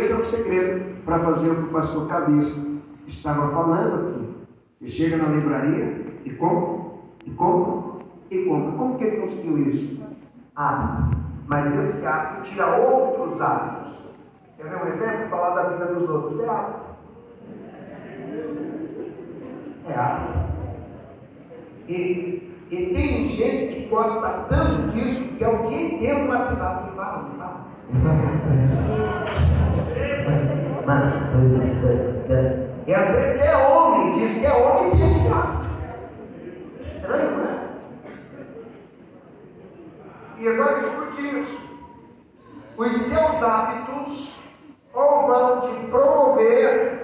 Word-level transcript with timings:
Esse 0.00 0.12
é 0.12 0.16
o 0.16 0.20
segredo 0.22 1.02
para 1.04 1.18
fazer 1.18 1.50
o 1.50 1.56
que 1.56 1.62
o 1.64 1.72
pastor 1.72 2.08
Calixto 2.08 2.80
estava 3.06 3.52
falando 3.52 4.08
aqui. 4.08 4.34
Ele 4.80 4.90
chega 4.90 5.18
na 5.18 5.28
livraria 5.28 6.06
e 6.24 6.30
compra, 6.30 6.92
e 7.26 7.30
compra, 7.32 8.00
e 8.30 8.44
compra. 8.46 8.72
Como 8.78 8.96
que 8.96 9.04
ele 9.04 9.18
conseguiu 9.18 9.58
isso? 9.58 10.02
Hábito. 10.56 11.18
Mas 11.46 11.78
esse 11.80 12.06
hábito 12.06 12.48
tira 12.48 12.78
outros 12.78 13.38
hábitos. 13.42 13.98
Quer 14.56 14.70
ver 14.70 14.82
um 14.82 14.88
exemplo? 14.88 15.28
Falar 15.28 15.54
da 15.54 15.68
vida 15.68 15.86
dos 15.92 16.08
outros. 16.08 16.40
É 16.40 16.48
hábito. 16.48 16.80
É 19.86 19.94
hábito. 19.94 20.38
E, 21.88 22.56
e 22.70 22.94
tem 22.94 23.28
gente 23.36 23.74
que 23.74 23.86
gosta 23.90 24.46
tanto 24.48 24.92
disso 24.92 25.28
que 25.36 25.44
é 25.44 25.48
o 25.48 25.64
dia 25.64 25.94
inteiro 25.94 26.24
no 26.24 26.30
WhatsApp. 26.30 26.90
Me 26.90 26.96
fala, 26.96 27.66
me 30.98 31.80
fala. 31.80 32.70
E 32.86 32.94
às 32.94 33.12
vezes 33.12 33.40
é 33.44 33.56
homem, 33.56 34.18
diz 34.18 34.38
que 34.38 34.46
é 34.46 34.52
homem 34.52 34.88
e 34.88 34.96
tem 34.96 35.08
esse 35.08 35.32
hábito. 35.32 35.68
Estranho, 36.80 37.38
né? 37.38 37.68
E 40.38 40.48
agora 40.48 40.78
escute 40.78 41.38
isso. 41.38 41.60
Os 42.76 42.96
seus 42.96 43.42
hábitos 43.42 44.40
ou 44.92 45.26
vão 45.26 45.60
te 45.60 45.86
promover 45.86 47.00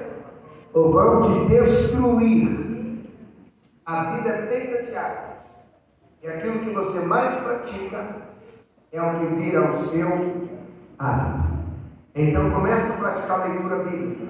ou 0.73 0.93
vão 0.93 1.23
te 1.23 1.47
destruir. 1.47 2.67
A 3.85 4.05
vida 4.11 4.29
é 4.31 4.47
feita 4.47 4.83
de 4.83 4.97
hábitos. 4.97 5.51
E 6.23 6.29
aquilo 6.29 6.61
que 6.61 6.71
você 6.71 7.01
mais 7.01 7.37
pratica 7.37 8.17
é 8.91 9.03
o 9.03 9.19
que 9.19 9.27
vira 9.37 9.69
o 9.69 9.73
seu 9.75 10.49
hábito. 10.99 11.56
Então 12.17 12.51
comece 12.51 12.91
a 12.91 12.95
praticar 12.95 13.41
a 13.41 13.45
leitura 13.45 13.77
bíblica. 13.85 14.25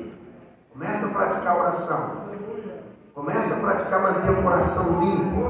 Comece 0.72 1.04
a 1.04 1.08
praticar 1.08 1.56
a 1.56 1.60
oração. 1.60 2.10
Comece 3.14 3.52
a 3.52 3.56
praticar 3.56 4.02
manter 4.02 4.30
o 4.32 4.42
coração 4.42 5.00
limpo. 5.00 5.42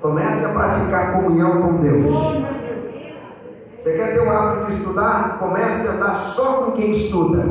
Comece 0.00 0.46
a 0.46 0.48
praticar 0.48 1.12
comunhão 1.12 1.60
com 1.60 1.76
Deus. 1.76 2.16
Você 3.78 3.92
quer 3.92 4.14
ter 4.14 4.20
o 4.20 4.30
hábito 4.30 4.66
de 4.66 4.76
estudar? 4.78 5.38
Comece 5.38 5.86
a 5.86 5.92
andar 5.92 6.16
só 6.16 6.62
com 6.62 6.72
quem 6.72 6.90
estuda. 6.90 7.44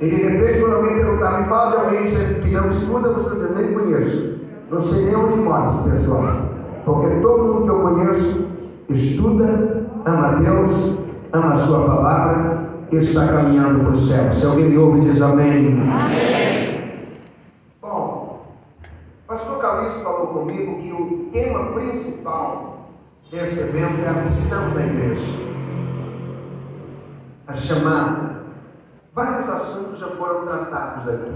E 0.00 0.08
de 0.08 0.16
repente, 0.16 0.60
quando 0.60 0.76
alguém 0.76 0.94
perguntar, 0.94 1.38
me 1.38 1.48
fala 1.48 1.70
de 1.70 1.76
alguém 1.76 2.04
que 2.40 2.50
não 2.50 2.68
estuda, 2.70 3.12
você 3.12 3.38
nem 3.52 3.74
conheço. 3.74 4.40
Não 4.70 4.80
sei 4.80 5.04
nem 5.04 5.16
onde 5.16 5.36
mora 5.36 5.66
esse 5.66 5.78
pessoal. 5.82 6.24
Porque 6.84 7.20
todo 7.20 7.44
mundo 7.44 7.62
que 7.62 7.68
eu 7.68 7.80
conheço 7.80 8.46
estuda, 8.88 9.86
ama 10.04 10.36
Deus, 10.40 11.01
ama 11.32 11.52
a 11.52 11.56
sua 11.56 11.86
palavra 11.86 12.68
e 12.90 12.96
está 12.96 13.26
caminhando 13.28 13.80
para 13.80 13.92
o 13.92 13.96
céu. 13.96 14.32
Se 14.32 14.44
alguém 14.44 14.68
me 14.70 14.76
ouve, 14.76 15.00
diz 15.00 15.20
amém. 15.22 15.80
Amém. 15.80 17.08
Bom, 17.80 18.46
pastor 19.26 19.58
Calixto 19.60 20.02
falou 20.02 20.26
comigo 20.28 20.76
que 20.80 20.92
o 20.92 21.30
tema 21.32 21.72
principal 21.72 22.90
desse 23.30 23.60
evento 23.60 24.02
é 24.02 24.08
a 24.08 24.12
missão 24.12 24.74
da 24.74 24.84
igreja. 24.84 25.32
A 27.46 27.54
chamada. 27.54 28.32
Vários 29.14 29.48
assuntos 29.48 29.98
já 29.98 30.08
foram 30.08 30.46
tratados 30.46 31.06
aqui. 31.06 31.32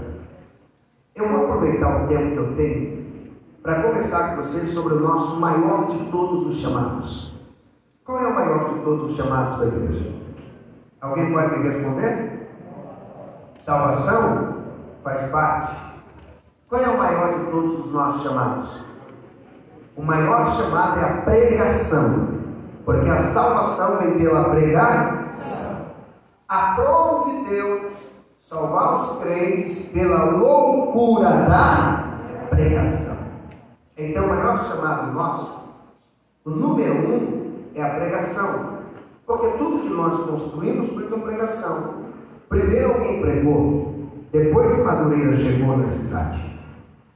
Eu 1.15 1.29
vou 1.29 1.45
aproveitar 1.45 2.03
o 2.03 2.07
tempo 2.07 2.31
que 2.31 2.37
eu 2.37 2.55
tenho 2.55 3.05
para 3.61 3.83
conversar 3.83 4.29
com 4.29 4.37
vocês 4.37 4.69
sobre 4.71 4.95
o 4.95 4.99
nosso 4.99 5.39
maior 5.39 5.87
de 5.87 5.97
todos 6.11 6.47
os 6.47 6.57
chamados. 6.57 7.36
Qual 8.07 8.23
é 8.23 8.25
o 8.25 8.33
maior 8.33 8.73
de 8.73 8.79
todos 8.85 9.11
os 9.11 9.17
chamados 9.17 9.59
da 9.59 9.65
igreja? 9.65 10.13
Alguém 11.01 11.29
pode 11.29 11.57
me 11.57 11.67
responder? 11.67 12.47
Salvação 13.59 14.63
faz 15.03 15.29
parte. 15.29 15.75
Qual 16.69 16.81
é 16.81 16.87
o 16.87 16.97
maior 16.97 17.37
de 17.37 17.51
todos 17.51 17.79
os 17.81 17.91
nossos 17.91 18.23
chamados? 18.23 18.79
O 19.97 20.01
maior 20.01 20.47
chamado 20.55 21.01
é 21.01 21.03
a 21.03 21.21
pregação, 21.23 22.29
porque 22.85 23.09
a 23.09 23.19
salvação 23.19 23.97
vem 23.97 24.17
pela 24.17 24.51
pregação. 24.51 25.75
Aprove 26.47 27.43
Deus 27.49 28.09
salvar 28.37 28.93
os 28.93 29.17
crentes 29.17 29.89
pela 29.89 30.37
loucura 30.37 31.45
da 31.45 32.05
pregação. 32.51 33.17
Então, 33.97 34.23
o 34.23 34.29
maior 34.29 34.63
chamado 34.63 35.11
nosso, 35.11 35.59
o 36.45 36.51
número 36.51 36.93
um, 36.93 37.36
é 37.79 37.83
a 37.83 37.95
pregação. 37.95 38.77
Porque 39.25 39.47
tudo 39.57 39.83
que 39.83 39.89
nós 39.89 40.19
construímos 40.21 40.89
foi 40.89 41.03
com 41.07 41.19
pregação. 41.19 42.05
Primeiro 42.49 42.93
alguém 42.93 43.21
pregou, 43.21 43.95
depois 44.31 44.77
Madureira 44.77 45.35
chegou 45.35 45.77
na 45.77 45.89
cidade. 45.89 46.59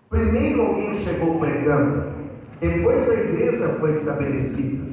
Primeiro 0.10 0.62
alguém 0.62 0.94
chegou 0.96 1.40
pregando, 1.40 2.12
depois 2.60 3.10
a 3.10 3.14
igreja 3.14 3.78
foi 3.80 3.92
estabelecida. 3.92 4.92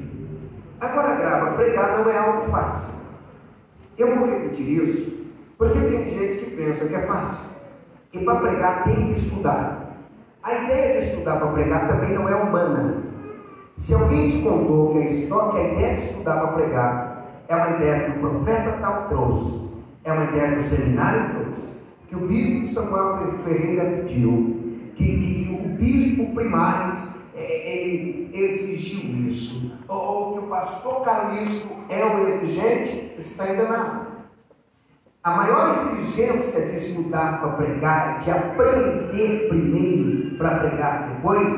Agora 0.79 1.15
grava, 1.15 1.57
pregar 1.57 1.97
não 1.97 2.09
é 2.09 2.17
algo 2.17 2.49
fácil. 2.49 2.93
Eu 3.97 4.15
vou 4.15 4.29
repetir 4.29 4.65
isso, 4.65 5.13
porque 5.57 5.77
tem 5.77 6.09
gente 6.09 6.37
que 6.37 6.55
pensa 6.55 6.87
que 6.87 6.95
é 6.95 7.05
fácil. 7.05 7.45
E 8.13 8.19
para 8.19 8.39
pregar 8.39 8.83
tem 8.85 9.07
que 9.07 9.11
estudar. 9.11 9.97
A 10.41 10.53
ideia 10.63 10.93
de 10.93 11.05
estudar 11.05 11.37
para 11.37 11.51
pregar 11.51 11.89
também 11.89 12.13
não 12.13 12.29
é 12.29 12.35
humana. 12.35 13.08
Se 13.79 13.93
alguém 13.93 14.29
te 14.29 14.41
contou 14.41 14.91
que 14.91 14.97
a, 14.97 15.05
história, 15.09 15.51
que 15.53 15.57
a 15.57 15.73
ideia 15.73 15.95
de 15.95 16.01
estudar 16.01 16.39
para 16.41 16.51
pregar 16.51 17.25
é 17.47 17.55
uma 17.55 17.77
ideia 17.77 18.03
que 18.03 18.11
o 18.11 18.19
profeta 18.19 18.77
tal 18.81 19.07
trouxe, 19.07 19.69
é 20.03 20.11
uma 20.11 20.25
ideia 20.25 20.51
que 20.51 20.59
o 20.59 20.63
seminário 20.63 21.29
trouxe, 21.33 21.73
que 22.09 22.15
o 22.15 22.27
bispo 22.27 22.67
Samuel 22.67 23.39
Ferreira 23.45 24.03
pediu, 24.03 24.81
que, 24.95 25.05
que 25.05 25.65
o 25.65 25.69
bispo 25.77 26.35
Primares 26.35 27.15
é, 27.33 27.85
ele 27.85 28.29
exigiu 28.33 29.25
isso, 29.25 29.71
ou 29.87 30.33
que 30.33 30.39
o 30.39 30.47
pastor 30.49 31.05
Calixto 31.05 31.73
é 31.87 32.05
o 32.05 32.27
exigente, 32.27 33.13
está 33.17 33.49
enganado. 33.49 34.07
A 35.23 35.31
maior 35.31 35.77
exigência 35.77 36.65
de 36.65 36.75
estudar 36.75 37.39
para 37.39 37.51
pregar, 37.53 38.19
de 38.19 38.29
aprender 38.29 39.47
primeiro 39.47 40.37
para 40.37 40.59
pregar 40.59 41.13
depois, 41.13 41.53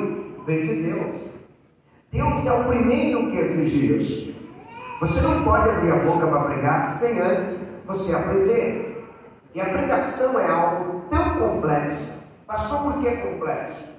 vem 0.46 0.62
de 0.68 0.84
Deus. 0.84 1.41
Deus 2.12 2.46
é 2.46 2.52
o 2.52 2.66
primeiro 2.66 3.32
que 3.32 3.38
exige 3.38 3.96
isso. 3.96 4.36
Você 5.00 5.22
não 5.22 5.44
pode 5.46 5.70
abrir 5.70 5.92
a 5.92 6.00
boca 6.00 6.28
para 6.28 6.44
pregar 6.44 6.86
sem 6.88 7.20
antes 7.22 7.58
você 7.86 8.14
aprender. 8.14 9.08
E 9.56 9.62
a 9.62 9.70
pregação 9.70 10.38
é 10.38 10.50
algo 10.50 11.06
tão 11.10 11.40
complexo. 11.40 12.14
Pastor, 12.46 12.84
por 12.84 13.00
que 13.00 13.08
é 13.08 13.16
complexo? 13.16 13.90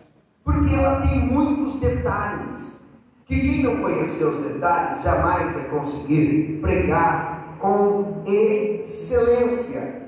Porque 0.45 0.75
ela 0.75 1.01
tem 1.01 1.27
muitos 1.27 1.81
detalhes. 1.81 2.79
Que 3.25 3.41
quem 3.41 3.63
não 3.63 3.81
conhecer 3.81 4.27
os 4.27 4.41
detalhes 4.41 5.03
jamais 5.03 5.55
vai 5.55 5.65
conseguir 5.71 6.59
pregar 6.61 7.57
com 7.59 8.23
excelência. 8.27 10.03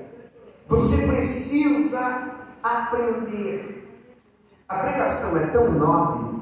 Você 0.67 1.07
precisa 1.07 2.33
aprender. 2.61 3.83
A 4.69 4.75
pregação 4.75 5.35
é 5.37 5.47
tão 5.47 5.71
nobre 5.71 6.34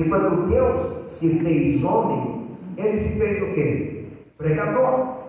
que 0.00 0.08
quando 0.08 0.46
Deus 0.48 1.12
se 1.12 1.40
fez 1.40 1.84
homem, 1.84 2.56
ele 2.76 2.98
se 2.98 3.08
fez 3.18 3.42
o 3.42 3.54
quê? 3.54 4.06
Pregador. 4.38 5.20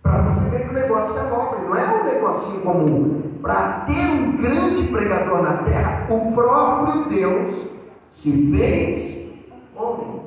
Para 0.00 0.22
você 0.22 0.48
ver 0.50 0.64
que 0.64 0.70
o 0.70 0.72
negócio 0.72 1.18
é 1.18 1.28
nobre, 1.28 1.64
não 1.64 1.76
é 1.76 2.00
um 2.00 2.04
negocinho 2.04 2.60
comum. 2.60 3.22
Para 3.42 3.80
ter 3.86 4.06
um 4.06 4.36
grande 4.36 4.88
pregador 4.88 5.42
na 5.42 5.64
terra, 5.64 6.06
o 6.08 6.32
próprio 6.32 7.08
Deus 7.08 7.72
se 8.08 8.50
fez 8.52 9.28
homem. 9.74 10.22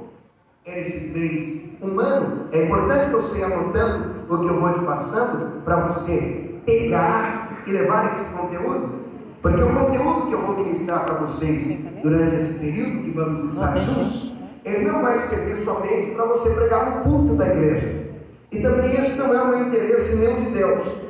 Ele 0.66 0.84
se 0.84 1.00
fez 1.00 1.64
humano. 1.82 2.48
É 2.52 2.66
importante 2.66 3.12
você 3.12 3.40
ir 3.40 3.44
anotando 3.46 4.26
o 4.30 4.38
que 4.40 4.48
eu 4.48 4.60
vou 4.60 4.74
te 4.74 4.86
passando 4.86 5.62
para 5.64 5.88
você 5.88 6.60
pegar 6.66 7.64
e 7.66 7.72
levar 7.72 8.12
esse 8.12 8.26
conteúdo. 8.34 9.01
Porque 9.42 9.64
o 9.64 9.74
conteúdo 9.74 10.28
que 10.28 10.34
eu 10.34 10.46
vou 10.46 10.56
ministrar 10.56 11.04
para 11.04 11.16
vocês 11.16 11.80
durante 12.04 12.36
esse 12.36 12.60
período 12.60 13.04
que 13.04 13.12
vamos 13.12 13.44
estar 13.52 13.76
juntos, 13.78 14.32
ele 14.64 14.86
não 14.86 15.02
vai 15.02 15.20
servir 15.20 15.56
somente 15.56 16.12
para 16.12 16.26
você 16.26 16.54
pregar 16.54 16.90
no 16.90 17.04
culto 17.04 17.36
da 17.36 17.48
igreja. 17.48 18.06
E 18.52 18.62
também 18.62 19.00
esse 19.00 19.18
não 19.18 19.34
é 19.34 19.46
meu 19.46 19.68
interesse 19.68 20.16
nem 20.18 20.46
de 20.46 20.52
Deus. 20.52 21.02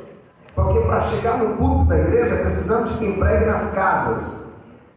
Porque 0.54 0.80
para 0.80 1.00
chegar 1.00 1.38
no 1.38 1.56
culto 1.56 1.84
da 1.84 1.98
igreja, 1.98 2.36
precisamos 2.36 2.90
de 2.92 2.98
quem 2.98 3.18
pregue 3.18 3.46
nas 3.46 3.70
casas. 3.72 4.44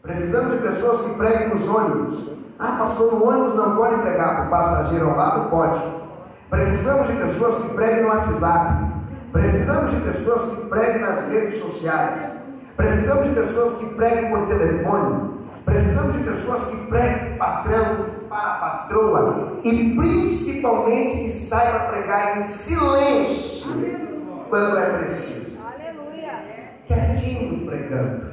Precisamos 0.02 0.54
de 0.54 0.60
pessoas 0.60 1.02
que 1.02 1.16
preguem 1.16 1.50
nos 1.50 1.68
ônibus. 1.68 2.36
Ah, 2.58 2.78
pastor, 2.80 3.12
no 3.14 3.28
ônibus 3.28 3.56
não 3.56 3.76
pode 3.76 4.02
pregar, 4.02 4.36
para 4.36 4.46
o 4.46 4.50
passageiro 4.50 5.10
ao 5.10 5.18
lado 5.18 5.50
pode. 5.50 5.82
Precisamos 6.50 7.08
de 7.08 7.14
pessoas 7.14 7.58
que 7.58 7.74
preguem 7.74 8.04
no 8.04 8.10
WhatsApp. 8.10 8.86
Precisamos 9.34 9.92
de 9.92 10.00
pessoas 10.02 10.56
que 10.56 10.66
preguem 10.68 11.02
nas 11.02 11.28
redes 11.28 11.58
sociais. 11.58 12.45
Precisamos 12.76 13.28
de 13.28 13.34
pessoas 13.34 13.78
que 13.78 13.86
preguem 13.96 14.30
por 14.30 14.48
telefone. 14.48 15.36
Precisamos 15.66 16.14
de 16.14 16.24
pessoas 16.24 16.66
que 16.66 16.78
preguem 16.88 17.38
patrão 17.38 18.06
para 18.30 18.52
a 18.52 18.56
patroa. 18.56 19.60
E 19.64 19.96
principalmente 19.96 21.24
que 21.24 21.30
saiba 21.32 21.80
pregar 21.92 22.38
em 22.38 22.42
silêncio. 22.44 23.68
quando 24.50 24.78
é 24.78 25.00
preciso. 25.00 25.56
Quietinho 26.88 27.66
pregando, 27.66 28.26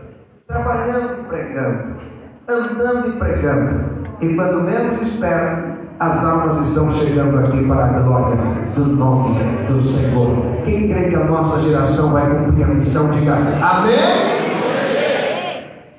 trabalhando 0.46 1.26
pregando, 1.26 2.00
andando 2.46 3.08
e 3.08 3.12
pregando. 3.18 4.02
E 4.20 4.34
quando 4.34 4.60
menos 4.60 5.00
espera, 5.00 5.71
as 6.02 6.24
almas 6.24 6.56
estão 6.56 6.90
chegando 6.90 7.38
aqui 7.38 7.64
para 7.64 7.84
a 7.84 8.00
glória 8.00 8.36
do 8.74 8.86
nome 8.86 9.38
do 9.68 9.80
Senhor. 9.80 10.64
Quem 10.64 10.88
crê 10.88 11.10
que 11.10 11.14
a 11.14 11.22
nossa 11.22 11.60
geração 11.60 12.12
vai 12.12 12.28
cumprir 12.28 12.64
a 12.64 12.68
missão, 12.74 13.08
diga 13.12 13.34
amém. 13.34 13.94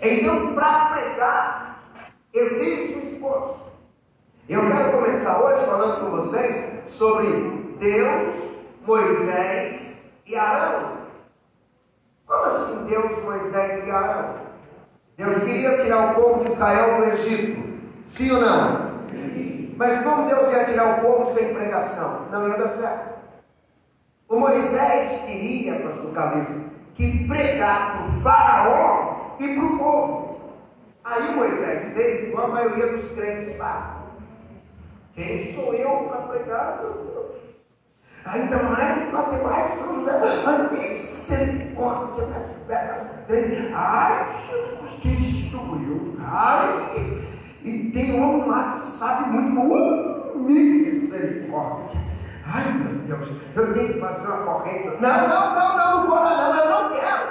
Então, 0.02 0.54
para 0.54 0.86
pregar, 0.88 1.80
existe 2.34 2.96
um 2.96 3.00
esforço. 3.00 3.64
Eu 4.50 4.68
quero 4.68 4.92
começar 4.92 5.42
hoje 5.42 5.66
falando 5.66 6.02
com 6.02 6.18
vocês 6.18 6.66
sobre 6.86 7.78
Deus, 7.80 8.50
Moisés 8.86 9.98
e 10.28 10.36
Arão. 10.36 10.98
Como 12.28 12.44
assim 12.44 12.84
Deus, 12.84 13.24
Moisés 13.24 13.88
e 13.88 13.90
Arão? 13.90 14.36
Deus 15.16 15.38
queria 15.40 15.78
tirar 15.78 16.12
o 16.12 16.16
povo 16.16 16.44
de 16.44 16.52
Israel 16.52 16.98
do 16.98 17.06
Egito. 17.06 17.64
Sim 18.06 18.32
ou 18.32 18.42
não? 18.42 18.94
Mas 19.84 20.02
como 20.02 20.30
Deus 20.30 20.50
ia 20.50 20.64
tirar 20.64 20.98
o 20.98 21.02
povo 21.02 21.26
sem 21.26 21.54
pregação? 21.54 22.26
Não 22.32 22.48
ia 22.48 22.58
dar 22.58 22.70
certo. 22.70 23.20
O 24.30 24.40
Moisés 24.40 25.22
queria, 25.26 25.78
pastor 25.82 26.14
Calixto, 26.14 26.54
que 26.94 27.28
pregar 27.28 27.98
para 27.98 28.06
o 28.06 28.22
faraó 28.22 29.36
e 29.42 29.56
para 29.56 29.66
o 29.66 29.78
povo. 29.78 30.40
Aí 31.04 31.36
Moisés 31.36 31.90
fez 31.90 32.24
igual 32.24 32.46
a 32.46 32.52
maioria 32.52 32.94
dos 32.94 33.12
crentes 33.12 33.58
fazem. 33.58 34.04
Quem 35.16 35.54
sou 35.54 35.74
eu 35.74 36.08
para 36.08 36.28
pregar, 36.28 36.80
meu 36.82 36.94
Deus? 36.94 37.36
Ainda 38.24 38.64
mais 38.64 39.12
mais 39.12 39.72
São 39.72 39.96
José. 39.96 40.46
A 40.46 40.58
misericórdia 40.72 42.26
nas 42.28 42.50
pernas 42.68 43.04
dele. 43.28 43.74
Ai, 43.76 44.34
Jesus, 44.48 45.00
quem 45.02 45.18
sou 45.18 45.76
eu? 45.82 46.16
Ai, 46.22 47.22
e 47.64 47.92
tem 47.92 48.22
homem 48.22 48.48
lá 48.48 48.74
que 48.74 48.82
sabe 48.82 49.30
muito. 49.30 49.74
Uh, 49.74 50.40
misericórdia. 50.40 52.02
Ai, 52.46 52.74
meu 52.74 53.18
Deus, 53.18 53.30
eu 53.56 53.74
tenho 53.74 53.94
que 53.94 54.00
fazer 54.00 54.28
uma 54.28 54.38
corrente. 54.38 54.88
Não, 55.00 55.28
não, 55.28 55.56
não, 55.56 55.78
não, 55.78 55.98
não 55.98 56.08
vou 56.08 56.16
lá, 56.16 56.54
não, 56.54 56.64
eu 56.64 56.70
não 56.70 57.00
quero. 57.00 57.24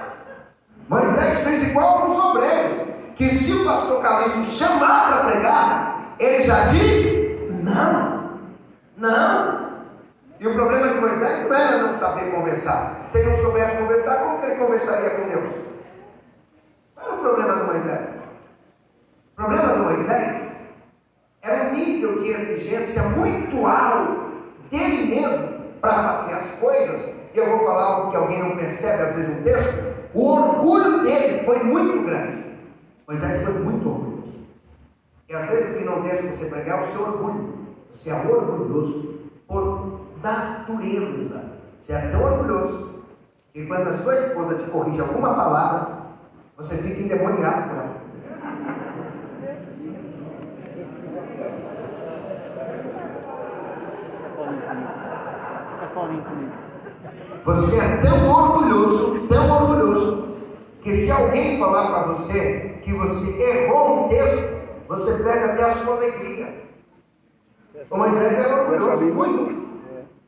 Moisés 0.88 1.40
fez 1.40 1.68
igual 1.68 2.00
com 2.00 2.12
os 2.12 2.18
obreiros, 2.18 2.80
que 3.16 3.30
se 3.30 3.52
o 3.52 3.64
pastor 3.64 4.02
Calixto 4.02 4.44
chamar 4.44 5.08
para 5.08 5.30
pregar, 5.30 6.16
ele 6.18 6.44
já 6.44 6.66
diz 6.66 7.22
não, 7.62 8.38
não. 8.96 9.62
E 10.40 10.46
o 10.46 10.54
problema 10.54 10.88
de 10.88 11.00
Moisés 11.00 11.48
não 11.48 11.56
era 11.56 11.82
não 11.82 11.94
saber 11.94 12.32
conversar. 12.32 13.06
Se 13.08 13.18
ele 13.18 13.30
não 13.30 13.36
soubesse 13.36 13.76
conversar, 13.76 14.16
como 14.16 14.40
que 14.40 14.46
ele 14.46 14.56
conversaria 14.56 15.10
com 15.10 15.28
Deus? 15.28 15.54
Qual 16.94 17.06
era 17.06 17.14
o 17.14 17.18
problema 17.18 17.56
de 17.56 17.62
Moisés? 17.64 18.21
O 19.32 19.36
problema 19.36 19.72
de 19.72 19.80
Moisés 19.80 20.56
era 21.40 21.64
um 21.64 21.72
nível 21.72 22.18
de 22.18 22.28
exigência 22.28 23.02
muito 23.04 23.66
alto 23.66 24.32
dele 24.70 25.08
mesmo 25.08 25.48
para 25.80 26.18
fazer 26.18 26.34
as 26.34 26.50
coisas. 26.52 27.14
E 27.34 27.38
eu 27.38 27.58
vou 27.58 27.66
falar 27.66 27.82
algo 27.82 28.10
que 28.10 28.16
alguém 28.16 28.42
não 28.42 28.56
percebe, 28.56 29.02
às 29.02 29.14
vezes, 29.14 29.34
no 29.34 29.42
texto. 29.42 29.84
O 30.14 30.32
orgulho 30.32 31.02
dele 31.02 31.44
foi 31.44 31.62
muito 31.62 32.04
grande. 32.04 32.44
Moisés 33.08 33.42
foi 33.42 33.54
muito 33.54 33.88
orgulhoso. 33.88 34.34
E 35.28 35.34
às 35.34 35.48
vezes 35.48 35.70
o 35.70 35.78
que 35.78 35.84
não 35.84 36.02
deixa 36.02 36.28
você 36.28 36.46
pregar 36.46 36.78
é 36.78 36.82
o 36.82 36.86
seu 36.86 37.02
orgulho. 37.02 37.54
Você 37.90 38.10
é 38.10 38.14
orgulhoso 38.14 39.18
por 39.48 40.00
natureza. 40.22 41.42
Você 41.80 41.94
é 41.94 42.10
tão 42.10 42.22
orgulhoso 42.22 43.02
que 43.52 43.66
quando 43.66 43.88
a 43.88 43.92
sua 43.94 44.14
esposa 44.14 44.56
te 44.56 44.70
corrige 44.70 45.00
alguma 45.00 45.34
palavra, 45.34 46.02
você 46.56 46.76
fica 46.76 47.00
endemoniado 47.00 47.68
por 47.68 47.76
ela. 47.78 48.01
Você 57.44 57.78
é 57.78 57.96
tão 57.96 58.30
orgulhoso, 58.30 59.26
tão 59.28 59.50
orgulhoso, 59.50 60.36
que 60.82 60.94
se 60.94 61.10
alguém 61.10 61.58
falar 61.58 61.90
para 61.90 62.12
você 62.12 62.78
que 62.82 62.92
você 62.92 63.30
errou 63.40 64.06
um 64.06 64.08
texto, 64.08 64.62
você 64.88 65.22
pega 65.22 65.52
até 65.52 65.64
a 65.64 65.72
sua 65.72 65.96
alegria. 65.96 66.62
O 67.90 67.96
Moisés 67.96 68.38
era 68.38 68.62
orgulhoso, 68.62 69.04
muito. 69.06 69.62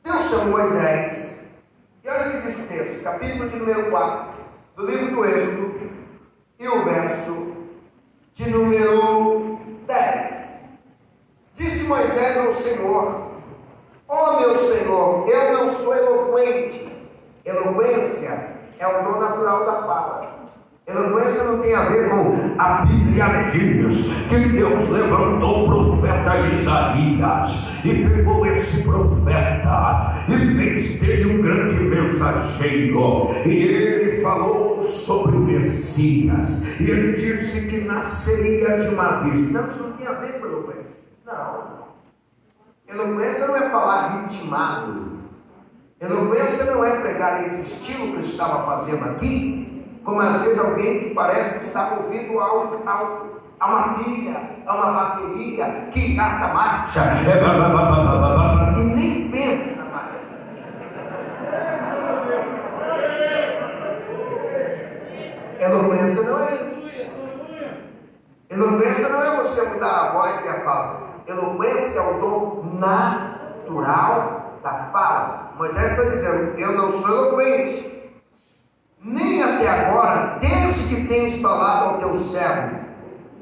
Deus 0.03 0.23
chamou 0.29 0.59
Moisés. 0.59 1.43
E 2.03 2.09
olha 2.09 2.29
o 2.29 2.33
que 2.33 2.49
diz 2.49 2.59
o 2.59 2.69
texto, 2.69 3.03
capítulo 3.03 3.49
de 3.49 3.57
número 3.57 3.91
4, 3.91 4.35
do 4.77 4.87
livro 4.87 5.15
do 5.15 5.25
Êxodo, 5.25 5.81
e 6.59 6.69
o 6.69 6.85
verso 6.85 7.55
de 8.35 8.51
número 8.51 9.59
10. 9.87 10.59
Disse 11.55 11.87
Moisés 11.87 12.39
ao 12.39 12.53
Senhor: 12.53 13.24
Ó 14.09 14.37
oh, 14.37 14.41
meu 14.41 14.57
Senhor, 14.57 15.29
eu 15.29 15.53
não 15.55 15.69
sou 15.71 15.95
eloquente. 15.95 16.89
Eloquência 17.45 18.57
é 18.79 18.87
o 18.87 19.03
dom 19.05 19.21
natural 19.21 19.65
da 19.65 19.83
fala. 19.83 20.35
Eloquência 20.87 21.45
não 21.45 21.61
tem 21.61 21.75
a 21.75 21.89
ver 21.89 22.11
com 22.11 22.55
a 22.59 22.85
Bíblia 22.85 23.51
diz 23.53 24.05
que 24.29 24.49
Deus 24.51 24.87
levantou 24.91 25.65
o 25.65 25.71
profeta 25.71 26.47
Isaías 26.55 27.53
e 27.83 28.05
pegou 28.07 28.45
esse 28.45 28.83
profeta 28.83 30.27
e 30.29 30.55
fez 30.55 31.01
dele 31.01 31.39
um 31.39 31.43
grande 31.43 31.83
mensageiro. 31.85 33.31
E 33.47 33.51
ele 33.51 34.21
falou 34.21 34.83
sobre 34.83 35.37
o 35.37 35.41
Messias. 35.41 36.63
E 36.79 36.91
ele 36.91 37.13
disse 37.15 37.67
que 37.67 37.81
nasceria 37.81 38.81
de 38.81 38.95
uma 38.95 39.21
virgem. 39.23 39.53
Não, 39.53 39.67
isso 39.67 39.83
não 39.85 39.93
tem 39.93 40.07
a 40.07 40.13
ver 40.13 40.41
com. 40.41 40.44
Eloquência 42.87 43.47
não 43.47 43.57
é 43.57 43.71
falar 43.71 44.09
ritmado. 44.09 45.15
Eloquência 45.99 46.65
não 46.67 46.85
é 46.85 47.01
pregar 47.01 47.41
nesse 47.41 47.63
estilo 47.63 48.13
que 48.13 48.17
eu 48.17 48.21
estava 48.21 48.67
fazendo 48.67 49.05
aqui, 49.07 49.87
como 50.05 50.21
às 50.21 50.43
vezes 50.43 50.59
alguém 50.59 51.01
que 51.01 51.15
parece 51.15 51.59
que 51.59 51.65
está 51.65 51.95
ouvindo 51.95 52.39
algo, 52.39 52.87
algo 52.87 53.41
a 53.59 53.67
uma 53.67 53.95
pilha, 53.95 54.51
a 54.67 54.77
uma 54.77 54.93
bateria 54.93 55.89
que 55.91 56.13
engata 56.13 56.53
marcha 56.53 57.01
e 58.79 58.83
nem 58.83 59.31
pensa 59.31 59.83
mais. 59.85 60.15
Eloquência 65.59 66.23
não 66.23 66.41
é 66.41 66.55
isso. 66.55 66.75
Eloquência 68.51 69.09
não 69.09 69.23
é 69.23 69.37
você 69.37 69.69
mudar 69.71 70.09
a 70.09 70.13
voz 70.13 70.45
e 70.45 70.49
a 70.49 70.65
fala. 70.65 71.14
Eloquência 71.27 72.01
é 72.01 72.03
o 72.03 72.21
dom 72.21 72.79
natural 72.79 74.59
da 74.63 74.91
fala. 74.93 75.53
Moisés 75.57 75.93
está 75.93 76.03
dizendo: 76.11 76.59
Eu 76.59 76.73
não 76.73 76.93
sou 76.93 77.11
eloquente, 77.11 78.13
nem 79.03 79.43
até 79.43 79.69
agora, 79.69 80.39
desde 80.41 80.89
que 80.89 81.07
tens 81.09 81.41
falado 81.41 81.91
ao 81.91 81.99
teu 81.99 82.17
servo. 82.17 82.85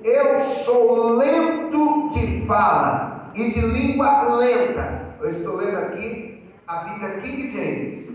Eu 0.04 0.40
sou 0.40 1.16
lento 1.16 2.10
de 2.10 2.44
fala 2.46 3.30
e 3.34 3.50
de 3.50 3.60
língua 3.60 4.36
lenta. 4.36 5.14
Eu 5.20 5.30
estou 5.30 5.56
lendo 5.56 5.78
aqui 5.78 6.50
a 6.66 6.76
Bíblia 6.84 7.20
King 7.20 7.50
James. 7.52 8.12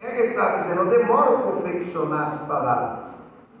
É 0.00 0.12
que 0.12 0.22
está 0.22 0.56
dizendo, 0.56 0.80
eu 0.80 0.86
demoro 0.86 1.36
a 1.36 1.42
confeccionar 1.42 2.28
as 2.28 2.40
palavras. 2.42 3.10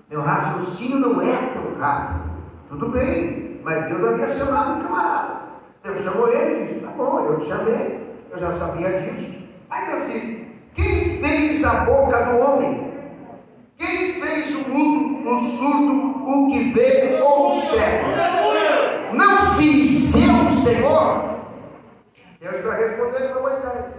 Meu 0.08 0.22
raciocínio 0.22 0.98
não 0.98 1.20
é 1.20 1.36
tão 1.52 1.78
rápido. 1.78 2.30
Tudo 2.68 2.88
bem, 2.88 3.60
mas 3.62 3.86
Deus 3.86 4.02
havia 4.02 4.28
chamado 4.28 4.80
o 4.80 4.84
camarada. 4.84 5.39
Deus 5.82 6.02
chamou 6.02 6.28
ele 6.28 6.62
e 6.62 6.66
disse: 6.66 6.80
Tá 6.80 6.90
bom, 6.90 7.20
eu 7.20 7.40
te 7.40 7.46
chamei, 7.46 8.00
eu 8.30 8.38
já 8.38 8.52
sabia 8.52 9.02
disso. 9.02 9.38
Aí 9.70 9.86
Deus 9.86 10.12
disse: 10.12 10.48
Quem 10.74 11.20
fez 11.20 11.64
a 11.64 11.84
boca 11.84 12.20
do 12.24 12.38
homem? 12.38 12.90
Quem 13.78 14.20
fez 14.20 14.54
o 14.56 14.70
mudo, 14.70 15.30
o 15.30 15.38
surdo, 15.38 16.28
o 16.28 16.48
que 16.48 16.72
vê 16.74 17.18
ou 17.22 17.48
o 17.48 17.60
cego? 17.62 18.08
Não 19.14 19.54
fiz 19.56 20.14
eu, 20.14 20.50
Senhor? 20.50 21.30
Deus 22.40 22.56
está 22.56 22.74
respondendo 22.74 23.32
para 23.32 23.40
Moisés. 23.40 23.94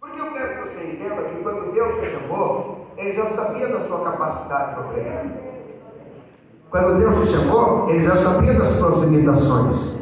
Porque 0.00 0.20
eu 0.20 0.32
quero 0.32 0.48
que 0.54 0.68
você 0.68 0.84
entenda 0.84 1.22
que 1.22 1.42
quando 1.42 1.72
Deus 1.72 1.94
te 2.00 2.10
chamou, 2.10 2.86
Ele 2.98 3.14
já 3.14 3.26
sabia 3.26 3.68
da 3.68 3.80
sua 3.80 4.04
capacidade 4.04 4.74
para 4.74 4.84
pregar. 4.84 5.26
Quando 6.70 6.98
Deus 6.98 7.20
te 7.20 7.34
chamou, 7.34 7.88
Ele 7.88 8.04
já 8.04 8.16
sabia 8.16 8.58
das 8.58 8.68
suas 8.68 9.02
limitações. 9.04 10.00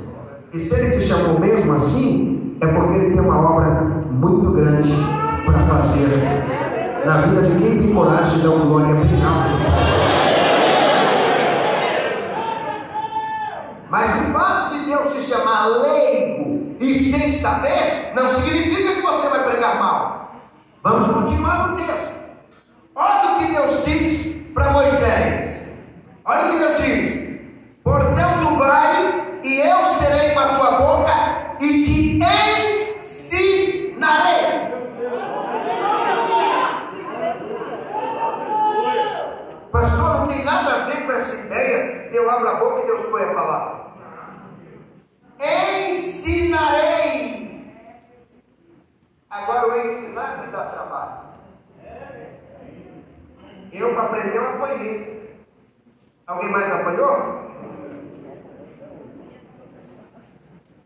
E 0.50 0.58
se 0.58 0.74
ele 0.74 0.96
te 0.96 1.06
chamou 1.06 1.38
mesmo 1.38 1.74
assim, 1.74 2.56
é 2.62 2.66
porque 2.68 2.96
ele 2.96 3.10
tem 3.12 3.20
uma 3.20 3.52
obra 3.52 3.68
muito 4.10 4.50
grande 4.52 4.90
para 5.44 5.66
fazer 5.66 6.08
na 7.04 7.20
vida 7.20 7.42
de 7.42 7.58
quem 7.58 7.78
tem 7.78 7.94
coragem 7.94 8.38
de 8.38 8.48
dar 8.48 8.56
glória 8.56 8.94
bem 8.94 9.22
alto. 9.22 9.58
Mas 13.90 14.20
o 14.20 14.32
fato 14.32 14.74
de 14.74 14.86
Deus 14.86 15.12
te 15.12 15.20
chamar 15.22 15.66
leigo 15.66 16.76
e 16.80 16.98
sem 16.98 17.32
saber, 17.32 18.12
não 18.16 18.28
significa 18.30 18.94
que 18.94 19.02
você 19.02 19.28
vai 19.28 19.44
pregar 19.44 19.78
mal. 19.78 20.34
Vamos 20.82 21.08
continuar 21.08 21.68
no 21.68 21.76
texto. 21.76 22.14
Olha 22.94 23.34
o 23.34 23.38
que 23.38 23.52
Deus 23.52 23.84
diz 23.84 24.42
para 24.54 24.72
Moisés. 24.72 25.68
Olha 26.24 26.46
o 26.46 26.50
que 26.50 26.58
Deus 26.58 26.82
diz. 26.82 27.38
Portanto, 27.84 28.56
vai 28.56 29.17
e 29.48 29.60
eu 29.60 29.86
serei 29.86 30.34
com 30.34 30.40
a 30.40 30.56
tua 30.56 30.72
boca 30.72 31.56
e 31.58 31.82
te 31.82 32.20
ensinarei. 33.02 33.48
Pastor, 39.72 40.18
não 40.18 40.26
tem 40.26 40.44
nada 40.44 40.74
a 40.74 40.84
ver 40.84 41.06
com 41.06 41.12
essa 41.12 41.34
ideia 41.46 42.10
de 42.10 42.16
eu 42.16 42.30
abro 42.30 42.48
a 42.48 42.54
boca 42.56 42.82
e 42.82 42.86
Deus 42.86 43.06
põe 43.06 43.22
a 43.22 43.34
palavra. 43.34 43.78
Ensinarei. 45.90 47.08
Agora 49.30 49.68
o 49.68 49.76
ensinar 49.86 50.42
me 50.42 50.48
dá 50.52 50.64
trabalho. 50.66 51.28
Eu 53.72 53.94
para 53.94 54.02
aprender 54.02 54.36
eu 54.36 54.46
apanhei. 54.46 55.38
Alguém 56.26 56.50
mais 56.50 56.70
apanhou? 56.70 57.48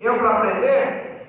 Eu 0.02 0.18
para 0.18 0.38
aprender, 0.38 1.28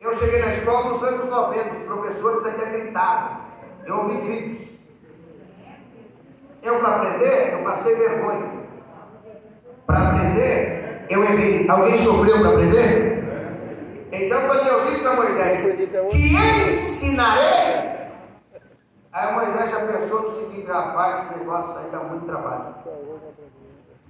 eu 0.00 0.16
cheguei 0.16 0.40
na 0.40 0.48
escola 0.48 0.88
nos 0.88 1.02
anos 1.04 1.28
90, 1.28 1.76
os 1.76 1.82
professores 1.84 2.44
até 2.44 2.66
gritavam. 2.66 3.42
Eu 3.86 3.96
ouvi 3.98 4.16
gritos. 4.16 4.68
Eu 6.64 6.80
para 6.80 6.96
aprender, 6.96 7.52
eu 7.52 7.62
passei 7.62 7.94
vergonha. 7.94 8.50
Para 9.86 10.08
aprender, 10.08 11.06
eu 11.08 11.22
errei. 11.22 11.68
Alguém 11.70 11.96
sofreu 11.98 12.40
para 12.40 12.48
aprender? 12.48 13.22
Então, 14.10 14.48
quando 14.48 14.64
Deus 14.64 14.90
disse 14.90 15.02
para 15.02 15.14
Moisés: 15.14 15.60
Te 16.10 16.34
ensinarei. 16.72 17.92
Aí 19.12 19.34
Moisés 19.34 19.70
já 19.70 19.86
pensou 19.86 20.22
no 20.22 20.34
seguinte: 20.34 20.66
rapaz, 20.66 21.24
esse 21.24 21.38
negócio 21.38 21.78
aí 21.78 21.88
dá 21.92 21.98
muito 22.00 22.26
trabalho. 22.26 22.74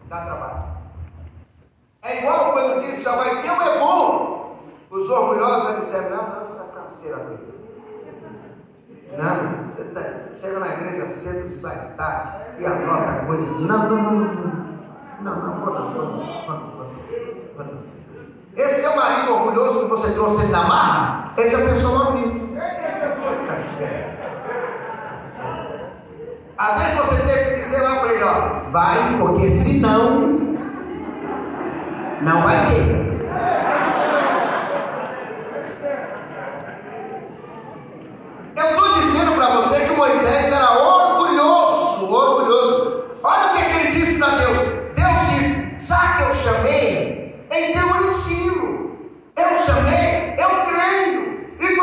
Dá 0.08 0.24
trabalho. 0.24 0.81
É 2.02 2.18
igual 2.18 2.52
quando 2.52 2.82
diz: 2.82 3.04
vai 3.04 3.42
ter 3.42 3.50
um 3.50 3.62
é 3.62 3.78
bom. 3.78 4.56
Os 4.90 5.08
orgulhosos 5.08 5.76
disseram: 5.76 6.10
não, 6.10 6.16
não, 6.16 6.48
isso 6.48 6.60
é 6.60 6.80
canseira 6.80 7.16
dele. 7.18 7.52
Não, 9.16 9.74
você 9.74 9.84
tá, 9.84 10.02
chega 10.40 10.58
na 10.58 10.74
igreja 10.74 11.08
cedo, 11.10 11.48
sai 11.50 11.92
tarde 11.96 12.30
e 12.58 12.66
anota 12.66 13.24
coisa. 13.26 13.42
Não, 13.42 13.60
não, 13.60 13.88
não, 13.88 14.12
não. 14.12 14.62
Não, 15.20 15.36
não, 15.36 15.64
vou 15.64 15.74
não, 15.74 15.92
vou 15.92 16.06
não. 17.64 17.92
Esse 18.56 18.80
seu 18.80 18.96
marido 18.96 19.32
orgulhoso 19.32 19.84
que 19.84 19.90
você 19.90 20.12
trouxe 20.12 20.46
na 20.48 20.64
marra, 20.64 21.32
ele 21.38 21.50
já 21.50 21.58
pensou 21.58 21.94
logo 21.96 22.12
nisso. 22.18 22.42
Às 26.58 26.82
vezes 26.82 26.96
você 26.96 27.22
tem 27.22 27.44
que 27.44 27.60
dizer 27.62 27.80
lá 27.82 28.00
para 28.00 28.12
ele, 28.12 28.24
ó, 28.24 28.70
vai, 28.70 29.18
porque 29.18 29.48
senão 29.50 30.41
não 32.22 32.42
vai 32.42 32.66
ter. 32.68 33.02
Eu 38.54 38.70
estou 38.70 39.00
dizendo 39.00 39.32
para 39.34 39.56
você 39.56 39.86
que 39.86 39.94
Moisés 39.94 40.52
era 40.52 40.70
orgulhoso, 40.78 42.06
orgulhoso. 42.06 43.04
Olha 43.24 43.52
o 43.52 43.56
que, 43.56 43.64
que 43.64 43.76
ele 43.76 43.90
disse 43.90 44.18
para 44.18 44.36
Deus. 44.36 44.58
Deus 44.94 45.30
disse: 45.30 45.76
já 45.80 46.16
que 46.16 46.22
eu 46.22 46.32
chamei, 46.34 47.46
então 47.50 47.96
eu 47.96 48.08
ensino. 48.08 48.92
Eu 49.36 49.58
chamei, 49.64 50.36
eu 50.38 50.48
creio. 50.66 51.32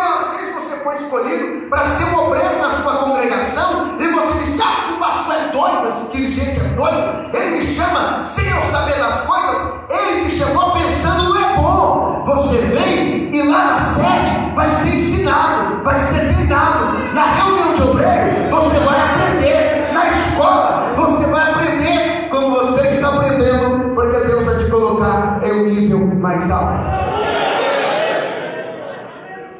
Às 0.01 0.37
vezes 0.37 0.53
você 0.55 0.77
foi 0.77 0.95
escolhido 0.95 1.67
para 1.69 1.83
ser 1.85 2.05
um 2.05 2.17
obreiro 2.17 2.59
na 2.59 2.71
sua 2.71 2.95
congregação 2.97 3.97
e 3.99 4.07
você 4.07 4.39
disse: 4.39 4.61
acha 4.61 4.83
que 4.83 4.93
o 4.93 4.99
pastor 4.99 5.35
é 5.35 5.47
doido, 5.49 5.89
esse 5.89 6.07
dirigente 6.09 6.58
Ele 6.87 7.57
me 7.57 7.61
chama 7.61 8.23
sem 8.23 8.47
eu 8.49 8.61
saber 8.63 8.97
das 8.97 9.21
coisas. 9.21 9.73
Ele 9.89 10.29
te 10.29 10.37
chamou 10.37 10.73
pensando 10.73 11.29
no 11.29 11.37
é 11.37 11.55
bom. 11.55 12.23
Você 12.27 12.57
vem 12.57 13.35
e 13.35 13.41
lá 13.43 13.65
na 13.65 13.79
sede 13.79 14.55
vai 14.55 14.69
ser 14.69 14.95
ensinado, 14.95 15.83
vai 15.83 15.99
ser 15.99 16.33
treinado. 16.33 17.13
Na 17.13 17.25
reunião 17.25 17.73
de 17.73 17.81
obreiro, 17.81 18.49
você 18.51 18.79
vai 18.79 18.99
aprender. 18.99 19.91
Na 19.93 20.07
escola, 20.07 20.93
você 20.95 21.25
vai 21.27 21.51
aprender 21.51 22.29
como 22.29 22.51
você 22.51 22.87
está 22.87 23.09
aprendendo, 23.09 23.95
porque 23.95 24.19
Deus 24.19 24.45
vai 24.45 24.57
te 24.57 24.69
colocar 24.69 25.41
em 25.43 25.51
um 25.51 25.65
nível 25.65 26.07
mais 26.15 26.49
alto. 26.49 26.99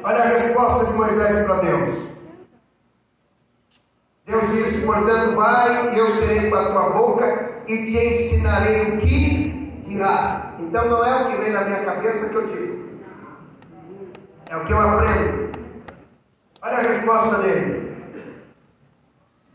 Olha 0.02 0.22
a 0.24 0.28
resposta 0.28 0.86
de 0.86 0.92
Moisés 0.94 1.46
para 1.46 1.56
Deus. 1.56 2.19
Deus 4.30 4.48
disse: 4.52 4.86
Portanto, 4.86 5.34
vai, 5.34 5.98
eu 5.98 6.08
serei 6.12 6.48
com 6.48 6.56
a 6.56 6.66
tua 6.66 6.90
boca 6.90 7.50
e 7.66 7.84
te 7.84 7.98
ensinarei 8.10 8.92
o 8.92 9.00
que 9.00 9.50
dirás. 9.88 10.42
Então, 10.60 10.88
não 10.88 11.04
é 11.04 11.22
o 11.22 11.30
que 11.30 11.36
vem 11.38 11.52
na 11.52 11.64
minha 11.64 11.84
cabeça 11.84 12.28
que 12.28 12.36
eu 12.36 12.46
digo, 12.46 12.90
é 14.48 14.56
o 14.56 14.64
que 14.64 14.72
eu 14.72 14.80
aprendo. 14.80 15.50
Olha 16.62 16.78
a 16.78 16.82
resposta 16.82 17.42
dele: 17.42 17.92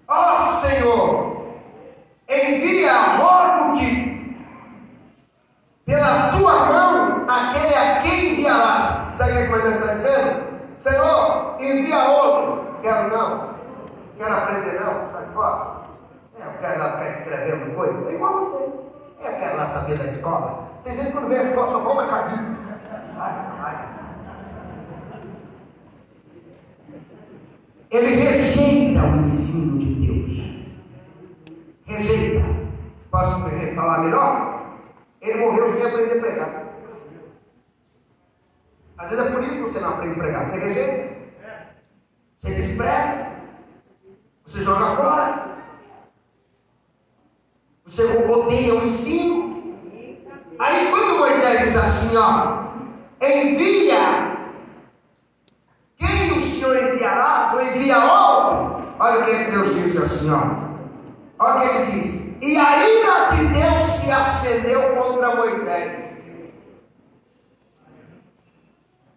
Ó 0.10 0.36
oh, 0.36 0.42
Senhor, 0.56 1.56
envia 2.28 3.18
logo-te 3.18 4.36
pela 5.86 6.32
tua 6.38 6.66
mão 6.66 7.26
aquele 7.30 7.76
a 7.76 8.02
quem 8.02 8.34
enviarás. 8.34 9.16
Sabe 9.16 9.32
o 9.32 9.36
que 9.36 9.50
Moisés 9.52 9.76
está 9.78 9.94
dizendo? 9.94 10.44
Senhor, 10.80 11.56
envia 11.62 12.10
outro. 12.10 12.76
Quero 12.82 13.10
não. 13.10 13.55
Quero 14.18 14.34
aprender 14.34 14.80
não. 14.80 15.12
Sai 15.12 15.26
fora. 15.34 15.86
É, 16.40 16.46
eu 16.46 16.52
quero 16.60 16.80
lá 16.80 16.92
ficar 16.94 17.10
escrevendo 17.10 17.76
coisa. 17.76 18.10
É 18.10 18.14
igual 18.14 18.34
você. 18.40 18.64
Eu 19.26 19.34
quero 19.36 19.58
lá 19.58 19.74
saber 19.74 19.98
da 19.98 20.06
escola. 20.06 20.70
Tem 20.84 20.96
gente 20.96 21.08
que 21.08 21.12
quando 21.14 21.28
vê 21.28 21.38
a 21.38 21.44
escola 21.44 21.68
só 21.68 21.80
rouba 21.80 22.08
caminho. 22.08 22.58
Sai, 23.16 23.34
sai. 23.58 23.96
Ele 27.92 28.16
rejeita 28.16 29.04
o 29.04 29.26
ensino 29.26 29.80
de 29.80 29.96
Deus. 29.96 30.56
Rejeita. 31.86 32.46
Posso 33.12 33.42
falar 33.76 34.00
melhor? 34.00 34.80
Ele 35.22 35.40
morreu 35.40 35.70
sem 35.72 35.86
aprender 35.86 36.18
a 36.18 36.20
pregar. 36.20 36.66
Às 38.98 39.10
vezes 39.10 39.26
é 39.26 39.32
por 39.32 39.44
isso 39.44 39.54
que 39.54 39.62
você 39.62 39.80
não 39.80 39.90
aprende 39.90 40.14
a 40.14 40.24
pregar. 40.24 40.48
Você 40.48 40.58
rejeita. 40.58 41.16
Você 42.38 42.54
despreza. 42.54 43.35
Você 44.46 44.64
joga 44.64 44.96
fora. 44.96 45.56
Você 47.86 48.04
odeia 48.28 48.76
o 48.76 48.86
ensino. 48.86 49.76
Aí 50.60 50.90
quando 50.92 51.20
Moisés 51.20 51.64
diz 51.64 51.76
assim, 51.76 52.16
ó, 52.16 52.66
envia 53.22 54.38
quem 55.98 56.38
o 56.38 56.42
Senhor 56.42 56.78
enviará, 56.78 57.52
ou 57.54 57.62
envia 57.62 57.98
outro. 57.98 58.86
Olha 59.00 59.22
o 59.22 59.26
que 59.26 59.52
Deus 59.52 59.76
disse 59.76 59.98
assim, 59.98 60.32
ó. 60.32 60.66
Olha 61.40 61.56
o 61.56 61.62
que 61.62 61.68
ele 61.68 61.92
diz. 62.00 62.24
E 62.42 62.58
a 62.58 62.88
ira 62.88 63.36
de 63.36 63.48
Deus 63.48 63.84
se 63.84 64.12
acendeu 64.12 64.96
contra 64.96 65.36
Moisés. 65.36 66.16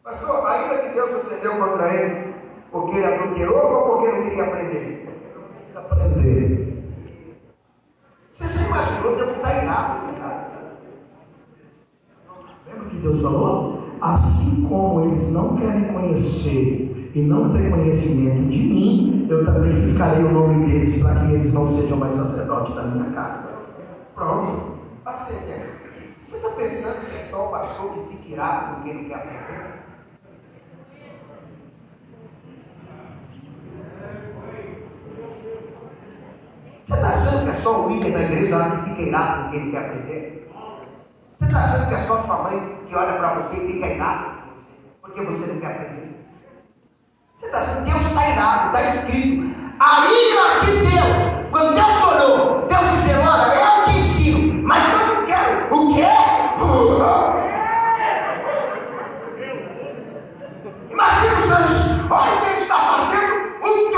Pastor, 0.03 0.47
a 0.47 0.67
ira 0.67 0.89
de 0.89 0.95
Deus 0.95 1.11
se 1.11 1.17
acendeu 1.17 1.59
contra 1.59 1.95
ele 1.95 2.35
porque 2.71 2.97
ele 2.97 3.07
adulterou 3.07 3.73
ou 3.73 3.97
porque 3.97 4.13
não 4.13 4.23
queria 4.25 4.45
aprender? 4.45 5.08
Aprender. 5.91 6.85
Você 8.33 8.49
já 8.49 8.67
imaginou 8.67 9.17
Deus 9.17 9.31
está 9.31 9.63
irado? 9.63 10.09
Lembra 12.67 12.91
que 12.91 12.97
Deus 12.99 13.21
falou? 13.23 13.89
Assim 14.01 14.65
como 14.69 15.01
eles 15.07 15.33
não 15.33 15.57
querem 15.57 15.93
conhecer 15.93 17.11
e 17.15 17.21
não 17.21 17.53
têm 17.53 17.71
conhecimento 17.71 18.49
de 18.49 18.59
mim, 18.59 19.27
eu 19.29 19.45
também 19.45 19.81
riscarei 19.81 20.25
o 20.25 20.33
nome 20.33 20.67
deles 20.67 21.03
para 21.03 21.27
que 21.27 21.33
eles 21.33 21.53
não 21.53 21.69
sejam 21.69 21.97
mais 21.97 22.15
sacerdotes 22.15 22.75
da 22.75 22.83
minha 22.83 23.11
casa. 23.13 23.49
Pronto. 24.15 24.79
Paciência. 25.03 25.89
Você 26.27 26.37
está 26.37 26.51
pensando 26.51 27.01
que 27.07 27.17
é 27.17 27.21
só 27.21 27.47
o 27.47 27.51
pastor 27.51 27.91
que 27.93 28.17
fica 28.17 28.29
irado 28.35 28.75
porque 28.75 28.91
ele 28.91 29.09
quer 29.09 29.15
aprender? 29.15 29.79
Você 36.85 36.95
está 36.95 37.09
achando 37.09 37.45
que 37.45 37.48
é 37.48 37.48
só 37.59 37.85
o 37.85 37.89
líder 37.89 38.13
da 38.13 38.23
igreja 38.23 38.71
que 38.71 38.91
fica 38.91 39.03
irado 39.03 39.43
porque 39.43 39.57
ele 39.57 39.71
quer 39.71 39.87
aprender? 39.87 40.51
Você 41.37 41.45
está 41.45 41.65
achando 41.65 41.89
que 41.89 41.95
é 41.95 41.99
só 41.99 42.19
sua 42.19 42.43
mãe 42.43 42.79
que 42.89 42.95
olha 42.95 43.13
para 43.19 43.35
você 43.35 43.57
e 43.57 43.73
fica 43.73 43.87
irado 43.87 44.39
porque 45.03 45.21
você 45.23 45.47
não 45.47 45.61
quer 45.61 45.67
aprender? 45.67 46.17
Você 47.37 47.47
está 47.47 47.59
achando 47.59 47.85
que 47.85 47.91
Deus 47.93 48.07
está 48.07 48.31
irado, 48.31 48.67
está 48.67 48.83
escrito. 48.89 49.59
A 49.81 50.07
ira 50.07 50.59
de 50.61 50.73
Deus, 50.91 51.51
quando 51.51 51.75
Deus 51.75 52.03
olhou, 52.03 52.67
Deus 52.67 52.91
disse: 52.91 53.15
Olha, 53.15 53.55
eu 53.55 53.85
te 53.85 53.99
ensino, 53.99 54.63
mas 54.67 54.85
eu 54.93 55.07
não 55.07 55.27
quero. 55.27 55.75
O 55.75 55.95
quê? 55.95 56.07
Imagina 60.91 61.39
os 61.39 61.53
anjos, 61.53 62.11
olha 62.11 62.35
o 62.35 62.41
que 62.41 62.47
ele 62.49 62.61
está 62.61 62.75
fazendo, 62.75 63.55
um 63.63 63.93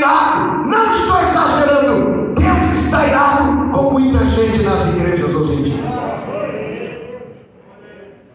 irado. 0.00 0.66
Não 0.66 0.90
estou 0.90 1.20
exagerando. 1.20 2.34
Deus 2.34 2.80
está 2.80 3.06
irado 3.06 3.70
com 3.70 3.90
muita 3.92 4.24
gente 4.24 4.62
nas 4.62 4.86
igrejas 4.88 5.34
hoje 5.34 5.52
em 5.52 5.62
dia. 5.62 5.84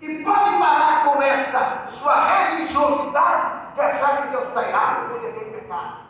E 0.02 0.24
pode 0.24 0.60
parar 0.60 1.06
com 1.06 1.22
essa 1.22 1.84
sua 1.88 2.28
religiosidade 2.28 3.74
de 3.74 3.82
achar 3.82 4.22
que 4.22 4.30
Deus 4.30 4.48
está 4.48 4.70
irado 4.70 5.10
porque 5.10 5.28
tem 5.28 5.52
pecado. 5.52 6.06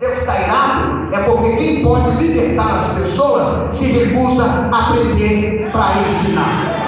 Deus 0.00 0.18
está 0.18 0.40
irado 0.40 1.14
é 1.14 1.22
porque 1.24 1.56
quem 1.56 1.82
pode 1.84 2.10
libertar 2.16 2.76
as 2.76 2.88
pessoas 2.88 3.74
se 3.74 3.86
recusa 3.86 4.44
a 4.44 4.90
aprender 4.90 5.70
para 5.72 6.02
ensinar. 6.02 6.84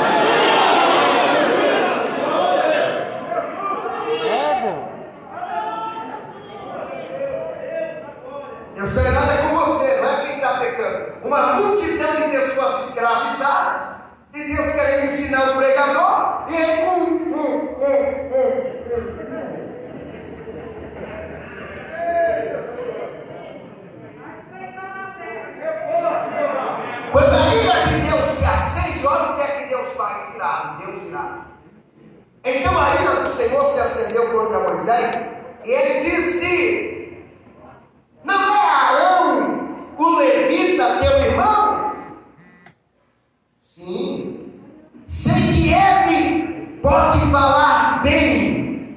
Deus 8.77 8.89
está 8.89 9.11
irado 9.11 9.31
é 9.31 9.37
com 9.39 9.57
você, 9.57 10.01
não 10.03 10.09
é 10.09 10.27
quem 10.27 10.37
está 10.37 10.59
pecando. 10.59 11.13
Uma 11.25 11.55
multidão 11.55 12.15
de 12.17 12.29
pessoas 12.29 12.87
escravizadas 12.87 13.95
e 14.35 14.36
Deus 14.55 14.71
querendo 14.71 15.07
ensinar 15.07 15.51
o 15.51 15.57
pregador 15.57 16.45
e 16.49 16.57
ele 16.57 16.83
com. 16.83 16.97
Hum, 16.97 17.77
hum, 17.81 18.31
hum, 18.33 18.77
Quando 27.13 27.33
a 27.33 27.55
ira 27.55 27.87
de 27.87 28.11
Deus 28.11 28.25
se 28.27 28.45
acende, 28.45 29.07
olha 29.07 29.33
o 29.33 29.37
que 29.37 29.41
é 29.41 29.47
que 29.47 29.69
Deus 29.69 29.89
faz, 29.95 30.35
irado, 30.35 30.85
Deus 30.85 31.03
irado. 31.03 31.47
Então 32.45 32.79
a 32.79 32.95
ira 32.95 33.23
do 33.23 33.29
Senhor 33.31 33.63
se 33.63 33.81
acendeu 33.81 34.33
contra 34.33 34.61
Moisés, 34.61 35.29
e 35.65 35.71
ele 35.71 36.01
disse: 36.01 37.25
Não 38.23 38.55
é 38.55 38.71
Arão, 38.71 39.87
o 39.97 40.17
levita, 40.17 40.99
teu 41.01 41.17
irmão? 41.25 41.97
Sim, 43.61 44.36
sei 45.07 45.53
que 45.53 45.73
ele 45.73 46.79
pode 46.83 47.19
falar 47.31 48.03
bem, 48.03 48.97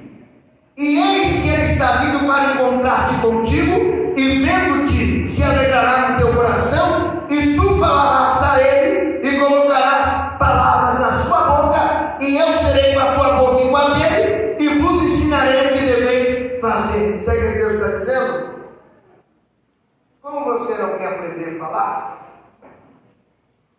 e 0.76 0.98
eis 0.98 1.42
que 1.42 1.48
ele 1.48 1.62
está 1.62 1.98
vindo 1.98 2.26
para 2.26 2.54
encontrar-te 2.54 3.14
contigo, 3.20 4.14
e 4.16 4.44
vendo-te 4.44 5.26
se 5.26 5.42
alegrará 5.42 6.10
no 6.10 6.18
teu 6.18 6.34
coração, 6.34 7.26
e 7.28 7.56
tu 7.56 7.78
falarás 7.78 8.42
a 8.42 8.62
ele 8.62 9.26
e 9.26 9.38
colocarás 9.38 10.36
palavras 10.38 10.98
na 10.98 11.12
sua 11.12 11.40
boca, 11.48 12.18
e 12.20 12.36
eu 12.36 12.52
serei 12.52 12.94
com 12.94 13.00
a 13.00 13.14
tua 13.14 13.32
boca 13.34 13.62
e 13.62 13.68
com 13.68 13.76
a 13.76 13.94
dele, 13.94 14.56
e 14.58 14.78
vos 14.80 15.02
ensinarei 15.02 15.66
o 15.66 15.72
que 15.72 15.84
deveis 15.84 16.60
fazer. 16.60 17.20
Sabe 17.20 17.38
o 17.38 17.52
que 17.52 17.58
Deus 17.58 17.74
está 17.74 17.96
dizendo? 17.96 18.50
Como 20.22 20.44
você 20.44 20.76
não 20.80 20.98
quer 20.98 21.18
aprender 21.18 21.56
a 21.56 21.58
falar, 21.58 22.30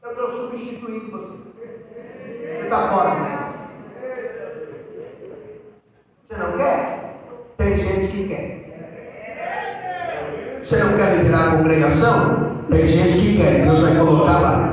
eu 0.04 0.12
estou 0.12 0.32
substituindo 0.32 1.12
você. 1.12 1.50
Você 2.51 2.63
está 2.63 2.88
fora, 2.89 3.15
né? 3.15 3.39
Você 6.24 6.38
não 6.38 6.58
quer? 6.58 7.15
Tem 7.58 7.77
gente 7.77 8.08
que 8.08 8.27
quer. 8.27 8.62
Você 10.62 10.84
não 10.84 10.98
quer 10.98 11.17
liderar 11.17 11.48
a 11.48 11.58
congregação? 11.58 12.51
Tem 12.70 12.88
gente 12.88 13.17
que 13.17 13.38
quer, 13.38 13.63
Deus 13.63 13.79
vai 13.79 13.96
colocar 13.96 14.39
lá. 14.39 14.70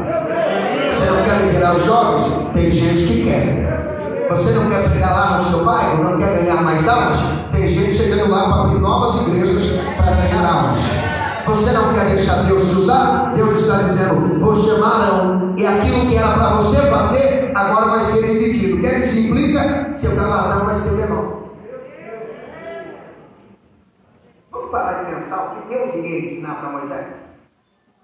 Você 0.93 1.05
não 1.11 1.23
quer 1.23 1.47
liderar 1.47 1.77
os 1.77 1.85
jovens? 1.85 2.25
Tem 2.53 2.73
gente 2.73 3.05
que 3.05 3.25
quer. 3.25 4.27
Você 4.29 4.53
não 4.55 4.69
quer 4.69 4.91
pregar 4.91 5.13
lá 5.13 5.39
no 5.39 5.45
seu 5.45 5.65
bairro? 5.65 6.03
Não 6.03 6.19
quer 6.19 6.37
ganhar 6.37 6.63
mais 6.63 6.87
almas? 6.87 7.19
Tem 7.53 7.69
gente 7.69 7.97
chegando 7.97 8.29
lá 8.29 8.45
para 8.45 8.63
abrir 8.63 8.81
novas 8.81 9.23
igrejas 9.23 9.73
para 9.97 10.17
ganhar 10.17 10.45
almas. 10.47 10.83
Você 11.47 11.73
não 11.73 11.95
quer 11.95 12.07
deixar 12.07 12.43
Deus 12.45 12.69
te 12.69 12.75
usar? 12.75 13.33
Deus 13.35 13.53
está 13.53 13.83
dizendo: 13.83 14.39
vou 14.39 14.55
chamar 14.55 14.99
não. 14.99 15.55
E 15.57 15.67
aquilo 15.67 16.07
que 16.09 16.17
era 16.17 16.35
para 16.35 16.51
você 16.51 16.77
fazer, 16.91 17.38
agora 17.59 17.91
vai 17.91 18.01
ser 18.05 18.27
dividido. 18.27 18.77
O 18.77 18.81
que 18.81 18.87
isso 18.87 19.19
implica? 19.19 19.95
Seu 19.95 20.15
galardão 20.15 20.67
vai 20.67 20.75
ser 20.75 20.93
menor. 20.93 21.39
Vamos 24.51 24.71
parar 24.71 25.05
de 25.05 25.15
pensar 25.15 25.45
o 25.45 25.51
que 25.57 25.75
Deus 25.75 25.95
iria 25.95 26.21
ensinar 26.21 26.61
para 26.61 26.71
Moisés? 26.71 27.07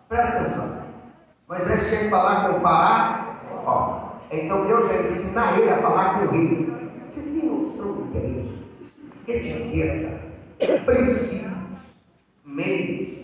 Presta 0.09 0.39
atenção. 0.39 0.85
Moisés 1.49 1.89
tinha 1.89 2.05
que 2.05 2.11
falar 2.11 2.49
com 2.49 2.59
o 2.59 2.61
Pará. 2.61 3.37
Ó, 3.67 4.09
então 4.31 4.67
Deus 4.67 4.91
ia 4.91 5.03
ensinar 5.03 5.59
ele 5.59 5.71
a 5.71 5.79
falar 5.79 6.19
com 6.19 6.27
o 6.27 6.31
rei. 6.31 6.75
Você 7.09 7.21
tem 7.21 7.49
noção 7.49 7.93
do 7.93 8.11
que 8.11 8.19
é 8.19 8.27
isso? 8.27 8.55
Etiqueta, 9.27 10.21
princípios, 10.85 11.81
meios. 12.45 13.19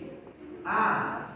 Ah, 0.65 1.27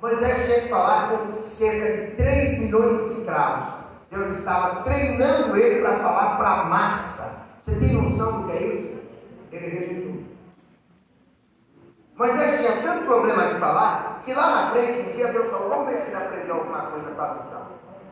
Moisés 0.00 0.44
tinha 0.44 0.60
que 0.62 0.68
falar 0.68 1.08
com 1.08 1.40
cerca 1.40 2.06
de 2.06 2.16
3 2.16 2.58
milhões 2.58 3.08
de 3.08 3.20
escravos. 3.20 3.83
Deus 4.14 4.38
estava 4.38 4.82
treinando 4.84 5.56
ele 5.56 5.82
para 5.82 5.96
falar 5.96 6.36
para 6.36 6.48
a 6.48 6.64
massa. 6.64 7.32
Você 7.60 7.74
tem 7.80 8.00
noção 8.00 8.42
do 8.42 8.48
que 8.48 8.56
é 8.56 8.62
isso? 8.62 9.02
Ele 9.50 9.66
rejeitou. 9.66 10.22
Moisés 12.16 12.58
tinha 12.58 12.80
tanto 12.80 13.06
problema 13.06 13.52
de 13.52 13.58
falar 13.58 14.22
que 14.24 14.32
lá 14.32 14.66
na 14.66 14.70
frente, 14.70 15.08
um 15.08 15.12
dia 15.12 15.32
Deus 15.32 15.50
falou, 15.50 15.68
vamos 15.68 15.90
ver 15.90 15.96
se 15.96 16.06
ele 16.06 16.16
aprendeu 16.16 16.54
alguma 16.54 16.82
coisa 16.82 17.10
com 17.10 17.20
a 17.20 17.26
lição. 17.26 17.62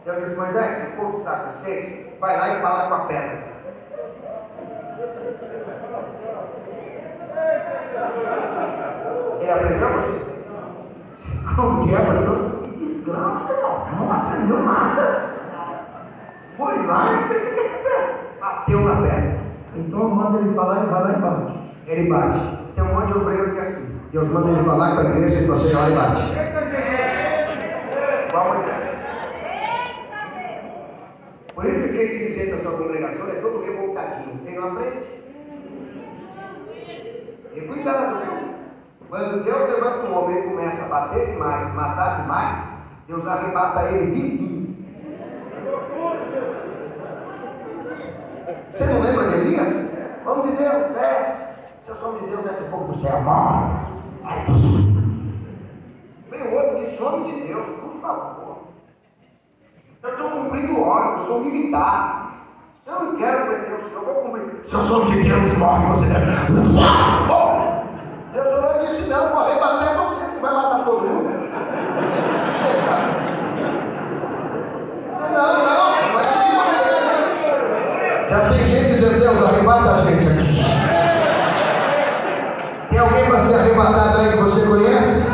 Deus 0.04 0.24
disse, 0.24 0.34
Moisés, 0.34 0.88
o 0.88 0.96
povo 0.96 1.18
está 1.18 1.36
com 1.36 1.52
sede, 1.52 2.10
vai 2.18 2.36
lá 2.36 2.58
e 2.58 2.60
fala 2.60 2.88
com 2.88 2.94
a 2.94 3.06
pedra. 3.06 3.52
Ele 9.40 9.50
aprendeu, 9.50 9.88
você? 9.88 10.32
Como 11.54 11.84
que 11.84 11.94
é, 11.94 12.06
pastor? 12.06 12.62
Que 12.62 12.86
desgraça. 12.86 13.52
Não 13.96 14.12
aprendeu 14.12 14.62
nada. 14.64 15.31
Foi 16.62 16.86
lá 16.86 17.04
e 17.04 17.28
fez 17.28 17.42
Bateu 18.40 18.80
na 18.82 18.96
pedra. 18.96 19.40
Então 19.74 20.08
manda 20.08 20.38
ele 20.38 20.54
falar 20.54 20.84
e 20.84 20.86
vai 20.86 21.02
lá 21.02 21.12
e 21.12 21.20
bate. 21.20 21.58
Ele 21.86 22.08
bate. 22.08 22.58
Tem 22.74 22.84
um 22.84 22.94
monte 22.94 23.06
de 23.08 23.18
obreiro 23.18 23.52
que 23.52 23.58
é 23.58 23.62
assim. 23.62 24.00
Deus 24.12 24.28
manda 24.28 24.50
ele 24.50 24.64
falar 24.64 24.94
com 24.94 25.00
a 25.00 25.04
igreja 25.10 25.38
e 25.40 25.46
só 25.46 25.56
chega 25.56 25.80
lá 25.80 25.90
e 25.90 25.94
bate. 25.94 26.22
Igual 28.28 28.54
Moisés. 28.54 28.92
Por 31.54 31.64
isso 31.64 31.82
que 31.82 31.96
quem 31.96 32.08
dirigente 32.08 32.50
da 32.52 32.58
sua 32.58 32.72
congregação 32.72 33.28
é 33.28 33.34
todo 33.34 33.64
revoltadinho. 33.64 34.38
Quem 34.44 34.56
não 34.56 34.68
aprende? 34.68 34.98
E 37.54 37.60
cuidado, 37.60 38.18
viu? 38.20 38.52
Quando 39.08 39.44
Deus 39.44 39.68
levanta 39.68 40.06
um 40.06 40.16
homem 40.16 40.38
e 40.38 40.42
começa 40.42 40.84
a 40.84 40.88
bater 40.88 41.26
demais, 41.26 41.74
matar 41.74 42.22
demais, 42.22 42.58
Deus 43.06 43.26
arrebata 43.26 43.90
ele 43.90 44.10
vivinho. 44.10 44.51
Você 48.72 48.86
não 48.86 49.02
lembra 49.02 49.28
de 49.28 49.34
Elias? 49.34 49.84
Vamos 50.24 50.50
de 50.50 50.56
Deus, 50.56 50.92
desce. 50.94 51.46
Se 51.82 51.90
eu 51.90 51.94
sou 51.94 52.18
de 52.18 52.26
Deus, 52.26 52.42
desce 52.42 52.64
pouco 52.64 52.92
do 52.92 52.98
céu. 52.98 53.20
Morre. 53.20 53.92
Vem 56.30 56.42
o 56.42 56.54
outro 56.54 56.78
disse, 56.78 57.02
homem 57.02 57.34
de 57.34 57.48
Deus, 57.48 57.66
por 57.66 58.00
favor. 58.00 58.58
Eu 60.02 60.10
estou 60.10 60.30
cumprindo 60.30 60.80
ordem, 60.80 61.12
eu 61.12 61.18
sou 61.18 61.40
militar. 61.40 62.46
Eu 62.86 62.94
não 62.94 63.16
quero 63.16 63.46
prender 63.46 63.74
o 63.74 63.88
senhor, 63.88 64.02
eu 64.02 64.04
vou 64.06 64.14
cumprir. 64.22 64.64
Se 64.64 64.74
eu 64.74 64.80
sou 64.80 65.04
de 65.04 65.22
Deus, 65.22 65.56
morre, 65.58 65.86
você 65.88 66.06
deve. 66.06 66.32
Oh! 67.30 68.32
Deus 68.32 68.62
não 68.62 68.86
disse, 68.86 69.08
não, 69.08 69.28
vou 69.28 69.40
arrebatar 69.40 69.98
você, 69.98 70.24
você 70.24 70.40
vai 70.40 70.54
matar 70.54 70.84
todo 70.86 71.04
mundo. 71.06 71.30
Não, 75.20 75.64
não, 75.64 76.12
vai 76.14 76.24
seguir 76.24 76.56
você. 76.56 77.00
Né? 77.00 78.28
Já 78.30 78.48
tem 78.48 78.66
gente 78.66 78.88
dizendo, 78.92 79.22
Gente 79.92 80.26
aqui. 80.26 80.46
Tem 82.90 82.98
alguém 82.98 83.26
para 83.26 83.38
ser 83.40 83.54
arrebatado 83.56 84.18
aí 84.18 84.32
que 84.32 84.38
você 84.38 84.66
conhece? 84.66 85.30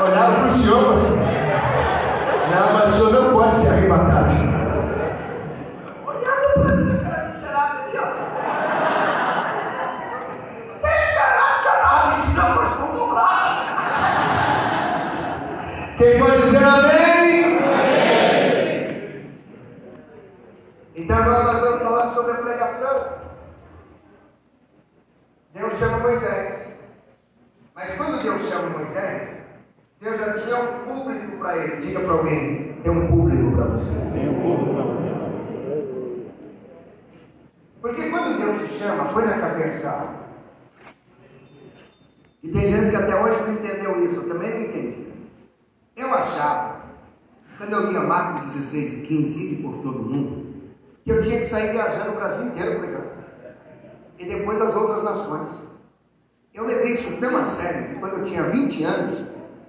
Olharam 0.00 0.34
para 0.34 0.46
o 0.46 0.50
senhor, 0.50 0.88
mas... 0.88 1.02
Não, 2.50 2.72
mas 2.72 2.84
o 2.84 2.92
senhor 2.92 3.12
não 3.12 3.32
pode 3.34 3.56
ser 3.56 3.68
arrebatado. 3.68 4.32
Olhando 6.06 6.52
para 6.54 6.74
mim, 6.74 6.96
aquela 6.96 7.28
miserável 7.28 7.82
ali, 7.84 7.98
ó. 7.98 8.06
Tem 10.82 11.00
que 12.22 12.32
não, 12.34 12.48
mas 12.56 12.70
Quem 15.96 16.18
pode 16.20 16.42
dizer 16.42 16.62
amém? 16.62 17.58
Então 20.94 21.16
agora 21.16 21.44
nós 21.44 21.60
vamos 21.60 21.82
falar 21.82 22.08
sobre 22.10 22.32
a 22.32 22.36
pregação. 22.36 22.96
Deus 25.54 25.74
chama 25.74 25.98
Moisés. 25.98 26.76
Mas 27.74 27.94
quando 27.96 28.22
Deus 28.22 28.42
chama 28.48 28.78
Moisés, 28.78 29.40
Deus 30.00 30.18
já 30.18 30.34
tinha 30.34 30.56
um 30.60 30.84
público 30.84 31.38
para 31.38 31.56
ele. 31.56 31.76
Diga 31.76 32.00
para 32.00 32.12
alguém, 32.12 32.74
tem 32.82 32.92
um 32.92 33.08
público 33.08 33.56
para 33.56 33.64
você. 33.66 33.90
Tem 33.90 34.28
um 34.28 34.40
público 34.42 34.74
para 34.74 34.82
você. 34.84 34.96
chama, 38.78 39.12
põe 39.12 39.24
na 39.24 39.38
cabeça. 39.38 40.08
E 42.42 42.48
tem 42.50 42.68
gente 42.68 42.90
que 42.90 42.96
até 42.96 43.20
hoje 43.20 43.42
não 43.42 43.54
entendeu 43.54 44.04
isso, 44.04 44.20
eu 44.20 44.28
também 44.28 44.50
não 44.54 44.60
entendi. 44.60 45.06
Eu 45.96 46.12
achava, 46.12 46.82
quando 47.56 47.72
eu 47.72 47.86
lia 47.86 48.02
Marcos 48.02 48.52
16 49.06 49.10
e 49.10 49.16
15, 49.46 49.54
e 49.54 49.62
por 49.62 49.74
todo 49.82 50.02
mundo, 50.02 50.46
que 51.04 51.12
eu 51.12 51.22
tinha 51.22 51.38
que 51.38 51.46
sair 51.46 51.70
viajando 51.70 52.10
o 52.10 52.14
Brasil 52.14 52.46
inteiro 52.46 52.78
pregando. 52.78 53.06
E 54.18 54.26
depois 54.26 54.60
as 54.60 54.74
outras 54.74 55.04
nações. 55.04 55.64
Eu 56.52 56.64
levei 56.64 56.94
isso 56.94 57.20
tão 57.20 57.36
a 57.36 57.44
sério 57.44 57.90
que 57.90 58.00
quando 58.00 58.14
eu 58.14 58.24
tinha 58.24 58.44
20 58.44 58.82
anos, 58.82 59.24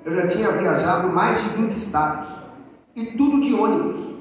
eu 0.05 0.15
já 0.15 0.27
tinha 0.29 0.51
viajado 0.53 1.09
mais 1.09 1.43
de 1.43 1.49
20 1.49 1.71
estados. 1.71 2.39
E 2.95 3.17
tudo 3.17 3.41
de 3.41 3.53
ônibus. 3.53 4.15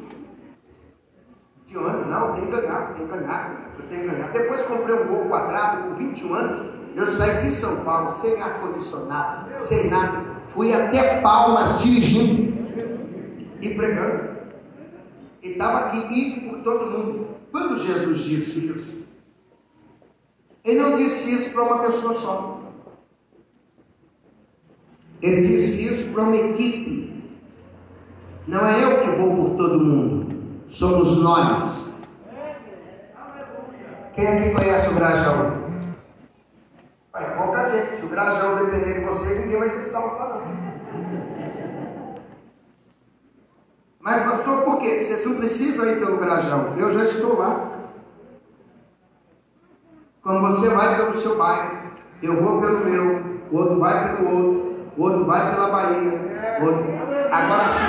De 1.67 1.79
ônibus, 1.79 2.07
não, 2.09 2.35
tem 2.35 2.47
que 2.47 2.51
ganhar, 2.51 2.95
tem 2.95 3.07
que 3.07 3.13
ganhar, 3.13 3.73
que 3.89 3.97
ganhar. 3.97 4.33
Depois 4.33 4.63
comprei 4.63 4.97
um 4.97 5.07
gol 5.07 5.27
quadrado 5.27 5.85
com 5.85 5.95
21 5.95 6.35
anos. 6.35 6.77
Eu 6.97 7.07
saí 7.07 7.43
de 7.43 7.53
São 7.53 7.85
Paulo 7.85 8.11
sem 8.13 8.41
ar-condicionado, 8.41 9.63
sem 9.63 9.89
nada. 9.89 10.25
Fui 10.49 10.73
até 10.73 11.21
Palmas 11.21 11.79
dirigindo 11.79 12.57
e 13.61 13.75
pregando. 13.75 14.36
E 15.47 15.53
estava 15.53 15.79
aqui 15.87 15.99
indo 15.99 16.51
por 16.51 16.59
todo 16.63 16.91
mundo. 16.91 17.29
Quando 17.53 17.79
Jesus 17.79 18.19
disse 18.19 18.67
isso, 18.67 18.99
ele 20.65 20.81
não 20.81 20.97
disse 20.97 21.33
isso 21.33 21.53
para 21.53 21.63
uma 21.63 21.79
pessoa 21.83 22.13
só. 22.13 22.61
Ele 25.23 25.47
disse 25.47 25.93
isso 25.93 26.13
para 26.13 26.25
uma 26.25 26.37
equipe. 26.37 27.07
Não 28.49 28.67
é 28.67 28.83
eu 28.83 29.01
que 29.03 29.21
vou 29.21 29.37
por 29.37 29.57
todo 29.57 29.85
mundo, 29.85 30.65
somos 30.69 31.23
nós. 31.23 31.95
Quem 34.15 34.27
aqui 34.27 34.51
conhece 34.51 34.89
o 34.91 34.95
Grajaú? 34.95 35.67
Pouca 37.37 37.69
gente. 37.71 37.97
Se 37.97 38.05
o 38.05 38.09
Grajaú 38.09 38.65
depender 38.65 39.01
de 39.01 39.05
você, 39.05 39.39
ninguém 39.41 39.59
vai 39.59 39.69
ser 39.69 39.85
salvo 39.85 40.17
lá 40.17 40.29
não. 40.29 40.76
Mas, 44.07 44.23
pastor, 44.23 44.63
por 44.63 44.79
quê? 44.79 45.03
Vocês 45.03 45.27
não 45.27 45.35
precisam 45.35 45.85
ir 45.85 45.99
pelo 45.99 46.19
Grajaú. 46.19 46.79
Eu 46.79 46.93
já 46.93 47.03
estou 47.03 47.37
lá. 47.37 47.73
Quando 50.23 50.43
você 50.43 50.69
vai 50.69 50.97
pelo 50.97 51.13
seu 51.13 51.37
bairro, 51.37 51.77
eu 52.23 52.41
vou 52.41 52.61
pelo 52.61 52.85
meu, 52.85 53.21
o 53.51 53.57
outro 53.57 53.81
vai 53.81 54.17
pelo 54.17 54.31
outro, 54.31 54.77
o 54.97 55.03
outro 55.03 55.25
vai 55.25 55.51
pela 55.51 55.71
Bahia, 55.71 56.59
outro. 56.63 56.87
Agora 57.33 57.67
sim, 57.67 57.85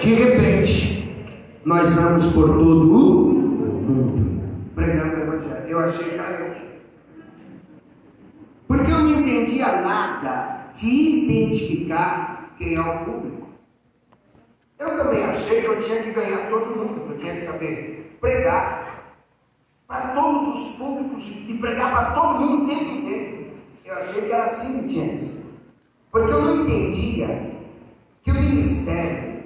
de 0.00 0.14
repente, 0.14 1.26
nós 1.64 1.92
vamos 1.96 2.32
por 2.32 2.56
todo 2.56 2.92
o 2.92 3.34
mundo 3.34 4.40
pregando 4.76 5.16
o 5.16 5.20
Evangelho. 5.20 5.66
Eu 5.66 5.78
achei 5.80 6.10
que 6.10 6.14
era 6.14 6.30
eu. 6.30 6.54
Porque 8.68 8.92
eu 8.92 8.98
não 9.00 9.20
entendia 9.20 9.80
nada 9.80 10.70
de 10.74 11.24
identificar 11.24 12.54
quem 12.56 12.76
é 12.76 12.80
o 12.80 13.04
público. 13.04 13.35
Eu 14.78 14.96
também 14.96 15.24
achei 15.24 15.62
que 15.62 15.66
eu 15.66 15.80
tinha 15.80 16.02
que 16.02 16.12
ganhar 16.12 16.50
todo 16.50 16.76
mundo, 16.76 17.12
eu 17.12 17.18
tinha 17.18 17.36
que 17.36 17.42
saber 17.42 18.18
pregar 18.20 19.14
para 19.86 20.08
todos 20.08 20.48
os 20.48 20.76
públicos 20.76 21.30
e 21.30 21.58
pregar 21.58 21.92
para 21.92 22.10
todo 22.12 22.40
mundo 22.40 22.64
o 22.64 22.66
tempo 22.66 22.84
inteiro. 22.84 23.52
Eu 23.84 23.94
achei 23.94 24.22
que 24.22 24.32
era 24.32 24.44
assim 24.44 24.82
que 24.82 24.88
tinha 24.88 25.16
que. 25.16 25.46
Porque 26.10 26.32
eu 26.32 26.42
não 26.42 26.62
entendia 26.64 27.54
que 28.22 28.30
o 28.30 28.34
ministério 28.34 29.44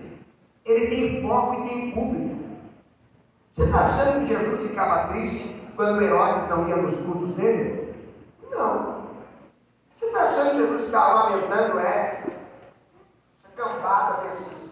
ele 0.65 0.87
tem 0.89 1.23
foco 1.23 1.63
e 1.63 1.69
tem 1.69 1.91
público. 1.93 2.41
Você 3.51 3.65
está 3.65 3.81
achando 3.81 4.21
que 4.21 4.27
Jesus 4.27 4.71
ficava 4.71 5.09
triste 5.09 5.57
quando 5.77 6.03
Herodes 6.03 6.49
não 6.49 6.69
ia 6.69 6.77
nos 6.77 6.97
cultos 6.97 7.33
dele? 7.33 7.95
Não. 8.51 9.07
Você 9.97 10.07
está 10.07 10.23
achando 10.23 10.51
que 10.53 10.57
Jesus 10.59 10.87
ficava 10.87 11.25
lamentando, 11.25 11.79
é, 11.79 12.25
essa 13.37 13.49
cambada 13.57 14.23
desses 14.23 14.70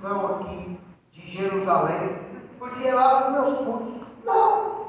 ricão 0.00 0.40
aqui 0.40 0.80
de 1.12 1.30
Jerusalém, 1.30 2.18
podia 2.58 2.88
ir 2.88 2.94
lá 2.94 3.26
os 3.26 3.32
meus 3.32 3.52
cultos? 3.52 3.94
Não. 4.24 4.80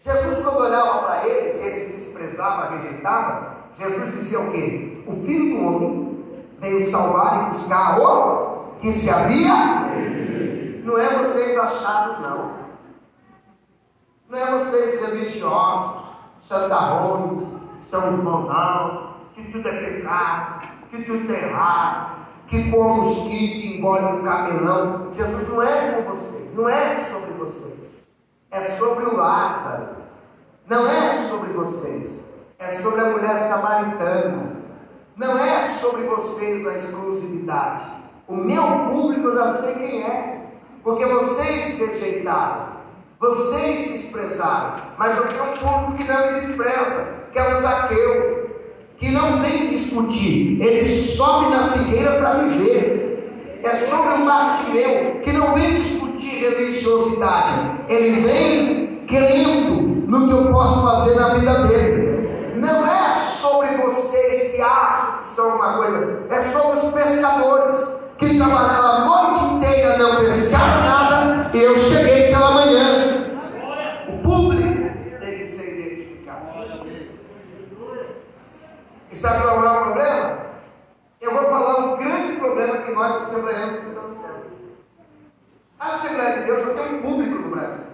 Jesus, 0.00 0.42
quando 0.42 0.60
olhava 0.60 1.00
para 1.00 1.26
eles, 1.26 1.56
eles 1.62 1.92
desprezavam, 1.92 2.70
rejeitavam, 2.70 3.56
Jesus 3.78 4.14
dizia 4.14 4.40
o 4.40 4.52
quê? 4.52 5.04
O 5.06 5.22
Filho 5.24 5.56
do 5.56 5.66
Homem 5.66 6.24
veio 6.58 6.80
salvar 6.80 7.42
e 7.42 7.46
buscar 7.48 8.00
o 8.00 8.76
que 8.80 8.92
se 8.92 9.10
havia. 9.10 9.54
Não 10.84 10.98
é 10.98 11.18
vocês 11.18 11.56
achados, 11.58 12.18
não. 12.20 12.56
Não 14.28 14.38
é 14.38 14.58
vocês 14.58 15.00
religiosos, 15.00 16.02
santarrões, 16.38 17.48
são 17.90 18.14
os 18.14 18.20
bonzão, 18.20 19.16
que 19.34 19.52
tudo 19.52 19.68
é 19.68 19.72
pecado, 19.72 20.68
que 20.90 21.02
tudo 21.04 21.32
é 21.32 21.48
errado, 21.48 22.25
que 22.46 22.70
como 22.70 23.02
mosquito 23.02 23.76
engole 23.76 24.04
um 24.04 24.22
camelão. 24.22 25.12
Jesus 25.14 25.48
não 25.48 25.62
é 25.62 26.02
com 26.02 26.16
vocês, 26.16 26.54
não 26.54 26.68
é 26.68 26.94
sobre 26.94 27.32
vocês. 27.32 27.96
É 28.50 28.62
sobre 28.62 29.04
o 29.04 29.16
Lázaro. 29.16 29.88
Não 30.66 30.88
é 30.88 31.16
sobre 31.16 31.52
vocês. 31.52 32.18
É 32.58 32.68
sobre 32.68 33.00
a 33.00 33.10
mulher 33.10 33.38
samaritana. 33.40 34.56
Não 35.16 35.38
é 35.38 35.66
sobre 35.66 36.04
vocês 36.04 36.66
a 36.66 36.74
exclusividade. 36.74 37.84
O 38.28 38.34
meu 38.34 38.62
público 38.90 39.28
eu 39.28 39.36
já 39.36 39.54
sei 39.54 39.74
quem 39.74 40.02
é. 40.02 40.46
Porque 40.82 41.04
vocês 41.04 41.78
rejeitaram. 41.78 42.76
Vocês 43.18 43.90
desprezaram. 43.90 44.74
Mas 44.98 45.16
eu 45.16 45.28
tenho 45.28 45.44
um 45.44 45.54
público 45.54 45.94
que 45.94 46.04
não 46.04 46.26
me 46.26 46.40
despreza. 46.40 47.08
Que 47.32 47.38
é 47.38 47.52
o 47.52 47.56
Zaqueu. 47.56 48.45
Que 48.98 49.10
não 49.10 49.40
vem 49.42 49.70
discutir. 49.70 50.60
Ele 50.60 50.82
sobe 50.84 51.50
na 51.50 51.72
figueira 51.72 52.18
para 52.18 52.42
me 52.42 52.58
ver. 52.58 53.60
É 53.62 53.74
sobre 53.74 54.22
o 54.22 54.24
Bartimeu. 54.24 55.20
Que 55.22 55.32
não 55.32 55.54
vem 55.54 55.80
discutir 55.80 56.40
religiosidade. 56.40 57.82
Ele 57.88 58.20
vem 58.20 59.04
crendo 59.06 60.06
no 60.06 60.26
que 60.26 60.32
eu 60.32 60.52
posso 60.52 60.82
fazer 60.82 61.18
na 61.20 61.34
vida 61.34 61.66
dele. 61.66 62.16
Não 62.56 62.86
é 62.86 63.16
sobre 63.16 63.76
vocês 63.76 64.52
que 64.52 64.60
acham 64.60 65.22
que 65.22 65.30
são 65.30 65.56
uma 65.56 65.76
coisa, 65.76 66.26
é 66.30 66.40
sobre 66.40 66.78
os 66.78 66.92
pescadores 66.92 67.98
que 68.18 68.36
trabalharam 68.36 68.88
a 68.88 69.04
noite 69.04 69.44
inteira, 69.54 69.98
não 69.98 70.20
pescaram 70.20 70.84
nada, 70.84 71.50
e 71.52 71.62
eu 71.62 71.76
cheguei 71.76 72.28
pela 72.28 72.52
manhã. 72.52 73.36
O 74.08 74.22
público 74.22 74.90
tem 75.20 75.38
que 75.38 75.46
ser 75.48 75.78
identificado. 75.78 76.46
E 79.16 79.18
sabe 79.18 79.44
qual 79.44 79.64
é 79.64 79.70
o 79.70 79.84
problema? 79.84 80.38
Eu 81.22 81.32
vou 81.32 81.44
falar 81.44 81.86
um 81.86 81.96
grande 81.96 82.36
problema 82.36 82.82
que 82.82 82.92
nós, 82.92 83.22
assembleanos, 83.22 83.86
estamos 83.86 84.14
tendo. 84.14 84.76
A 85.80 85.86
Assembleia 85.86 86.38
de 86.38 86.44
Deus 86.44 86.60
já 86.60 86.74
tem 86.74 86.96
um 86.96 87.00
público 87.00 87.34
no 87.34 87.48
Brasil. 87.48 87.84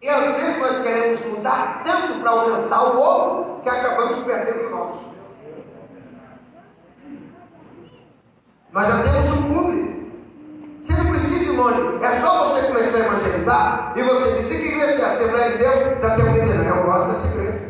E 0.00 0.08
às 0.08 0.26
vezes 0.26 0.60
nós 0.60 0.78
queremos 0.80 1.26
mudar 1.26 1.82
tanto 1.84 2.20
para 2.20 2.30
alcançar 2.30 2.94
o 2.94 2.98
outro 2.98 3.62
que 3.64 3.68
acabamos 3.68 4.20
perdendo 4.20 4.68
o 4.68 4.70
nosso. 4.70 5.06
Nós 8.70 8.86
já 8.86 9.02
temos 9.02 9.30
um 9.32 9.54
público. 9.54 9.88
Você 10.82 10.92
não 10.92 11.10
precisa 11.10 11.52
ir 11.52 11.56
longe. 11.56 12.04
É 12.04 12.10
só 12.10 12.44
você 12.44 12.68
começar 12.68 12.98
a 12.98 13.00
evangelizar 13.00 13.92
e 13.96 14.02
você 14.04 14.40
dizer 14.40 14.62
que 14.62 14.68
igreja 14.68 15.02
é 15.02 15.04
a 15.04 15.08
Assembleia 15.08 15.50
de 15.50 15.58
Deus, 15.58 15.80
já 16.00 16.14
tem 16.14 16.28
alguém 16.28 16.44
dizendo, 16.44 16.62
eu 16.62 16.84
gosto 16.84 17.08
dessa 17.08 17.26
igreja. 17.26 17.67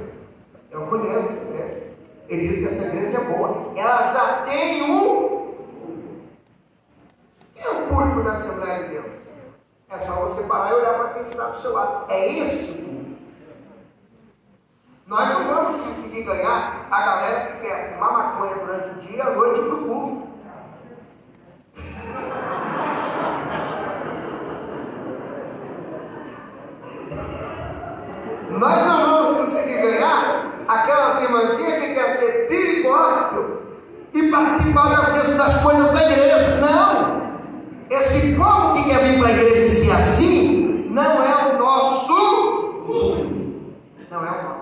Eu 0.71 0.87
conheço 0.87 1.31
essa 1.31 1.41
igreja. 1.43 1.89
Ele 2.29 2.49
diz 2.49 2.59
que 2.59 2.67
essa 2.67 2.87
igreja 2.87 3.19
é 3.19 3.25
boa. 3.25 3.73
Ela 3.75 4.13
já 4.13 4.43
tem 4.43 4.91
um. 4.91 5.55
Quem 7.55 7.65
é 7.65 7.71
o 7.71 7.89
público 7.89 8.23
da 8.23 8.33
Assembleia 8.33 8.85
de 8.85 8.89
Deus? 8.91 9.17
É 9.89 9.99
só 9.99 10.21
você 10.21 10.47
parar 10.47 10.71
e 10.71 10.75
olhar 10.75 10.95
para 10.95 11.15
quem 11.15 11.23
está 11.23 11.49
do 11.49 11.57
seu 11.57 11.73
lado. 11.73 12.11
É 12.11 12.39
esse 12.41 12.83
público. 12.83 12.99
Nós 15.07 15.31
não 15.31 15.47
vamos 15.47 15.87
conseguir 15.87 16.25
ganhar 16.25 16.87
a 16.91 17.01
galera 17.01 17.53
que 17.53 17.67
quer 17.67 17.95
fumar 17.95 18.13
maconha 18.13 18.57
durante 18.57 18.91
o 18.91 18.95
dia 19.01 19.17
e 19.17 19.21
a 19.23 19.31
noite 19.31 19.61
para 19.61 19.75
o 19.75 19.79
público. 19.79 20.28
participar 34.47 34.89
das, 34.91 35.35
das 35.35 35.63
coisas 35.63 35.91
da 35.93 36.11
igreja. 36.11 36.57
Não! 36.61 37.29
Esse 37.91 38.35
povo 38.35 38.75
que 38.75 38.85
quer 38.85 39.03
vir 39.05 39.19
para 39.19 39.29
a 39.29 39.33
igreja 39.33 39.65
e 39.65 39.69
ser 39.69 39.93
assim, 39.93 40.89
não 40.91 41.23
é 41.23 41.55
o 41.55 41.59
nosso 41.59 42.13
Não 44.11 44.25
é 44.25 44.31
o 44.31 44.43
nosso. 44.43 44.59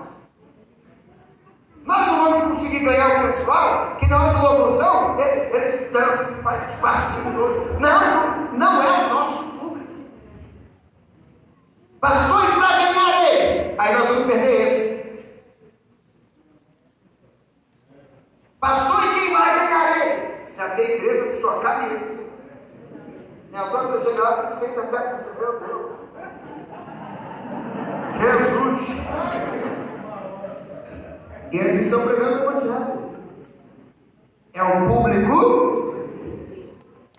Nós 1.85 2.07
não 2.07 2.23
vamos 2.23 2.39
conseguir 2.41 2.79
ganhar 2.79 3.23
o 3.23 3.27
pessoal 3.27 3.95
que 3.97 4.07
na 4.07 4.21
hora 4.21 4.37
do 4.37 4.43
locução 4.43 5.19
eles 5.19 5.91
dançam, 5.91 6.35
fazem 6.43 6.69
espacinho. 6.69 7.79
Não, 7.79 8.51
não 8.53 8.83
é 8.83 9.05
o 9.05 9.13
nosso 9.13 9.43
público. 9.45 9.87
Pastor, 12.01 12.43
e 12.43 12.59
para 12.59 12.77
ganhar 12.77 13.33
eles? 13.33 13.73
Aí 13.77 13.93
nós 13.93 14.07
vamos 14.07 14.25
perder 14.25 14.67
esse. 14.67 14.97
Pastor, 18.59 19.06
né? 23.51 23.67
Quando 23.71 23.91
você 23.91 24.09
chega 24.09 24.21
lá, 24.21 24.35
você 24.35 24.65
sente 24.65 24.79
até, 24.79 25.25
meu 25.39 25.59
Deus. 25.59 25.97
Jesus. 28.21 28.81
E 31.51 31.57
eles 31.57 31.85
estão 31.87 32.05
pregando 32.05 32.39
o 32.39 32.43
Evangelho. 32.43 32.97
É 34.53 34.63
o 34.63 34.87
público. 34.87 35.95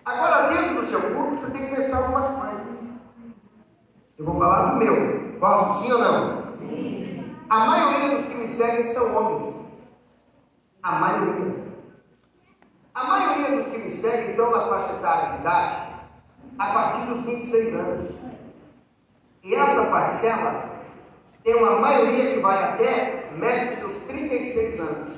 Agora, 0.05 0.47
dentro 0.49 0.75
do 0.75 0.85
seu 0.85 1.01
público, 1.01 1.37
você 1.37 1.51
tem 1.51 1.67
que 1.67 1.75
pensar 1.75 1.97
algumas 1.97 2.27
coisas. 2.27 2.77
Eu 4.17 4.25
vou 4.25 4.37
falar 4.37 4.71
do 4.71 4.77
meu. 4.77 5.37
Posso, 5.39 5.81
sim 5.81 5.91
ou 5.91 5.99
não? 5.99 6.57
Sim. 6.59 7.35
A 7.49 7.59
maioria 7.65 8.15
dos 8.15 8.25
que 8.25 8.35
me 8.35 8.47
seguem 8.47 8.83
são 8.83 9.15
homens. 9.15 9.55
A 10.83 10.91
maioria. 10.99 11.58
A 12.99 13.05
maioria 13.05 13.55
dos 13.55 13.67
que 13.67 13.77
me 13.77 13.89
seguem 13.89 14.31
estão 14.31 14.51
na 14.51 14.67
faixa 14.67 14.91
etária 14.91 15.29
de 15.29 15.37
idade 15.37 15.87
a 16.57 16.65
partir 16.73 17.05
dos 17.05 17.21
26 17.21 17.75
anos. 17.75 18.15
E 19.41 19.55
essa 19.55 19.89
parcela 19.89 20.69
tem 21.41 21.55
uma 21.55 21.79
maioria 21.79 22.33
que 22.33 22.41
vai 22.41 22.61
até 22.61 23.31
médio 23.37 23.77
seus 23.77 23.99
36 23.99 24.81
anos, 24.81 25.17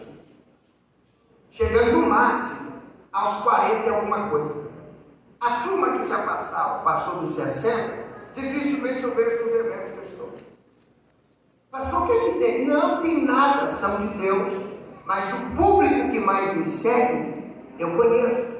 chegando 1.49 1.93
no 1.93 2.07
máximo 2.07 2.71
aos 3.11 3.41
40 3.41 3.87
e 3.87 3.89
alguma 3.89 4.29
coisa. 4.29 4.69
A 5.39 5.63
turma 5.63 5.97
que 5.97 6.07
já 6.07 6.21
passou, 6.21 6.83
passou 6.83 7.15
dos 7.21 7.33
60, 7.33 7.97
dificilmente 8.35 9.01
eu 9.01 9.15
vejo 9.15 9.43
nos 9.43 9.53
eventos 9.55 9.89
que 9.89 9.97
eu 9.97 10.03
estou. 10.03 10.33
Pastor, 11.71 12.03
o 12.03 12.05
que, 12.05 12.11
é 12.11 12.19
que 12.19 12.39
tem? 12.39 12.67
Não 12.67 13.01
tem 13.01 13.25
nada, 13.25 13.67
são 13.69 14.05
de 14.05 14.19
Deus, 14.19 14.53
mas 15.03 15.33
o 15.33 15.55
público 15.55 16.11
que 16.11 16.19
mais 16.19 16.55
me 16.55 16.67
segue, 16.67 17.40
eu 17.79 17.95
conheço, 17.95 18.51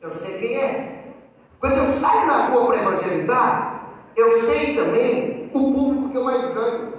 eu 0.00 0.10
sei 0.10 0.38
quem 0.38 0.56
é. 0.56 1.14
Quando 1.60 1.78
eu 1.78 1.86
saio 1.86 2.26
na 2.26 2.48
rua 2.48 2.66
para 2.66 2.82
evangelizar, 2.82 3.88
eu 4.16 4.32
sei 4.32 4.76
também 4.76 5.50
o 5.54 5.72
público 5.72 6.10
que 6.10 6.16
eu 6.16 6.24
mais 6.24 6.46
ganho. 6.52 6.92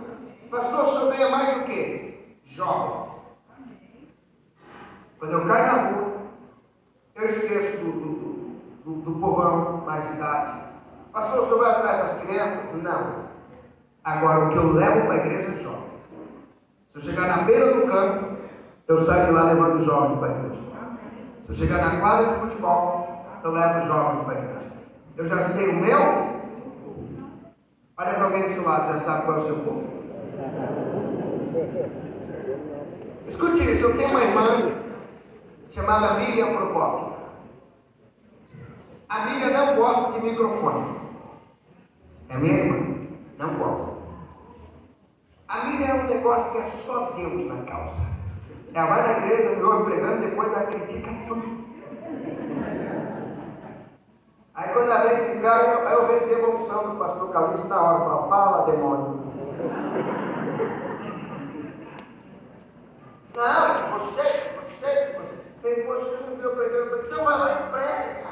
Pastor, 0.49 0.81
o 0.81 0.85
senhor 0.85 1.11
ganha 1.11 1.29
mais 1.29 1.57
o 1.57 1.63
quê? 1.65 2.35
Jovens. 2.45 3.11
Quando 5.19 5.33
eu 5.33 5.47
caio 5.47 5.65
na 5.65 5.89
rua, 5.89 6.13
eu 7.15 7.25
esqueço 7.25 7.77
do, 7.83 7.91
do, 7.91 8.15
do, 8.83 8.93
do 9.01 9.19
povão 9.19 9.83
mais 9.85 10.07
de 10.07 10.13
idade. 10.15 10.65
Pastor, 11.11 11.39
o 11.39 11.45
senhor 11.45 11.59
vai 11.59 11.71
atrás 11.71 11.97
das 11.99 12.21
crianças? 12.21 12.83
Não. 12.83 13.25
Agora, 14.03 14.45
o 14.45 14.49
que 14.49 14.57
eu 14.57 14.73
levo 14.73 15.01
para 15.07 15.13
a 15.13 15.25
igreja 15.25 15.49
é 15.49 15.63
jovens. 15.63 15.85
Se 16.89 16.97
eu 16.97 17.01
chegar 17.01 17.27
na 17.27 17.43
beira 17.43 17.73
do 17.73 17.87
campo, 17.87 18.37
eu 18.87 18.97
saio 18.99 19.27
de 19.27 19.31
lá 19.31 19.51
levando 19.51 19.83
jovens 19.83 20.19
para 20.19 20.27
a 20.27 20.37
igreja. 20.37 20.61
Se 21.45 21.51
eu 21.51 21.55
chegar 21.55 21.77
na 21.77 21.99
quadra 21.99 22.33
de 22.33 22.39
futebol, 22.39 23.23
eu 23.43 23.51
levo 23.51 23.85
jovens 23.85 24.23
para 24.23 24.33
a 24.33 24.41
igreja. 24.41 24.71
Eu 25.15 25.25
já 25.27 25.41
sei 25.41 25.69
o 25.69 25.79
meu. 25.79 25.99
Olha 27.97 28.13
para 28.15 28.23
alguém 28.25 28.43
do 28.43 28.49
seu 28.49 28.63
lado, 28.63 28.93
já 28.93 28.97
sabe 28.97 29.25
qual 29.25 29.37
é 29.37 29.39
o 29.39 29.43
seu 29.43 29.55
povo. 29.59 29.83
Escute 33.27 33.71
isso, 33.71 33.85
eu 33.85 33.97
tenho 33.97 34.09
uma 34.09 34.23
irmã 34.23 34.75
chamada 35.69 36.19
Miriam 36.19 36.55
Procopio. 36.55 37.13
A 39.07 39.25
Miriam 39.25 39.51
não 39.51 39.75
gosta 39.75 40.13
de 40.13 40.25
microfone. 40.25 40.99
É 42.27 42.37
minha 42.37 42.53
irmã, 42.53 43.07
não 43.37 43.53
gosta. 43.53 43.97
A 45.47 45.65
Miriam 45.65 45.87
é 45.87 46.03
um 46.03 46.07
negócio 46.07 46.51
que 46.51 46.57
é 46.57 46.65
só 46.65 47.11
Deus 47.11 47.45
na 47.45 47.63
causa. 47.65 48.14
Ela 48.75 48.87
vai 48.87 49.03
na 49.03 49.11
igreja, 49.19 49.55
me 49.55 49.63
ouve 49.63 49.83
pregando, 49.85 50.19
depois 50.19 50.51
ela 50.51 50.65
critica 50.65 51.09
tudo. 51.29 51.65
Aí 54.53 54.73
quando 54.73 54.91
ela 54.91 55.07
vem 55.07 55.35
ficar, 55.35 55.59
eu, 55.61 55.79
eu 55.79 56.07
recebo 56.07 56.45
a 56.45 56.49
unção 56.55 56.89
do 56.89 56.99
pastor 56.99 57.31
Calixto 57.31 57.69
na 57.69 57.81
hora, 57.81 57.99
fala, 57.99 58.27
fala 58.27 58.71
demônio. 58.71 59.33
Não, 63.33 63.65
é 63.65 63.73
que 63.75 63.89
você, 63.91 64.23
você, 64.23 65.17
você. 65.19 65.35
Tem 65.61 65.85
você 65.85 66.17
não 66.29 66.35
viu 66.35 66.51
pregando, 66.51 67.05
então 67.05 67.23
vai 67.23 67.39
lá 67.39 67.51
e 67.53 67.71
prega. 67.71 68.27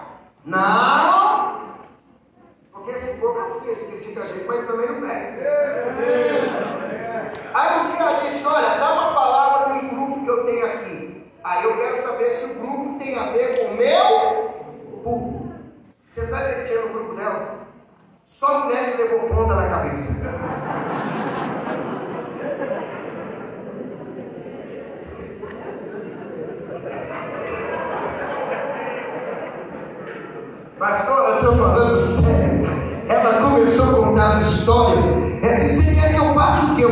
Não! 0.46 1.64
Porque 2.74 2.92
esse 2.92 3.14
povo 3.14 3.40
eles 3.40 3.84
criticam 3.84 4.24
a 4.24 4.28
gente, 4.28 4.46
mas 4.46 4.68
também 4.68 4.88
não 4.92 5.00
prega. 5.00 5.54
Aí 7.54 7.80
um 7.80 7.86
dia 7.88 8.00
ela 8.00 8.30
disse, 8.30 8.46
olha, 8.46 8.78
dá 8.78 8.94
uma 8.94 9.14
palavra 9.14 9.74
um 9.76 9.93
que 10.24 10.30
eu 10.30 10.46
tenho 10.46 10.66
aqui. 10.66 11.32
Aí 11.44 11.64
eu 11.64 11.78
quero 11.78 12.02
saber 12.02 12.30
se 12.30 12.52
o 12.52 12.56
grupo 12.56 12.98
tem 12.98 13.18
a 13.18 13.32
ver 13.32 13.60
com 13.60 13.74
o 13.74 13.78
meu 13.78 15.04
público. 15.04 15.54
Você 16.14 16.26
sabe 16.26 16.56
que 16.56 16.68
tinha 16.68 16.82
no 16.82 16.94
grupo 16.94 17.16
dela? 17.16 17.68
Só 18.26 18.66
mulher 18.66 18.92
que 18.92 19.02
levou 19.02 19.30
ponta 19.30 19.56
na 19.56 19.68
cabeça. 19.68 20.08
Pastor, 30.80 31.30
eu 31.30 31.36
estou 31.36 31.58
falando 31.58 31.98
sério. 31.98 32.66
Ela 33.10 33.42
começou 33.42 33.90
a 33.90 34.06
contar 34.08 34.28
as 34.28 34.42
histórias. 34.42 35.06
Ela 35.42 35.60
disse: 35.60 35.96
quer 35.96 36.12
que 36.12 36.18
eu 36.18 36.34
faça 36.34 36.72
o 36.72 36.76
quê? 36.76 36.84
Eu 36.84 36.92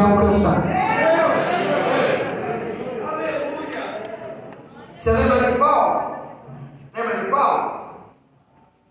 alcançar. 0.00 0.62
Você 4.96 5.12
lembra 5.12 5.52
de 5.52 5.58
Paulo? 5.58 6.16
Lembra 6.94 7.24
de 7.24 7.30
Paulo? 7.30 7.80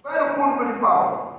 Qual 0.01 0.13
era 0.13 0.31
o 0.31 0.35
público 0.35 0.73
de 0.73 0.79
Paulo? 0.79 1.33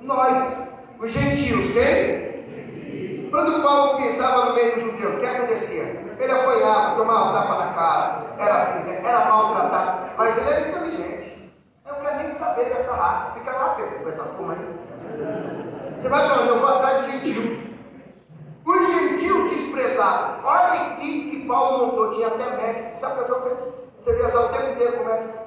Nós, 0.00 0.62
os 0.98 1.12
gentios, 1.12 1.72
quem? 1.72 3.28
Quando 3.30 3.62
Paulo 3.62 3.98
pensava 3.98 4.46
no 4.46 4.54
meio 4.54 4.74
dos 4.74 4.82
judeus, 4.82 5.14
o 5.14 5.18
que 5.18 5.26
acontecia? 5.26 5.84
Ele 6.18 6.32
apanhava, 6.32 6.96
tomava 6.96 7.32
tapa 7.32 7.64
na 7.64 7.72
cara, 7.72 8.26
era, 8.38 9.08
era 9.08 9.24
maltratado, 9.26 10.10
mas 10.18 10.36
ele 10.36 10.50
era 10.50 10.68
inteligente. 10.68 11.52
Eu 11.86 11.94
quero 11.94 12.16
nem 12.18 12.32
saber 12.32 12.64
dessa 12.66 12.92
raça. 12.94 13.30
Fica 13.30 13.52
lá, 13.52 13.70
Pedro, 13.70 14.00
com 14.00 14.08
essa 14.08 14.24
turma 14.24 14.52
aí. 14.52 14.80
Você 15.96 16.08
vai 16.08 16.28
para 16.28 16.40
onde? 16.40 16.48
Eu 16.48 16.60
vou 16.60 16.68
atrás 16.68 17.06
de 17.06 17.12
gentios. 17.12 17.70
Os 18.64 18.88
gentios 18.88 19.50
desprezaram. 19.50 20.40
Olha 20.44 20.72
a 20.72 20.92
equipe 20.92 21.30
que 21.30 21.46
Paulo 21.46 21.86
montou, 21.86 22.12
tinha 22.12 22.28
até 22.28 22.56
médico. 22.56 23.00
Sabe 23.00 23.12
o 23.12 23.16
que 23.16 23.20
a 23.20 23.24
pessoa 23.24 23.42
fez? 23.42 23.58
Você 24.00 24.14
viajar 24.14 24.40
o 24.40 24.48
tempo 24.48 24.70
inteiro 24.72 24.96
com 24.96 25.02
o 25.02 25.06
médico. 25.06 25.38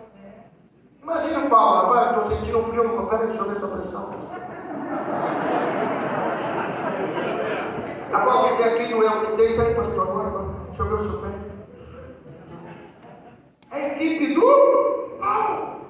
Imagina 1.02 1.40
o 1.40 1.50
Paulo, 1.50 1.88
rapaz, 1.88 2.18
estou 2.18 2.38
sentindo 2.38 2.60
um 2.60 2.64
frio 2.64 2.84
no 2.84 3.08
pé, 3.08 3.18
deixa 3.18 3.42
eu 3.42 3.50
ver 3.50 3.56
sua 3.56 3.68
pressão. 3.70 4.10
A 8.14 8.20
Paulo 8.20 8.50
dizer 8.50 8.64
aqui 8.64 8.94
doeu, 8.94 9.36
deita 9.36 9.64
aí, 9.64 9.76
pastor, 9.76 10.08
agora, 10.08 10.28
agora, 10.28 10.46
deixa 10.68 10.82
eu 10.84 10.88
ver 10.88 10.94
o 10.94 11.00
seu 11.00 11.20
pé. 11.20 11.28
A 13.72 13.80
equipe 13.80 14.34
do 14.36 15.18
Paulo. 15.20 15.82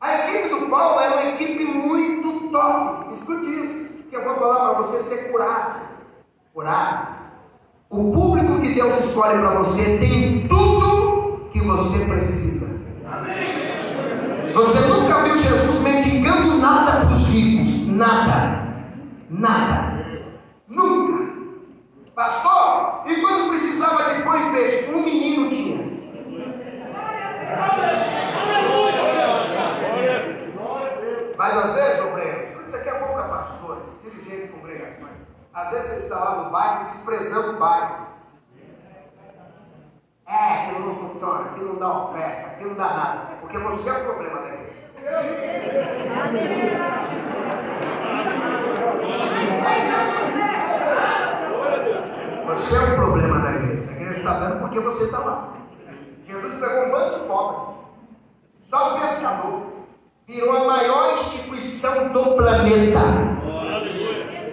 A 0.00 0.14
equipe 0.14 0.48
do 0.50 0.68
Paulo 0.68 1.00
era 1.00 1.14
uma 1.14 1.24
equipe 1.30 1.50
Escute 3.14 3.46
isso, 3.46 4.08
que 4.08 4.16
eu 4.16 4.24
vou 4.24 4.34
falar 4.36 4.74
para 4.74 4.82
você 4.82 5.00
ser 5.00 5.30
curado. 5.30 5.80
Curado. 6.54 7.20
O 7.88 8.12
público 8.12 8.60
que 8.60 8.74
Deus 8.74 9.04
escolhe 9.04 9.38
para 9.40 9.58
você 9.58 9.98
tem 9.98 10.46
tudo 10.46 11.48
que 11.52 11.60
você 11.60 12.04
precisa. 12.04 12.70
Amém. 13.10 14.54
Você 14.54 14.88
nunca 14.88 15.22
viu 15.22 15.36
Jesus 15.36 15.80
mendigando 15.80 16.58
nada 16.58 17.06
para 17.06 17.14
os 17.14 17.24
ricos. 17.26 17.86
Nada. 17.88 18.60
Nada. 19.28 20.04
Nunca. 20.68 21.30
Pastor, 22.14 23.02
e 23.06 23.20
quando 23.20 23.48
precisava 23.50 24.14
de 24.14 24.22
pão 24.22 24.36
e 24.36 24.52
peixe, 24.52 24.90
um 24.92 25.02
menino 25.02 25.50
tinha. 25.50 25.90
Mas 31.36 31.56
às 31.56 31.74
vezes, 31.74 32.04
obreiros, 32.04 32.50
isso 32.66 32.76
aqui 32.76 32.88
é 32.88 33.00
bom 33.00 33.14
para 33.14 33.22
pastores, 33.22 33.82
dirigentes 34.04 34.42
de 34.42 34.48
congregações. 34.48 35.16
Às 35.60 35.70
vezes 35.72 35.90
você 35.90 35.96
está 35.96 36.18
lá 36.18 36.42
no 36.42 36.50
bairro 36.50 36.84
desprezando 36.86 37.50
o 37.50 37.58
bairro. 37.58 38.06
É, 40.26 40.62
aquilo 40.62 40.86
não 40.86 41.08
funciona, 41.08 41.50
aquilo 41.50 41.72
não 41.74 41.78
dá 41.78 42.04
oferta, 42.04 42.46
aquilo 42.46 42.70
não 42.70 42.76
dá 42.76 42.94
nada. 42.94 43.36
Porque 43.40 43.58
você 43.58 43.90
é 43.90 43.92
o 43.92 44.04
problema 44.04 44.40
da 44.40 44.48
igreja. 44.48 44.80
Você 52.46 52.76
é 52.76 52.80
o 52.80 52.94
problema 52.94 53.40
da 53.40 53.50
igreja. 53.52 53.90
A 53.90 53.92
igreja 53.92 54.18
está 54.18 54.38
dando 54.38 54.60
porque 54.60 54.80
você 54.80 55.04
está 55.04 55.18
lá. 55.18 55.56
Jesus 56.26 56.54
pegou 56.54 56.86
um 56.86 56.90
bando 56.90 57.18
de 57.18 57.26
pobre, 57.26 57.74
só 58.60 58.94
um 58.94 59.00
pescador, 59.00 59.66
virou 60.26 60.56
a 60.56 60.64
maior 60.64 61.14
instituição 61.14 62.12
do 62.12 62.36
planeta. 62.36 63.39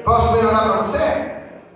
Posso 0.07 0.31
melhorar 0.31 0.61
para 0.61 0.83
você? 0.83 1.31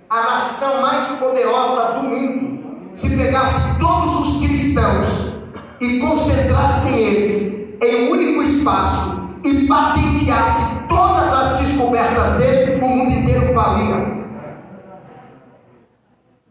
A 0.08 0.22
nação 0.22 0.80
mais 0.80 1.06
poderosa 1.18 1.92
do 1.92 2.04
mundo. 2.04 2.90
Se 2.94 3.14
pegasse 3.14 3.78
todos 3.78 4.20
os 4.20 4.46
cristãos 4.46 5.34
e 5.78 5.98
concentrassem 5.98 6.96
eles 6.96 7.42
em 7.82 8.06
um 8.06 8.10
único 8.12 8.42
espaço 8.42 9.22
e 9.44 9.66
patenteasse 9.66 10.62
todas 10.88 11.30
as 11.30 11.58
descobertas 11.58 12.32
dele, 12.38 12.82
o 12.82 12.88
mundo 12.88 13.10
inteiro 13.10 13.52
falia. 13.52 14.24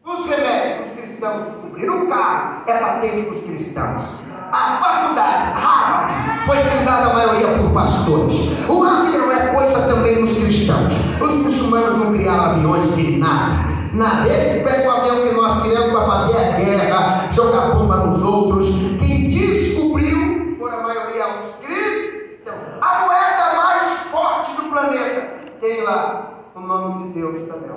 Os 0.06 0.26
remédios, 0.28 0.88
os 0.88 0.94
cristãos 0.94 1.46
descobriram. 1.46 2.04
O 2.04 2.08
carro 2.08 2.62
é 2.68 2.78
patente 2.78 3.28
dos 3.28 3.42
cristãos. 3.42 4.31
A 4.52 4.78
faculdade, 4.78 5.52
Harvard, 5.54 6.46
foi 6.46 6.58
fundada 6.58 7.12
a 7.12 7.14
maioria 7.14 7.58
por 7.58 7.72
pastores. 7.72 8.36
O 8.68 8.84
avião 8.84 9.32
é 9.32 9.48
coisa 9.54 9.88
também 9.88 10.20
dos 10.20 10.34
cristãos. 10.34 10.94
Os 11.22 11.34
muçulmanos 11.36 11.98
não 11.98 12.12
criaram 12.12 12.52
aviões 12.52 12.94
de 12.96 13.18
nada. 13.18 13.72
Nada. 13.94 14.28
Eles 14.28 14.62
pegam 14.62 14.88
o 14.88 14.98
avião 14.98 15.24
que 15.24 15.34
nós 15.34 15.62
criamos 15.62 15.92
para 15.92 16.06
fazer 16.06 16.38
a 16.38 16.52
guerra, 16.58 17.32
jogar 17.32 17.72
bomba 17.72 17.98
nos 18.08 18.22
outros. 18.22 18.68
Quem 19.00 19.30
descobriu 19.30 20.58
foram 20.60 20.80
a 20.80 20.84
maioria 20.84 21.40
os 21.40 21.56
cristãos. 21.56 22.58
A 22.82 23.00
moeda 23.06 23.54
mais 23.56 23.94
forte 24.12 24.54
do 24.56 24.64
planeta 24.70 25.30
tem 25.62 25.82
lá 25.84 26.44
o 26.56 26.60
nome 26.60 27.08
de 27.08 27.20
Deus 27.20 27.44
também. 27.44 27.72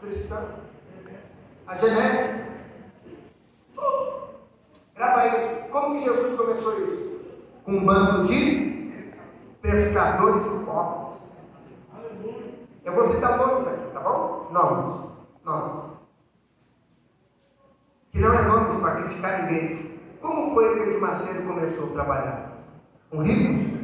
Cristão. 0.00 0.42
A 1.66 1.76
genética. 1.76 2.42
Tudo. 3.74 4.21
Grava 4.94 5.26
isso. 5.28 5.50
Como 5.70 5.94
que 5.94 6.04
Jesus 6.04 6.34
começou 6.34 6.82
isso? 6.82 7.20
Com 7.64 7.72
um 7.72 7.84
bando 7.84 8.24
de 8.24 9.12
pescadores 9.60 10.46
pobres. 10.64 11.22
Eu 12.84 12.94
vou 12.94 13.04
citar 13.04 13.38
nomes 13.38 13.66
aqui, 13.66 13.92
tá 13.92 14.00
bom? 14.00 14.48
Nomes. 14.50 15.06
Nomes. 15.44 15.92
Que 18.10 18.18
não 18.18 18.34
é 18.34 18.42
nomes 18.42 18.76
para 18.76 18.96
criticar 18.96 19.42
ninguém. 19.42 19.98
Como 20.20 20.54
foi 20.54 20.74
que 20.74 20.80
Edir 20.82 21.00
Macedo 21.00 21.46
começou 21.46 21.90
a 21.90 21.92
trabalhar? 21.92 22.52
Com 23.10 23.22
ricos? 23.22 23.82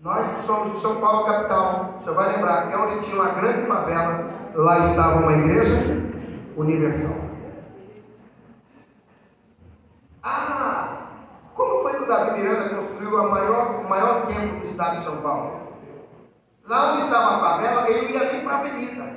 Nós 0.00 0.28
que 0.28 0.40
somos 0.40 0.72
de 0.72 0.78
São 0.78 1.00
Paulo, 1.00 1.26
capital, 1.26 1.94
você 1.98 2.10
vai 2.12 2.36
lembrar 2.36 2.68
que 2.68 2.74
é 2.74 2.78
onde 2.78 3.04
tinha 3.04 3.20
uma 3.20 3.30
grande 3.30 3.66
favela, 3.66 4.30
lá 4.54 4.78
estava 4.78 5.20
uma 5.20 5.32
igreja 5.32 5.74
universal. 6.56 7.16
Ah, 10.22 11.06
como 11.54 11.82
foi 11.82 11.94
que 11.94 12.04
o 12.04 12.06
Davi 12.06 12.25
Miranda 12.36 12.68
construiu 12.68 13.18
a 13.18 13.28
maior, 13.28 13.80
o 13.84 13.88
maior 13.88 14.26
templo 14.26 14.60
do 14.60 14.64
estado 14.64 14.96
de 14.96 15.02
São 15.02 15.16
Paulo? 15.18 15.60
Lá 16.66 16.92
onde 16.92 17.02
estava 17.02 17.36
a 17.36 17.40
favela, 17.40 17.90
ele 17.90 18.12
ia 18.12 18.30
vir 18.30 18.42
para 18.42 18.54
a 18.54 18.58
avenida. 18.58 19.16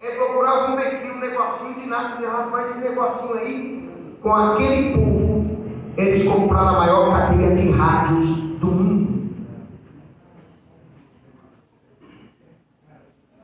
Ele 0.00 0.16
procurava 0.16 0.72
um 0.72 0.76
bequinho, 0.76 1.14
um 1.14 1.18
negocinho 1.18 1.74
de 1.74 1.86
nada, 1.86 2.16
de 2.16 2.26
rapaz, 2.26 2.70
esse 2.70 2.78
negocinho 2.78 3.34
aí, 3.38 4.18
com 4.22 4.34
aquele 4.34 4.94
povo, 4.94 5.44
eles 5.96 6.22
compraram 6.28 6.76
a 6.76 6.78
maior 6.80 7.10
cadeia 7.10 7.54
de 7.54 7.70
rádios 7.70 8.36
do 8.58 8.66
mundo. 8.66 9.34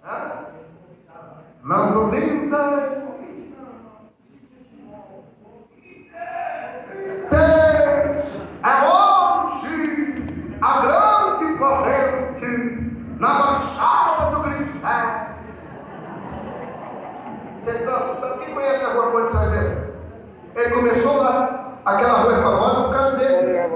Hã? 0.05 0.47
Mas 1.63 1.97
ouvindo 1.97 2.51
na 13.21 13.35
baixada 13.35 14.31
do 14.35 14.41
Grifé. 14.41 15.27
Vocês 17.61 17.81
estão, 17.81 18.39
quem 18.39 18.55
conhece 18.55 18.85
a 18.87 18.95
rua 18.95 19.11
Ponte 19.11 19.31
Sargento? 19.31 19.91
Ele 20.57 20.75
começou 20.75 21.23
lá, 21.23 21.75
aquela 21.85 22.21
rua 22.23 22.33
é 22.33 22.43
famosa 22.43 22.85
por 22.85 22.93
causa 22.95 23.17
dele. 23.17 23.69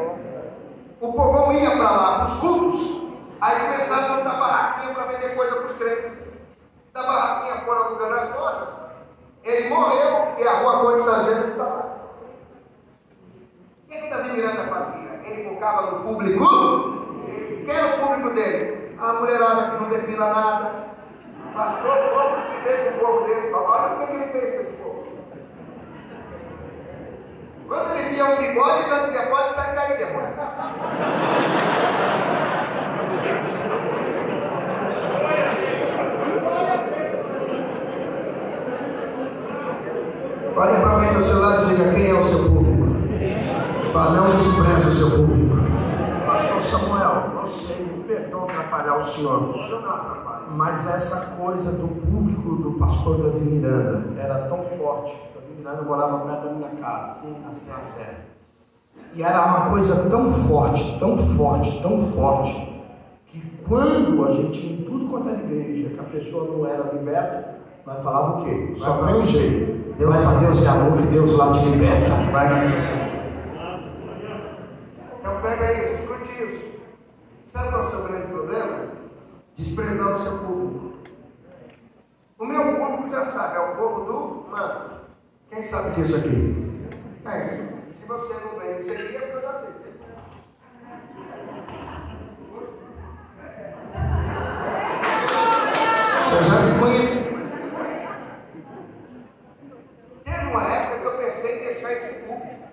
O 0.99 1.13
povão 1.13 1.53
ia 1.53 1.71
para 1.73 1.91
lá, 1.91 2.15
para 2.17 2.25
os 2.25 2.35
cultos. 2.41 3.05
Aí 3.41 3.61
começaram 3.61 4.07
a 4.07 4.17
montar 4.17 4.41
barraquinha 4.41 4.95
para 4.95 5.13
vender 5.13 5.37
coisa 5.37 5.57
para 5.57 5.65
os 5.65 5.75
crentes. 5.75 6.13
Da 6.95 7.03
barraquinha 7.03 7.65
foram 7.67 7.85
alugando 7.85 8.15
as 8.15 8.35
lojas. 8.35 8.69
Ele 9.45 9.69
morreu 9.69 10.35
e 10.39 10.49
a 10.49 10.61
rua 10.61 10.81
Ponte 10.81 11.05
Sargento 11.05 11.49
está 11.49 11.65
lá. 11.65 11.97
O 13.85 13.93
que, 13.93 13.99
que 13.99 14.09
Davi 14.09 14.33
Miranda 14.33 14.67
fazia? 14.69 15.21
Ele 15.23 15.51
focava 15.51 15.91
no 15.91 16.01
público. 16.03 16.45
Quem 17.67 17.75
era 17.75 17.97
o 17.97 18.01
público 18.01 18.31
dele? 18.31 18.84
a 19.05 19.13
mulherada 19.15 19.71
que 19.71 19.83
não 19.83 19.89
depila 19.89 20.33
nada. 20.33 20.71
Pastor, 21.55 21.99
como 22.13 22.37
que 22.47 22.69
fez 22.69 22.95
um 22.95 22.99
povo 22.99 23.25
desse? 23.27 23.53
Olha 23.53 23.95
o 23.95 24.07
que 24.07 24.13
ele 24.13 24.27
fez 24.33 24.55
com 24.55 24.61
esse 24.61 24.73
povo. 24.73 25.05
Quando 27.69 27.91
ele 27.97 28.11
via 28.11 28.25
um 28.25 28.37
bigode, 28.37 28.79
ele 28.81 28.91
já 28.91 28.99
dizia: 29.05 29.27
pode 29.27 29.55
sair 29.55 29.75
daí, 29.75 29.99
demônio. 29.99 30.35
Olha 40.57 40.81
para 40.81 40.99
mim 40.99 41.15
do 41.15 41.21
seu 41.21 41.41
lado 41.41 41.65
e 41.65 41.75
diga: 41.75 41.95
quem 41.95 42.11
é 42.11 42.15
o 42.15 42.23
seu 42.23 42.39
público? 42.39 42.65
Fala, 43.93 44.11
não 44.17 44.25
despreza 44.25 44.89
o 44.89 44.93
seu 44.93 45.11
público. 45.11 45.57
Pastor 46.27 46.63
Samuel, 46.63 47.31
não 47.35 47.49
sei 47.49 47.84
atrapalhar 48.45 48.99
o 48.99 49.05
senhor. 49.05 49.55
Mas 50.51 50.87
essa 50.87 51.37
coisa 51.37 51.73
do 51.73 51.89
público 51.89 52.57
do 52.57 52.73
pastor 52.79 53.23
Davi 53.23 53.41
Miranda 53.41 54.21
era 54.21 54.47
tão 54.49 54.65
forte. 54.79 55.17
Davi 55.35 55.55
Miranda 55.59 55.83
morava 55.83 56.19
perto 56.21 56.45
da 56.45 56.53
minha 56.53 56.71
casa. 56.81 57.21
Sim, 57.21 57.37
assim, 57.51 57.83
sério. 57.83 58.35
E 59.15 59.23
era 59.23 59.45
uma 59.47 59.71
coisa 59.71 60.09
tão 60.09 60.31
forte, 60.33 60.99
tão 60.99 61.17
forte, 61.17 61.83
tão 61.83 62.01
forte, 62.13 62.85
que 63.27 63.41
quando 63.67 64.25
a 64.27 64.33
gente 64.33 64.67
em 64.67 64.85
tudo 64.85 65.09
quanto 65.09 65.29
era 65.29 65.39
igreja, 65.39 65.91
que 65.91 66.01
a 66.01 66.05
pessoa 66.05 66.47
não 66.47 66.67
era 66.67 66.93
liberta, 66.93 67.55
nós 67.87 68.03
falava 68.03 68.41
o 68.41 68.45
quê? 68.45 68.75
Só 68.77 69.05
tem 69.05 69.15
um 69.15 69.25
jeito. 69.25 69.95
Deus, 69.97 70.41
Deus 70.41 70.65
é 70.65 70.69
amor, 70.69 70.99
que 70.99 71.07
Deus 71.07 71.33
lá 71.35 71.53
te 71.53 71.65
liberta. 71.65 72.09
Vai 72.33 72.49
na 72.49 72.65
Deus. 72.65 72.85
Então 75.21 75.41
pega 75.41 75.83
isso, 75.83 75.95
escute 75.95 76.45
isso. 76.45 76.75
Sabe 77.55 77.69
qual 77.69 77.83
é 77.83 77.85
o 77.85 77.89
seu 77.89 78.03
grande 78.03 78.27
problema? 78.27 78.89
Desprezar 79.57 80.13
o 80.13 80.19
seu 80.19 80.39
público. 80.39 80.99
O 82.37 82.45
meu 82.45 82.75
público 82.75 83.11
já 83.11 83.27
sabe, 83.27 83.57
é 83.57 83.61
o 83.61 83.77
povo 83.77 84.01
do 84.05 84.51
mano. 84.51 85.03
Quem 85.49 85.63
sabe 85.63 85.95
disso 85.95 86.17
aqui? 86.17 86.89
É 87.25 87.55
isso. 87.55 87.63
Se 87.97 88.07
você 88.09 88.35
não 88.41 88.59
vem 88.59 88.71
é 88.71 89.21
porque 89.21 89.37
eu 89.37 89.41
já 89.41 89.55
sei. 89.61 89.69
Você 96.25 96.51
já 96.51 96.61
me 96.61 96.81
conhece. 96.81 97.23
Teve 100.25 100.47
uma 100.47 100.63
época 100.65 100.99
que 100.99 101.07
eu 101.07 101.19
pensei 101.19 101.57
em 101.57 101.67
deixar 101.67 101.93
esse 101.93 102.15
público. 102.15 102.65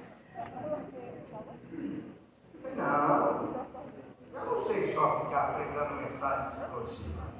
Não, 2.76 3.52
eu 4.34 4.51
não 4.62 4.68
sei 4.68 4.86
só 4.86 5.22
ficar 5.22 5.56
pregando 5.56 6.02
mensagens 6.02 6.54
explosivas. 6.54 7.32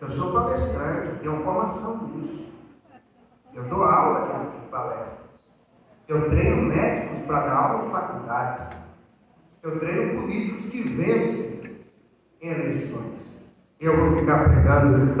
Eu 0.00 0.08
sou 0.08 0.32
palestrante, 0.32 1.20
tenho 1.20 1.44
formação 1.44 2.08
nisso. 2.08 2.46
Eu 3.54 3.64
dou 3.64 3.84
aula 3.84 4.50
de 4.50 4.66
palestras. 4.68 5.30
Eu 6.08 6.28
treino 6.28 6.62
médicos 6.62 7.20
para 7.20 7.46
dar 7.46 7.54
aula 7.54 7.86
em 7.86 7.90
faculdades. 7.92 8.76
Eu 9.62 9.78
treino 9.78 10.20
políticos 10.20 10.66
que 10.66 10.82
vencem 10.82 11.84
em 12.40 12.48
eleições. 12.48 13.20
Eu 13.78 13.96
vou 13.96 14.18
ficar 14.18 14.44
pregando. 14.44 15.16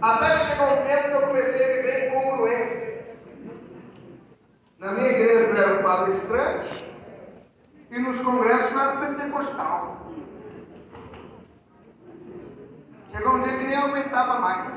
Até 0.00 0.38
que 0.38 0.44
chegou 0.44 0.66
um 0.66 0.86
tempo 0.86 1.08
que 1.08 1.14
eu 1.14 1.26
comecei 1.26 1.64
a 1.64 1.76
viver 1.76 2.08
incongruência. 2.08 3.16
Na 4.78 4.92
minha 4.92 5.08
igreja 5.08 5.50
eu 5.50 5.56
era 5.56 5.80
um 5.80 5.82
palestrante 5.82 6.88
e 7.90 7.98
nos 7.98 8.20
congressos 8.20 8.72
eu 8.72 8.80
era 8.80 8.96
pentecostal. 8.96 10.12
Chegou 13.12 13.32
um 13.32 13.42
dia 13.42 13.58
que 13.58 13.64
nem 13.64 13.76
aguentava 13.76 14.38
mais. 14.38 14.72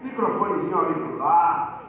Microfonezinho 0.00 0.78
auricular, 0.78 1.82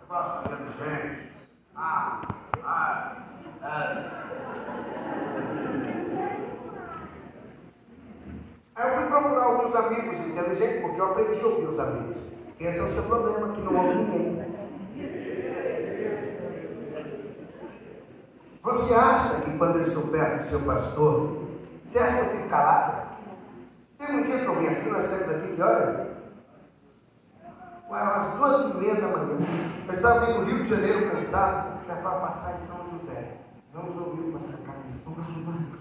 negócio 0.00 0.72
gente. 0.78 1.32
Ah, 1.74 2.20
ah, 2.64 3.16
ah. 3.62 4.16
Seu 20.46 20.60
pastor, 20.60 21.44
você 21.88 21.98
acha 21.98 22.16
que 22.16 22.26
eu 22.26 22.36
fico 22.36 22.48
calado? 22.48 23.06
Teve 23.98 24.12
um 24.12 24.22
dia 24.24 24.40
que 24.40 24.46
eu 24.46 24.58
vim 24.58 24.66
aqui, 24.66 24.90
nós 24.90 25.06
saímos 25.06 25.34
aqui, 25.34 25.54
que 25.54 25.62
hora? 25.62 26.16
Ué, 27.90 28.00
às 28.00 28.34
duas 28.34 28.64
e 28.64 28.76
meia 28.78 28.94
da 28.96 29.08
manhã. 29.08 29.38
Eu 29.86 29.94
estava 29.94 30.22
aqui 30.22 30.32
no 30.32 30.44
Rio 30.44 30.64
de 30.64 30.70
Janeiro 30.70 31.10
cansado, 31.10 31.78
é 31.88 31.94
para 31.94 32.10
passar 32.10 32.56
em 32.56 32.66
São 32.66 32.76
José. 32.90 33.36
Vamos 33.72 33.96
ouvir 33.96 34.28
o 34.28 34.32
pastor 34.32 34.58
Carlos. 34.66 34.84
Vamos 35.04 35.20
ajudar. 35.20 35.78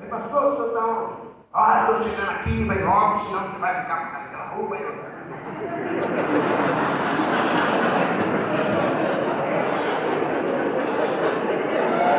Ei, 0.00 0.08
pastor, 0.08 0.44
o 0.44 0.50
senhor 0.56 0.68
está? 0.68 1.33
Ah, 1.56 1.86
estou 1.88 2.02
chegando 2.02 2.30
aqui, 2.32 2.64
vem 2.64 2.84
logo, 2.84 3.16
senão 3.20 3.44
você 3.44 3.58
vai 3.58 3.80
ficar 3.80 4.12
naquela 4.12 4.46
rua. 4.46 4.76
Eu... 4.76 4.90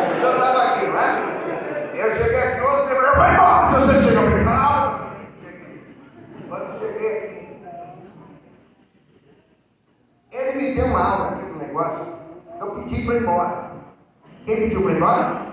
O 0.10 0.16
senhor 0.16 0.36
estava 0.36 0.64
aqui, 0.64 0.88
não 0.88 0.98
é? 0.98 1.12
Eu 1.96 2.12
cheguei 2.16 2.44
aqui 2.44 2.62
hoje, 2.62 2.94
eu 2.94 3.02
vou 3.02 3.26
embora. 3.26 3.66
Se 3.66 3.76
você 3.76 4.04
chegou 4.04 4.24
aqui, 4.26 4.40
não. 4.46 5.06
Quando 6.48 6.80
cheguei 6.80 7.12
aqui, 7.18 7.42
ele 10.32 10.52
me 10.62 10.76
deu 10.76 10.86
uma 10.86 11.04
aula 11.04 11.32
aqui 11.32 11.44
no 11.44 11.58
negócio. 11.58 12.06
Eu 12.58 12.68
pedi 12.76 13.06
para 13.06 13.16
ir 13.16 13.22
embora. 13.22 13.72
Quem 14.46 14.56
pediu 14.56 14.82
para 14.82 14.92
ir 14.92 14.96
embora? 14.96 15.46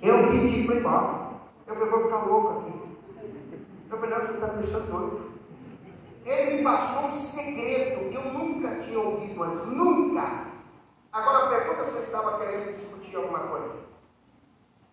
Eu 0.00 0.28
pedi 0.28 0.64
para 0.64 0.76
ir 0.76 0.78
embora. 0.78 1.24
Eu 1.66 1.90
vou 1.90 2.04
ficar 2.04 2.18
louco 2.18 2.60
aqui. 2.60 2.63
Eu 3.94 4.00
falei, 4.00 4.18
não, 4.18 4.26
você 4.26 4.32
está 4.32 4.46
me 4.48 4.62
deixando 4.62 4.90
doido. 4.90 5.30
Ele 6.24 6.56
me 6.56 6.64
passou 6.64 7.06
um 7.06 7.12
segredo 7.12 8.10
que 8.10 8.16
eu 8.16 8.24
nunca 8.24 8.74
tinha 8.80 8.98
ouvido 8.98 9.42
antes. 9.44 9.66
Nunca. 9.66 10.46
Agora 11.12 11.48
pergunta 11.48 11.84
se 11.84 11.94
eu 11.94 12.00
estava 12.00 12.38
querendo 12.38 12.74
discutir 12.74 13.14
alguma 13.14 13.38
coisa. 13.38 13.76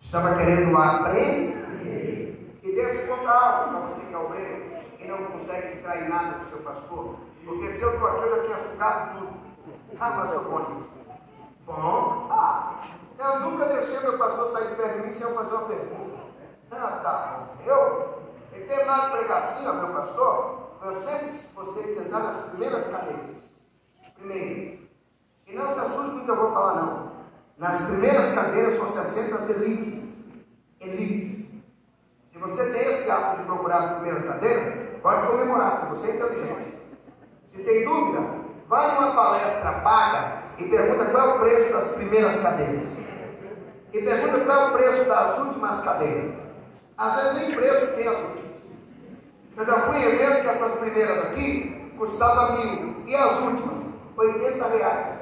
Estava 0.00 0.36
querendo 0.36 0.76
aprender. 0.76 2.60
E 2.62 2.72
Deus 2.72 3.00
te 3.00 3.06
conta 3.08 3.28
algo 3.28 3.70
para 3.70 3.80
você 3.88 4.00
que 4.02 4.14
é 4.14 4.18
obreiro 4.18 4.72
e 5.00 5.08
não 5.08 5.24
consegue 5.32 5.66
extrair 5.66 6.08
nada 6.08 6.38
do 6.38 6.44
seu 6.44 6.58
pastor. 6.58 7.16
Porque 7.44 7.72
se 7.72 7.82
eu 7.82 7.94
estou 7.94 8.06
aqui, 8.06 8.22
eu 8.22 8.36
já 8.36 8.42
tinha 8.44 8.58
sugado 8.58 9.18
tudo. 9.18 9.32
Ah, 9.98 10.10
mas 10.10 10.32
eu 10.32 10.42
sou 10.42 10.50
bom 10.52 10.74
nisso. 10.74 10.94
Bom? 11.66 12.28
Ah, 12.30 12.84
eu 13.18 13.40
nunca 13.40 13.66
deixei 13.66 13.98
meu 13.98 14.16
pastor 14.16 14.46
sair 14.46 14.68
de 14.68 14.76
perto 14.76 15.00
de 15.00 15.06
mim 15.08 15.12
sem 15.12 15.26
eu 15.26 15.34
fazer 15.34 15.54
uma 15.54 15.66
pergunta. 15.66 16.18
Ah, 16.70 17.00
tá. 17.02 17.46
Eu, 17.66 18.21
em 18.52 18.66
terminado 18.66 19.10
de 19.10 19.18
pregar 19.18 19.42
assim, 19.42 19.66
ó, 19.66 19.72
meu 19.72 19.94
pastor, 19.94 20.62
eu 20.84 20.94
sempre 20.96 21.30
você 21.54 21.90
sentar 21.92 22.22
nas 22.22 22.36
primeiras 22.50 22.86
cadeiras. 22.86 23.36
Primeiras. 24.16 24.78
E 25.46 25.54
não 25.54 25.72
se 25.72 25.80
assuste 25.80 26.10
com 26.12 26.18
o 26.18 26.24
que 26.24 26.30
eu 26.30 26.36
vou 26.36 26.52
falar, 26.52 26.82
não. 26.82 27.12
Nas 27.58 27.82
primeiras 27.82 28.32
cadeiras 28.34 28.80
assentam 28.80 29.38
as 29.38 29.50
elites. 29.50 30.18
Elites. 30.80 31.48
Se 32.26 32.38
você 32.38 32.72
tem 32.72 32.88
esse 32.88 33.10
hábito 33.10 33.42
de 33.42 33.46
procurar 33.46 33.78
as 33.78 33.92
primeiras 33.92 34.22
cadeiras, 34.24 35.00
pode 35.00 35.26
comemorar, 35.26 35.80
porque 35.80 35.96
você 35.96 36.10
é 36.10 36.16
inteligente. 36.16 36.74
Se 37.46 37.62
tem 37.62 37.84
dúvida, 37.84 38.20
vai 38.68 38.94
numa 38.94 39.14
palestra 39.14 39.72
paga 39.80 40.42
e 40.58 40.68
pergunta 40.68 41.10
qual 41.10 41.30
é 41.30 41.34
o 41.34 41.40
preço 41.40 41.72
das 41.72 41.92
primeiras 41.92 42.42
cadeiras. 42.42 42.98
E 43.92 44.02
pergunta 44.02 44.44
qual 44.44 44.58
é 44.58 44.68
o 44.68 44.72
preço 44.72 45.04
das 45.04 45.38
últimas 45.38 45.80
cadeiras. 45.82 46.34
Às 46.96 47.16
vezes 47.16 47.34
nem 47.34 47.54
preço 47.54 47.94
tem 47.94 48.08
as 48.08 48.18
últimas. 48.18 48.41
Eu 49.56 49.66
já 49.66 49.82
fui 49.82 49.96
em 49.98 50.02
evento 50.02 50.42
que 50.42 50.48
essas 50.48 50.72
primeiras 50.78 51.18
aqui 51.26 51.92
custavam 51.98 52.58
mil. 52.58 53.04
E 53.06 53.14
as 53.14 53.38
últimas? 53.40 53.86
80 54.16 54.66
reais. 54.68 55.18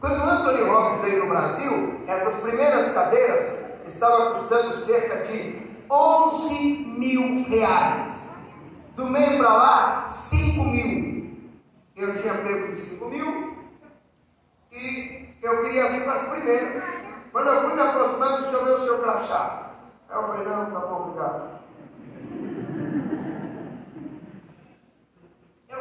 Quando 0.00 0.22
Anthony 0.22 0.62
Robbins 0.62 1.00
veio 1.00 1.24
no 1.24 1.30
Brasil, 1.30 2.00
essas 2.06 2.40
primeiras 2.42 2.92
cadeiras 2.92 3.54
estavam 3.86 4.32
custando 4.32 4.72
cerca 4.74 5.22
de 5.22 5.62
11 5.90 6.94
mil 6.98 7.44
reais. 7.48 8.28
Do 8.96 9.06
meio 9.06 9.38
para 9.38 9.54
lá, 9.54 10.06
5 10.06 10.62
mil. 10.64 11.14
Eu 11.96 12.20
tinha 12.20 12.34
pego 12.34 12.68
de 12.68 12.76
5 12.76 13.04
mil 13.06 13.56
e 14.70 15.36
eu 15.40 15.62
queria 15.62 15.90
vir 15.90 16.04
para 16.04 16.12
as 16.14 16.22
primeiras. 16.28 16.82
Quando 17.32 17.48
eu 17.48 17.62
fui 17.62 17.74
me 17.74 17.80
aproximando, 17.80 18.42
o 18.42 18.44
senhor 18.44 18.64
meu 18.64 18.74
o 18.74 18.78
seu 18.78 18.98
crachá. 19.00 19.70
Aí 20.08 20.16
eu 20.16 20.26
falei, 20.26 20.46
não, 20.46 20.70
tá 20.70 20.80
bom, 20.80 21.08
obrigado. 21.08 21.53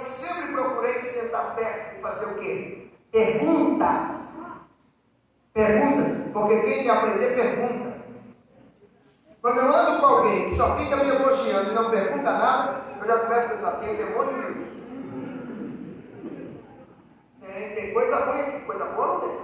Sempre 0.03 0.53
procurei 0.53 1.03
sentar 1.03 1.55
perto 1.55 1.97
e 1.97 2.01
fazer 2.01 2.25
o 2.25 2.35
quê? 2.35 2.87
Perguntas. 3.11 4.23
Perguntas, 5.53 6.31
porque 6.33 6.61
quem 6.61 6.83
quer 6.83 6.89
aprender, 6.89 7.35
pergunta. 7.35 7.93
Quando 9.41 9.57
eu 9.57 9.73
ando 9.73 9.99
com 9.99 10.05
alguém 10.05 10.49
que 10.49 10.55
só 10.55 10.77
fica 10.77 10.95
me 10.95 11.09
elogiando 11.09 11.69
e 11.69 11.73
não 11.73 11.91
pergunta 11.91 12.31
nada, 12.31 12.81
eu 12.99 13.05
já 13.05 13.19
começo 13.19 13.45
a 13.45 13.49
pensar, 13.49 13.71
tem 13.73 13.95
demônio 13.97 14.37
nisso. 14.37 14.73
Tem, 17.41 17.75
tem 17.75 17.93
coisa 17.93 18.25
ruim 18.25 18.41
aqui, 18.41 18.59
coisa 18.65 18.85
boa 18.85 19.07
não 19.07 19.19
tem. 19.19 19.37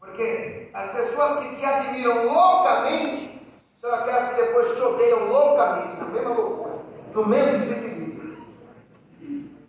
Porque 0.00 0.70
as 0.72 0.90
pessoas 0.92 1.36
que 1.40 1.54
te 1.54 1.64
admiram 1.64 2.26
loucamente 2.26 3.46
são 3.74 3.94
aquelas 3.94 4.30
que 4.30 4.40
depois 4.40 4.74
te 4.74 4.82
odeiam 4.82 5.28
loucamente, 5.28 5.96
na 5.98 6.06
mesma 6.06 6.30
loucura, 6.30 6.78
no 7.12 7.26
mesmo 7.26 7.58
desequilíbrio. 7.58 7.95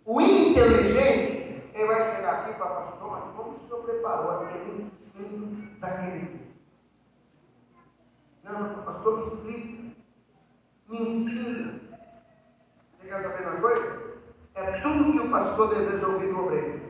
O 0.08 0.22
inteligente, 0.22 1.70
ele 1.74 1.86
vai 1.86 2.16
chegar 2.16 2.32
aqui 2.32 2.52
e 2.52 2.54
falar, 2.54 2.82
pastor, 2.84 3.12
mas 3.12 3.36
como 3.36 3.52
o 3.52 3.60
senhor 3.60 3.84
preparou 3.84 4.32
aquele 4.32 4.84
ensino 4.84 5.68
daquele 5.82 6.48
Não, 8.42 8.84
pastor, 8.86 9.18
me 9.18 9.24
explica, 9.24 9.96
me 10.88 11.10
ensina. 11.10 11.82
Você 12.98 13.10
quer 13.10 13.22
saber 13.22 13.48
uma 13.50 13.60
coisa? 13.60 14.02
É 14.56 14.72
tudo 14.80 15.12
que 15.12 15.20
o 15.20 15.30
pastor 15.30 15.76
deseja 15.76 16.08
ouvir 16.08 16.34
do 16.34 16.40
obreiro. 16.40 16.82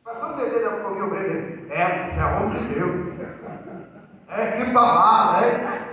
O 0.00 0.04
pastor 0.04 0.30
não 0.30 0.36
deseja 0.36 0.76
ouvir 0.76 1.02
o 1.02 1.06
obreiro. 1.08 1.70
É, 1.70 1.76
é 1.76 2.20
a 2.20 2.46
de 2.46 2.74
Deus. 2.74 3.20
É, 4.28 4.64
que 4.64 4.72
palavra, 4.72 5.46
é? 5.46 5.90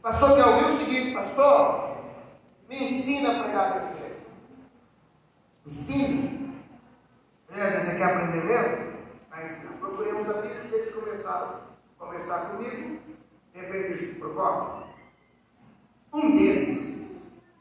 Pastor 0.00 0.34
quer 0.34 0.46
ouvir 0.46 0.64
o 0.64 0.68
seguinte, 0.70 1.12
pastor, 1.12 1.89
me 2.70 2.84
ensina 2.84 3.32
a 3.32 3.42
pregar 3.42 3.74
desse 3.74 3.92
jeito. 3.98 4.30
Ensine. 5.66 6.54
Você 7.48 7.96
quer 7.96 8.04
aprender 8.04 8.44
mesmo? 8.44 8.92
Vai 9.28 9.46
ensinar. 9.46 9.72
Procuremos 9.80 10.30
amigos, 10.30 10.72
eles 10.72 10.94
começaram 10.94 11.48
a 11.48 12.04
conversar 12.04 12.50
comigo. 12.50 13.00
De 13.52 13.60
repente 13.60 13.94
disse, 13.94 14.14
Procópio, 14.14 14.86
um 16.12 16.36
deles, 16.36 17.02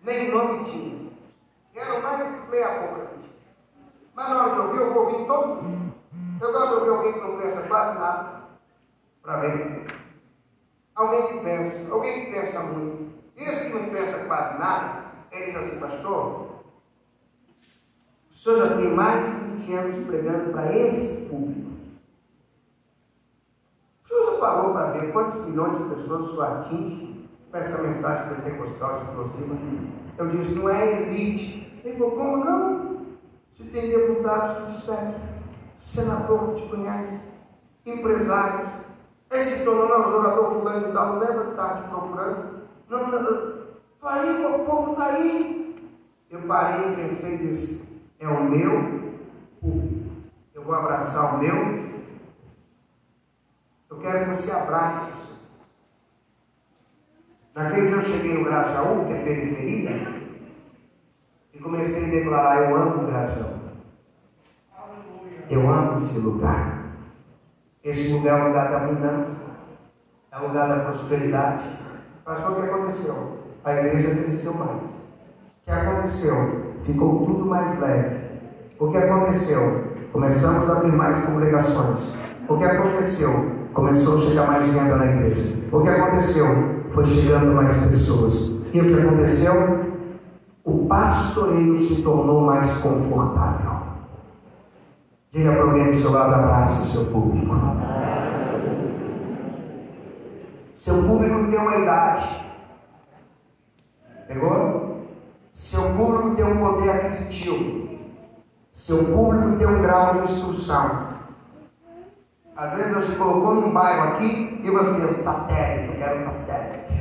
nem 0.03 0.31
nome 0.31 0.65
tinha. 0.65 1.09
Era 1.73 1.99
mais 2.01 2.49
meia 2.49 2.79
boca 2.79 3.07
que 3.07 3.15
tinha. 3.15 3.29
Mas 4.13 4.29
na 4.29 4.45
hora 4.45 4.53
de 4.53 4.59
ouvir, 4.59 4.79
eu 4.79 4.93
vou 4.93 5.05
ouvir 5.05 5.25
todo 5.25 5.63
mundo. 5.63 5.95
Eu 6.39 6.51
gosto 6.51 6.67
de 6.67 6.75
ouvir 6.75 6.89
alguém 6.89 7.13
que 7.13 7.19
não 7.19 7.37
pensa 7.39 7.61
quase 7.63 7.97
nada. 7.97 8.43
Para 9.23 9.37
ver. 9.37 9.87
Alguém 10.93 11.27
que 11.27 11.43
pensa, 11.43 11.91
alguém 11.91 12.25
que 12.25 12.31
pensa 12.31 12.59
muito. 12.59 13.08
Esse 13.39 13.71
que 13.71 13.79
não 13.79 13.89
pensa 13.89 14.25
quase 14.25 14.59
nada, 14.59 15.05
ele 15.31 15.45
diz 15.45 15.55
assim, 15.55 15.79
pastor, 15.79 16.49
o 18.29 18.33
senhor 18.33 18.57
já 18.57 18.75
tem 18.75 18.91
mais 18.91 19.25
de 19.25 19.31
20 19.65 19.73
anos 19.73 19.97
pregando 19.99 20.51
para 20.51 20.75
esse 20.75 21.21
público. 21.21 21.71
O 24.03 24.07
senhor 24.07 24.33
já 24.33 24.39
parou 24.39 24.73
para 24.73 24.91
ver 24.91 25.13
quantos 25.13 25.37
milhões 25.45 25.77
de 25.77 25.95
pessoas 25.95 26.27
o 26.27 26.29
senhor 26.31 26.43
atinge 26.43 27.29
com 27.49 27.57
essa 27.57 27.81
mensagem 27.81 28.35
pentecostal 28.35 28.97
explosiva. 28.97 29.55
Eu 30.17 30.27
disse, 30.27 30.59
não 30.59 30.69
é 30.69 31.03
elite. 31.03 31.81
Ele 31.83 31.97
falou, 31.97 32.11
como 32.11 32.43
não? 32.43 33.05
Se 33.53 33.63
tem 33.63 33.89
deputados 33.89 34.57
que 34.57 34.65
te 34.65 34.81
seguem, 34.81 35.15
senador 35.77 36.53
que 36.53 36.61
te 36.61 36.69
conhece, 36.69 37.21
empresários. 37.85 38.69
Esse 39.31 39.63
tornou 39.63 39.87
não, 39.87 40.11
jogador 40.11 40.51
fulano 40.51 40.87
de 40.87 40.93
tal, 40.93 41.19
lembra 41.19 41.45
que 41.45 41.51
está 41.51 41.75
te 41.75 41.89
procurando? 41.89 42.58
Não, 42.89 43.07
não, 43.07 43.23
não. 43.23 43.59
Aí, 44.01 44.45
o 44.45 44.65
povo 44.65 44.91
está 44.91 45.05
aí. 45.05 45.75
Eu 46.29 46.41
parei, 46.41 46.95
pensei 46.95 47.35
e 47.35 47.47
disse, 47.47 47.87
é 48.19 48.27
o 48.27 48.43
meu 48.43 49.09
público. 49.59 50.09
Eu 50.53 50.63
vou 50.63 50.75
abraçar 50.75 51.35
o 51.35 51.37
meu. 51.39 51.89
Eu 53.89 53.99
quero 53.99 54.25
que 54.25 54.35
você 54.35 54.51
abrace 54.51 55.11
o 55.11 55.17
seu 55.17 55.39
Naquele 57.55 57.87
dia 57.87 57.97
eu 57.97 58.01
cheguei 58.01 58.37
no 58.37 58.45
Grajaú, 58.45 59.05
que 59.05 59.13
é 59.13 59.23
periferia, 59.23 60.23
e 61.53 61.59
comecei 61.59 62.07
a 62.07 62.19
declarar: 62.19 62.61
Eu 62.61 62.75
amo 62.75 63.03
o 63.03 63.07
Grajaú. 63.07 63.59
Eu 65.49 65.69
amo 65.69 65.97
esse 65.97 66.19
lugar. 66.19 66.79
Esse 67.83 68.13
lugar 68.13 68.39
é 68.39 68.43
o 68.43 68.47
lugar 68.47 68.69
da 68.69 68.77
abundância, 68.77 69.43
é 70.31 70.37
o 70.37 70.47
lugar 70.47 70.69
da 70.69 70.85
prosperidade. 70.85 71.88
Mas 72.29 72.47
o 72.47 72.53
que 72.53 72.61
aconteceu? 72.61 73.15
A 73.65 73.73
igreja 73.73 74.13
cresceu 74.13 74.53
mais. 74.53 74.83
O 74.83 75.65
que 75.65 75.71
aconteceu? 75.71 76.75
Ficou 76.83 77.25
tudo 77.25 77.43
mais 77.43 77.79
leve. 77.79 78.17
O 78.79 78.91
que 78.91 78.97
aconteceu? 78.97 79.95
Começamos 80.13 80.69
a 80.69 80.73
abrir 80.73 80.91
mais 80.91 81.25
congregações. 81.25 82.15
O 82.47 82.55
que 82.55 82.65
aconteceu? 82.65 83.31
Começou 83.73 84.13
a 84.13 84.19
chegar 84.19 84.45
mais 84.45 84.71
renda 84.71 84.95
na 84.97 85.05
igreja. 85.07 85.57
O 85.71 85.81
que 85.81 85.89
aconteceu? 85.89 86.45
foi 86.93 87.05
chegando 87.07 87.51
mais 87.55 87.75
pessoas. 87.77 88.57
E 88.73 88.79
o 88.79 88.83
que 88.83 89.01
aconteceu? 89.01 89.85
O 90.63 90.85
pastoreio 90.85 91.79
se 91.79 92.03
tornou 92.03 92.41
mais 92.41 92.75
confortável. 92.75 93.71
Diga 95.31 95.51
para 95.51 95.63
alguém 95.63 95.91
do 95.91 95.95
seu 95.95 96.11
lado, 96.11 96.35
abraça 96.35 96.83
o 96.83 96.85
seu 96.85 97.05
público. 97.05 97.55
Seu 100.79 101.03
público 101.03 101.51
tem 101.51 101.59
uma 101.59 101.75
idade. 101.75 102.45
Pegou? 104.29 105.09
Seu 105.51 105.93
público 105.93 106.35
tem 106.37 106.45
um 106.45 106.57
poder 106.57 106.89
aquisitivo. 106.89 107.99
Seu 108.71 109.13
público 109.13 109.57
tem 109.57 109.67
um 109.67 109.81
grau 109.81 110.13
de 110.13 110.19
instrução. 110.21 111.09
Às 112.55 112.77
vezes 112.77 112.93
você 112.93 113.17
colocou 113.17 113.55
num 113.55 113.73
bairro 113.73 114.13
aqui 114.13 114.61
e 114.63 114.71
você, 114.71 115.03
o 115.03 115.13
satélite, 115.13 115.89
eu 115.89 115.99
quero 115.99 116.21
um 116.21 116.25
satélite. 116.25 116.93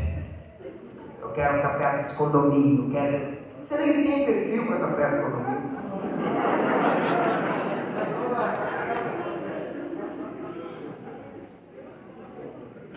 Eu 1.23 1.29
quero 1.31 1.55
ficar 1.59 1.79
perto 1.79 1.97
desse 2.03 2.17
condomínio, 2.17 2.87
eu 2.87 2.91
quero. 2.91 3.39
Você 3.69 3.77
nem 3.77 4.05
tem 4.05 4.27
perfil 4.27 4.67
para 4.67 4.75
estar 4.75 4.89
perto 4.97 5.17
do 5.19 5.23
condomínio. 5.23 5.69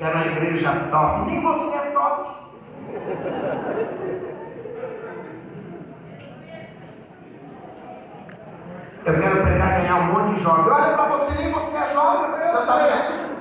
Quero 0.01 0.15
uma 0.15 0.25
igreja 0.25 0.89
top. 0.89 1.29
Nem 1.29 1.43
você 1.43 1.77
é 1.77 1.91
top. 1.91 2.31
Eu 9.05 9.21
quero 9.21 9.43
pregar 9.43 9.79
ganhar 9.79 9.95
um 9.97 10.13
monte 10.13 10.37
de 10.37 10.41
jovens. 10.41 10.71
Olha 10.71 10.97
para 10.97 11.09
você, 11.09 11.37
nem 11.37 11.53
você 11.53 11.77
é 11.77 11.93
jovem, 11.93 12.31
você 12.31 12.61
está 12.61 12.77
vendo? 12.77 13.31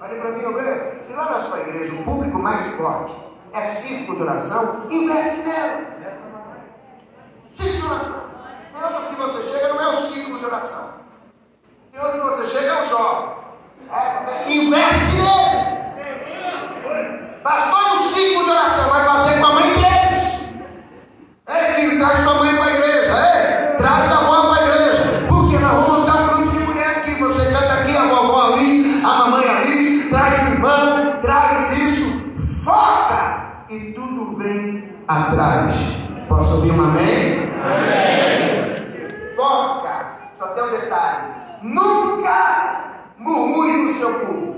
Olha 0.00 0.20
para 0.20 0.30
mim, 0.30 0.40
eu 0.40 1.02
se 1.02 1.12
lá 1.12 1.24
na 1.26 1.40
sua 1.40 1.60
igreja 1.60 1.94
o 1.94 2.04
público 2.04 2.38
mais 2.38 2.68
forte 2.68 3.14
é 3.52 3.66
círculo 3.66 4.16
de 4.16 4.22
oração, 4.22 4.86
investe 4.88 5.42
nela. 5.42 5.82
Círculo 7.52 7.80
de 7.80 7.86
oração. 7.86 8.28
Tem 8.72 8.82
outras 8.82 9.08
que 9.08 9.14
você 9.14 9.42
chega, 9.42 9.74
não 9.74 9.82
é 9.82 9.94
o 9.94 9.96
círculo 9.98 10.38
de 10.38 10.46
oração. 10.46 10.97
Tem 11.92 12.00
outro 12.02 12.20
que 12.20 12.26
você 12.26 12.58
chega, 12.58 12.72
é 12.72 12.82
o 12.82 12.88
jovem. 12.88 13.28
É, 13.90 14.52
investe 14.52 15.16
nele. 15.16 15.78
Pastor, 17.42 17.80
e 17.80 17.96
o 17.96 17.98
círculo 17.98 18.44
de 18.44 18.50
oração 18.50 18.90
vai 18.90 19.04
fazer 19.04 19.40
com 19.40 19.46
a 19.46 19.52
mãe 19.54 19.74
dele. 19.74 19.88
Ei, 21.48 21.72
filho, 21.74 21.98
traz 21.98 22.18
sua 22.18 22.34
mãe 22.34 22.54
para 22.56 22.64
a 22.64 22.74
igreja. 22.74 23.12
Ei, 23.12 23.76
traz 23.78 24.12
a 24.12 24.18
avó 24.18 24.52
para 24.52 24.62
a 24.62 24.66
igreja. 24.66 25.26
Porque 25.28 25.58
nós 25.58 25.72
vamos 25.72 25.98
montar 25.98 26.34
um 26.34 26.50
de 26.50 26.58
mulher 26.58 26.98
aqui. 26.98 27.14
Você 27.22 27.50
canta 27.50 27.72
aqui, 27.72 27.96
a 27.96 28.02
vovó 28.02 28.52
ali, 28.52 29.02
a 29.02 29.08
mamãe 29.08 29.48
ali. 29.48 30.10
Traz 30.10 30.52
irmã, 30.52 31.18
traz 31.22 31.78
isso. 31.78 32.18
Foca! 32.64 33.64
E 33.70 33.92
tudo 33.92 34.36
vem 34.36 34.94
atrás. 35.08 35.74
Posso 36.28 36.56
ouvir 36.56 36.72
um? 36.72 36.84
Amém. 36.84 37.48
Foca! 39.34 40.18
Só 40.34 40.46
tem 40.48 40.62
um 40.62 40.67
detalhe. 40.80 41.34
Nunca 41.62 43.14
murmure 43.18 43.72
no 43.84 43.92
seu 43.92 44.20
público. 44.20 44.48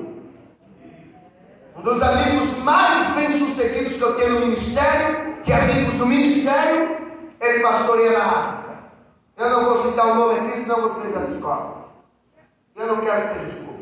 Um 1.76 1.82
dos 1.82 2.02
amigos 2.02 2.58
mais 2.58 3.06
bem-sucedidos 3.14 3.96
que 3.96 4.02
eu 4.02 4.14
tenho 4.16 4.34
no 4.34 4.40
ministério 4.40 5.42
de 5.42 5.52
amigos 5.52 5.96
do 5.96 6.06
ministério, 6.06 6.98
ele 7.40 7.62
pastoreia 7.62 8.18
na 8.18 8.24
África. 8.24 8.78
Eu 9.36 9.50
não 9.50 9.64
vou 9.64 9.76
citar 9.76 10.06
o 10.08 10.14
nome 10.14 10.38
aqui, 10.40 10.58
senão 10.58 10.82
você 10.82 11.10
já 11.10 11.20
descobre. 11.20 11.80
Eu 12.76 12.86
não 12.86 13.00
quero 13.00 13.22
que 13.22 13.28
seja 13.28 13.46
desculpa. 13.46 13.80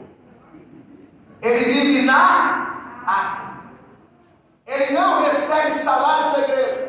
Ele 1.43 1.65
vive 1.65 2.03
na 2.03 3.03
África. 3.05 3.49
Ele 4.67 4.93
não 4.93 5.23
recebe 5.23 5.75
salário 5.75 6.33
da 6.33 6.49
igreja. 6.49 6.89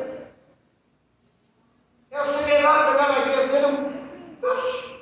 Cheguei 2.37 2.61
lá, 2.61 2.91
pegar 2.91 3.07
na 3.09 3.19
igreja 3.19 3.47
dele, 3.47 3.95
Oxi. 4.43 4.98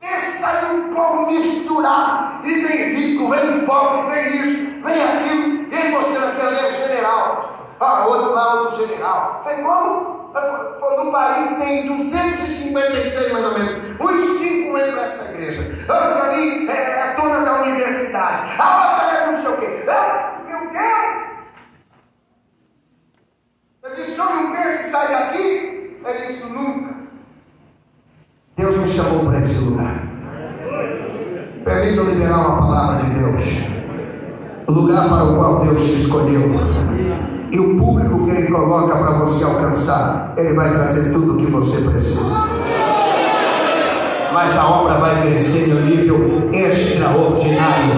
Pensa 0.00 0.46
aí 0.46 0.76
um 0.76 0.94
povo 0.94 1.26
misturado. 1.26 2.46
E 2.46 2.54
vem 2.54 2.94
rico, 2.94 3.28
vem 3.28 3.66
pobre, 3.66 4.14
vem 4.14 4.28
isso, 4.28 4.82
vem 4.82 5.02
aquilo. 5.02 5.66
E 5.72 5.90
você 5.92 6.18
naquele 6.18 6.56
é 6.56 6.72
general. 6.72 7.74
Ah, 7.80 8.06
outro 8.06 8.32
lá, 8.32 8.62
outro 8.62 8.86
general. 8.86 9.42
Falei, 9.44 9.62
como? 9.62 10.16
No 11.04 11.12
país 11.12 11.56
tem 11.56 11.86
256 11.86 13.32
mais 13.32 13.44
ou 13.44 13.58
menos. 13.58 14.00
Uns 14.00 14.38
cinco 14.38 14.78
entram 14.78 14.96
nessa 14.96 15.30
igreja. 15.32 15.62
Outra 15.88 16.24
ali 16.24 16.68
é 16.68 17.02
a 17.02 17.14
dona 17.14 17.44
da 17.44 17.62
universidade. 17.62 18.52
A 18.58 18.92
outra 18.92 19.16
é 19.16 19.32
não 19.32 19.38
sei 19.38 19.50
o 19.50 19.56
quê. 19.56 19.84
Meu 20.46 20.70
Deus! 20.70 21.26
Eu 23.82 23.94
disse, 23.94 24.18
eu 24.18 24.24
não 24.24 24.52
penso 24.52 24.78
em 24.78 24.82
sair 24.82 25.08
daqui. 25.08 26.00
Ele 26.04 26.26
disse, 26.26 26.46
nunca. 26.52 26.94
Deus 28.56 28.76
me 28.76 28.88
chamou 28.88 29.26
para. 29.26 29.35
Permita 31.86 32.02
liberar 32.02 32.38
uma 32.38 32.58
palavra 32.58 33.04
de 33.04 33.10
Deus. 33.10 33.42
O 34.66 34.72
lugar 34.72 35.08
para 35.08 35.22
o 35.22 35.36
qual 35.36 35.60
Deus 35.60 35.80
te 35.84 35.94
escolheu. 35.94 36.50
E 37.52 37.60
o 37.60 37.78
público 37.78 38.24
que 38.24 38.30
Ele 38.32 38.50
coloca 38.50 38.96
para 38.96 39.18
você 39.18 39.44
alcançar, 39.44 40.34
Ele 40.36 40.54
vai 40.54 40.68
trazer 40.70 41.12
tudo 41.12 41.34
o 41.34 41.36
que 41.36 41.46
você 41.46 41.88
precisa. 41.88 42.34
Mas 44.34 44.56
a 44.56 44.66
obra 44.66 44.94
vai 44.94 45.22
crescer 45.22 45.68
no 45.68 45.80
nível 45.82 46.50
extraordinário. 46.52 47.94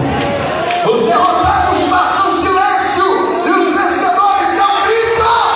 Os 0.85 1.01
derrotados 1.07 1.83
passam 1.89 2.31
silêncio 2.31 3.05
e 3.43 3.49
os 3.49 3.73
vencedores 3.73 4.49
dão 4.55 4.81
grito. 4.83 5.49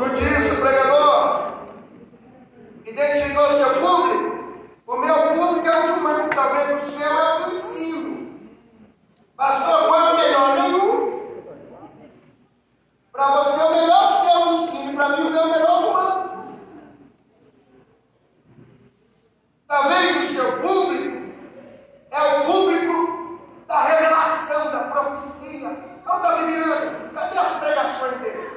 Escute 0.00 0.22
isso, 0.22 0.60
pregador. 0.62 1.52
Identificou 2.86 3.48
seu 3.50 3.70
público? 3.80 4.64
O 4.86 4.96
meu 4.96 5.14
público 5.34 5.68
é 5.68 5.90
o 5.90 5.94
humano, 5.98 6.30
talvez 6.34 6.82
o 6.82 6.86
seu 6.90 7.06
é 7.06 7.36
o 7.36 7.50
do 7.50 7.56
ensino. 7.56 8.28
Pastor, 9.36 9.88
qual 9.88 10.00
é 10.00 10.12
o 10.12 10.16
melhor? 10.16 10.62
Nenhum. 10.62 11.20
Para 13.20 13.42
você, 13.42 13.62
o 13.62 13.70
melhor 13.74 14.02
é 14.02 14.06
o 14.06 14.12
seu 14.12 14.52
ensino. 14.54 14.96
Para 14.96 15.08
mim, 15.10 15.26
o 15.26 15.30
meu 15.30 15.42
é 15.42 15.44
o 15.44 15.50
melhor 15.50 15.82
do 15.82 15.88
humano. 15.88 16.54
Talvez 19.68 20.16
o 20.16 20.34
seu 20.34 20.62
público 20.62 21.34
é 22.10 22.22
o 22.22 22.46
público 22.46 23.40
da 23.66 23.82
revelação, 23.82 24.72
da 24.72 24.84
profecia. 24.84 25.68
Não 26.06 26.16
está 26.16 26.36
me 26.38 26.44
mirando. 26.46 27.12
Cadê 27.12 27.38
as 27.38 27.58
pregações 27.58 28.18
dele? 28.20 28.50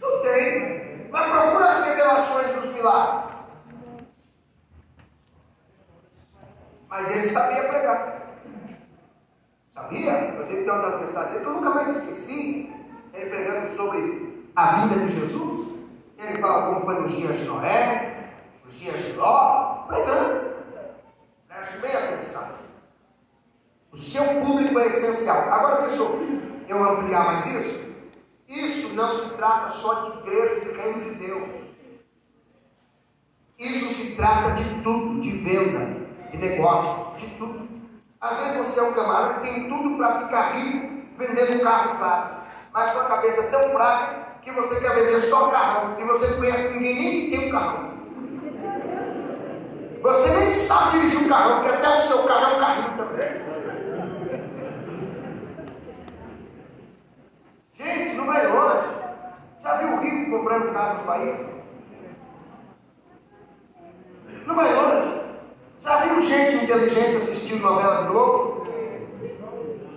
Não 0.00 0.22
tem. 0.22 1.08
Mas 1.10 1.30
procura 1.30 1.68
as 1.68 1.84
revelações 1.84 2.54
dos 2.54 2.74
milagres. 2.74 3.30
Mas 6.88 7.10
ele 7.10 7.26
sabia 7.26 7.68
pregar. 7.68 8.22
Sabia? 9.68 10.34
Mas 10.38 10.48
ele 10.48 10.64
tem 10.64 10.72
uma 10.72 10.80
das 10.80 11.00
mensagens 11.02 11.42
que 11.42 11.44
eu 11.44 11.52
nunca 11.52 11.68
mais 11.68 11.94
esqueci. 11.94 12.72
Ele 13.12 13.28
pregando 13.28 13.68
sobre 13.68 14.50
a 14.56 14.76
vida 14.76 15.06
de 15.06 15.20
Jesus. 15.20 15.74
Ele 16.18 16.40
fala 16.40 16.74
como 16.74 16.84
foi 16.84 17.00
nos 17.00 17.12
dias 17.12 17.38
de 17.38 17.44
Noé, 17.44 18.32
nos 18.64 18.74
dias 18.78 18.98
de 19.02 19.12
Ló, 19.12 19.84
pregando. 19.86 20.52
Preste 21.48 21.78
bem 21.78 21.94
atenção. 21.94 22.52
O 23.90 23.96
seu 23.98 24.24
público 24.40 24.78
é 24.78 24.86
essencial. 24.86 25.52
Agora 25.52 25.86
deixa 25.86 26.02
eu, 26.02 26.40
eu 26.68 26.84
ampliar 26.84 27.26
mais 27.26 27.46
isso. 27.46 27.92
Isso 28.48 28.94
não 28.94 29.12
se 29.12 29.34
trata 29.36 29.68
só 29.68 29.94
de 30.02 30.18
igreja 30.18 30.60
de 30.60 30.70
reino 30.70 31.00
de 31.04 31.26
Deus. 31.26 31.48
Isso 33.58 33.88
se 33.88 34.16
trata 34.16 34.52
de 34.52 34.82
tudo, 34.82 35.20
de 35.20 35.30
venda, 35.30 36.00
de 36.30 36.38
negócio, 36.38 37.14
de 37.16 37.26
tudo. 37.36 37.68
Às 38.20 38.38
vezes 38.38 38.56
você 38.56 38.80
é 38.80 38.82
um 38.84 38.94
camarada 38.94 39.34
que 39.34 39.40
tem 39.40 39.68
tudo 39.68 39.96
para 39.96 40.20
ficar 40.20 40.56
um 41.56 41.64
carro 41.64 41.94
usado. 41.94 42.42
Mas 42.72 42.90
sua 42.90 43.04
cabeça 43.04 43.42
é 43.42 43.46
tão 43.48 43.70
fraca 43.70 44.16
que 44.42 44.50
você 44.50 44.80
quer 44.80 44.94
vender 44.94 45.20
só 45.20 45.50
carrão. 45.50 45.96
E 45.98 46.04
você 46.04 46.26
não 46.28 46.36
conhece 46.36 46.74
ninguém 46.74 46.94
nem 46.94 47.30
que 47.30 47.36
tem 47.36 47.48
um 47.48 47.52
carrão. 47.52 47.92
Você 50.02 50.36
nem 50.36 50.50
sabe 50.50 50.92
dirigir 50.92 51.20
um 51.20 51.28
carrão, 51.28 51.60
porque 51.60 51.76
até 51.76 51.88
o 51.88 52.00
seu 52.02 52.22
carro 52.24 52.44
é 52.44 52.56
um 52.56 52.60
carrinho 52.60 52.96
também. 52.96 53.42
Gente, 57.72 58.16
não 58.16 58.26
vai 58.26 58.46
longe. 58.46 58.88
Já 59.62 59.76
viu 59.76 59.88
o 59.88 60.00
rico 60.00 60.30
comprando 60.30 60.72
casas 60.72 61.06
Bahia? 61.06 61.52
Não 64.44 64.56
vai 64.56 64.74
longe. 64.74 65.22
Já 65.80 65.96
viu 66.02 66.20
gente 66.20 66.64
inteligente 66.64 67.16
assistindo 67.16 67.62
novela 67.62 68.06
de 68.06 68.12
novo? 68.12 68.61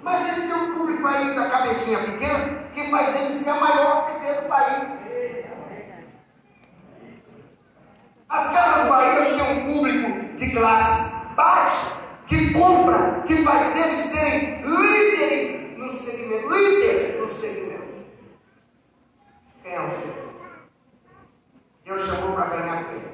Mas 0.06 0.22
eles 0.22 0.52
têm 0.52 0.54
um 0.54 0.76
público 0.76 1.08
aí 1.08 1.36
da 1.36 1.50
cabecinha 1.50 1.98
pequena 1.98 2.70
que 2.76 2.92
faz 2.92 3.16
ele 3.16 3.40
ser 3.40 3.50
a 3.50 3.60
maior 3.60 4.06
TV 4.06 4.34
do 4.40 4.48
país. 4.48 4.90
As 8.30 8.54
casas 8.54 8.88
Bahia 8.88 9.36
têm 9.36 9.42
um 9.42 9.74
público 9.74 10.36
de 10.36 10.52
classe 10.52 11.12
baixa 11.36 12.04
que 12.28 12.54
compra, 12.54 13.22
que 13.22 13.44
faz 13.44 13.74
deles 13.74 13.98
serem 13.98 14.62
líderes 14.62 15.76
no 15.76 15.90
segmento, 15.90 16.50
líder 16.50 17.22
no 17.22 17.28
segmento. 17.28 18.06
Quem 19.64 19.74
é 19.74 19.88
o 19.88 19.92
Senhor? 19.92 20.26
Deus 21.84 22.06
chamou 22.06 22.36
para 22.36 22.46
ganhar 22.46 22.86
quem? 22.86 23.06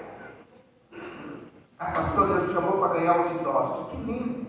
A 1.79 1.85
pastor 1.85 2.27
Deus 2.27 2.51
chamou 2.51 2.79
para 2.79 2.99
ganhar 2.99 3.21
os 3.21 3.31
idosos. 3.31 3.89
Que 3.91 3.95
lindo! 3.95 4.45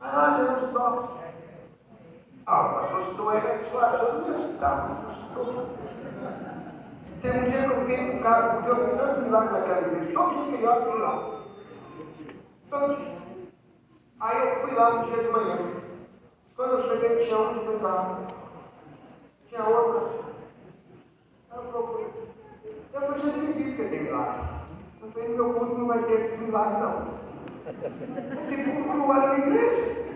Lá 0.00 0.38
ganhar 0.38 0.56
os 0.56 0.62
idosos. 0.64 1.25
Ah, 2.46 2.80
só 3.62 4.06
eu 4.06 4.20
não 4.20 4.34
citar, 4.34 4.88
mas 4.88 5.02
eu 5.02 5.10
citou. 5.10 5.66
Tem 7.20 7.30
um 7.32 7.50
dia 7.50 7.62
que 7.62 7.74
eu 7.74 7.80
fiquei 7.80 8.10
com 8.10 8.18
o 8.18 8.22
cara, 8.22 8.54
porque 8.54 8.70
eu 8.70 8.86
vi 8.86 8.96
tanto 8.96 9.20
milagre 9.22 9.52
naquela 9.52 9.80
igreja, 9.80 10.12
todo 10.12 10.34
dia 10.34 10.44
que 10.44 10.54
ele 10.54 10.66
olha, 10.66 10.84
tem 10.84 10.98
lá. 10.98 11.40
Todo 12.70 12.96
dia. 12.96 13.16
Aí 14.20 14.48
eu 14.48 14.60
fui 14.60 14.74
lá 14.74 14.94
um 14.94 15.02
dia 15.02 15.22
de 15.22 15.28
manhã. 15.28 15.58
Quando 16.54 16.72
eu 16.72 16.82
cheguei, 16.82 17.18
tinha 17.18 17.38
um 17.38 17.58
de 17.58 17.66
bengala. 17.66 18.26
Tinha 19.46 19.64
outras. 19.64 20.12
Aí 21.50 21.58
eu 21.58 21.62
procurei. 21.64 22.06
Eu 22.94 23.00
falei, 23.00 23.18
já 23.18 23.28
entendi 23.28 23.64
porque 23.70 23.84
tem 23.88 24.04
milagre. 24.04 24.42
Eu 25.02 25.10
falei, 25.10 25.28
meu 25.28 25.52
público 25.52 25.78
não 25.78 25.86
vai 25.88 26.02
ter 26.04 26.20
esse 26.20 26.36
milagre, 26.36 26.80
não. 26.80 27.08
Esse 28.38 28.56
público 28.62 28.96
não 28.96 29.08
vai 29.08 29.20
na 29.20 29.34
minha 29.34 29.46
igreja. 29.48 30.15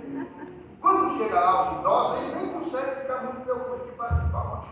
Quando 0.91 1.16
chega 1.16 1.38
lá 1.38 1.70
os 1.70 1.78
idosos, 1.78 2.18
eles 2.18 2.34
nem 2.34 2.53
conseguem 2.53 2.97
ficar 2.97 3.22
muito 3.22 3.43
preocupados 3.43 3.86
de 3.86 3.93
bate 3.93 4.32
palma. 4.32 4.64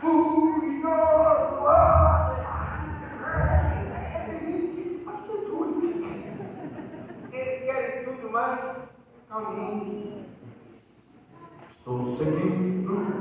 Furioso! 0.00 1.60
Eles 7.32 7.64
querem 7.64 8.04
tudo 8.06 8.32
mais 8.32 8.76
calminho. 9.28 10.24
Estou 11.70 12.02
seguindo. 12.02 13.20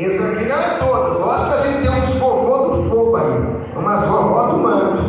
Isso 0.00 0.22
aqui 0.22 0.46
não 0.46 0.58
é 0.58 0.78
todas. 0.78 1.18
Lógico 1.18 1.50
que 1.50 1.54
a 1.54 1.70
gente 1.70 1.86
tem 1.86 2.00
uns 2.00 2.14
vovô 2.14 2.68
do 2.68 2.82
fogo 2.88 3.16
aí. 3.18 3.76
Umas 3.76 4.02
vovó 4.06 4.46
do 4.46 4.56
manto. 4.56 5.02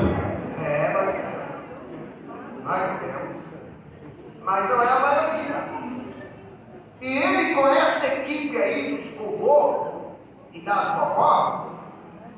É, 0.61 0.93
mas 0.93 2.81
nós 2.81 2.99
temos. 2.99 3.41
Mas 4.43 4.69
não 4.69 4.83
é 4.83 4.89
a 4.89 4.99
maioria. 4.99 5.63
E 6.99 7.17
ele 7.17 7.55
com 7.55 7.67
essa 7.69 8.05
equipe 8.15 8.57
aí 8.57 8.97
dos 8.97 9.07
vovô 9.13 9.91
e 10.51 10.59
das 10.59 10.87
vovó, 10.89 11.67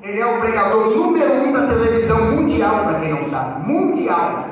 ele 0.00 0.20
é 0.20 0.26
o 0.26 0.40
pregador 0.40 0.90
número 0.90 1.32
um 1.32 1.52
da 1.52 1.66
televisão 1.66 2.36
mundial, 2.36 2.84
para 2.84 3.00
quem 3.00 3.14
não 3.14 3.24
sabe. 3.24 3.68
Mundial. 3.68 4.44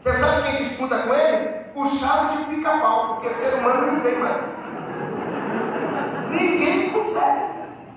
Você 0.00 0.12
sabe 0.12 0.42
quem 0.42 0.58
disputa 0.58 0.98
com 0.98 1.12
ele? 1.12 1.56
O 1.74 1.86
Chaves 1.86 2.38
e 2.38 2.42
o 2.42 2.46
Pica-Pau, 2.54 3.14
porque 3.14 3.34
ser 3.34 3.52
humano 3.54 3.94
não 3.94 4.00
tem 4.00 4.16
mais. 4.16 4.55
Ninguém 6.36 6.90
consegue. 6.90 7.46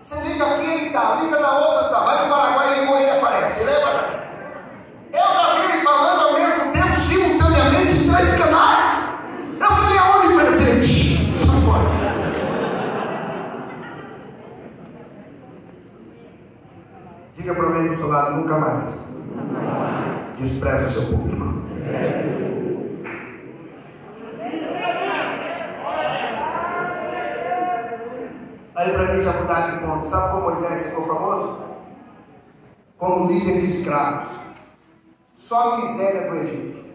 Você 0.01 0.15
liga 0.21 0.45
aqui, 0.45 0.65
ele 0.65 0.87
está, 0.87 1.15
liga 1.21 1.39
na 1.39 1.59
outra, 1.59 1.87
está, 1.87 1.99
vai 2.05 2.17
para 2.17 2.25
o 2.25 2.29
Paraguai, 2.29 2.79
ligou, 2.79 2.97
ele 2.97 3.09
aparece. 3.11 3.59
Ele 3.59 3.69
lembra? 3.69 4.19
Eu 5.11 5.19
já 5.19 5.53
vi 5.55 5.73
ele 5.73 5.83
falando 5.83 6.21
ao 6.21 6.33
mesmo 6.33 6.71
tempo, 6.71 6.95
simultaneamente, 6.99 7.95
em 7.95 8.11
três 8.11 8.33
canais. 8.37 9.09
Eu 9.59 9.67
falei, 9.67 9.97
aonde 9.99 10.35
presente? 10.35 11.35
Só 11.35 11.51
pode. 11.65 11.99
Diga 17.35 17.55
para 17.55 17.65
o 17.65 17.69
meio 17.69 17.89
do 17.89 17.95
seu 17.95 18.07
lado, 18.07 18.37
nunca 18.37 18.57
mais. 18.57 19.01
Despreza 20.37 20.87
seu 20.87 21.03
público. 21.03 21.39
Aí 28.79 28.93
para 28.93 29.13
mim 29.13 29.21
já 29.21 29.33
mudar 29.33 29.71
de 29.71 29.85
ponto. 29.85 30.07
Sabe 30.07 30.31
como 30.31 30.43
Moisés 30.43 30.87
ficou 30.87 31.05
famoso? 31.05 31.59
Como 32.97 33.27
líder 33.27 33.59
de 33.59 33.65
escravos. 33.65 34.29
Só 35.33 35.73
a 35.73 35.77
miséria 35.81 36.29
do 36.29 36.35
Egito. 36.37 36.85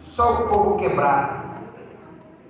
Só 0.00 0.44
o 0.44 0.48
povo 0.48 0.78
quebrado. 0.78 1.50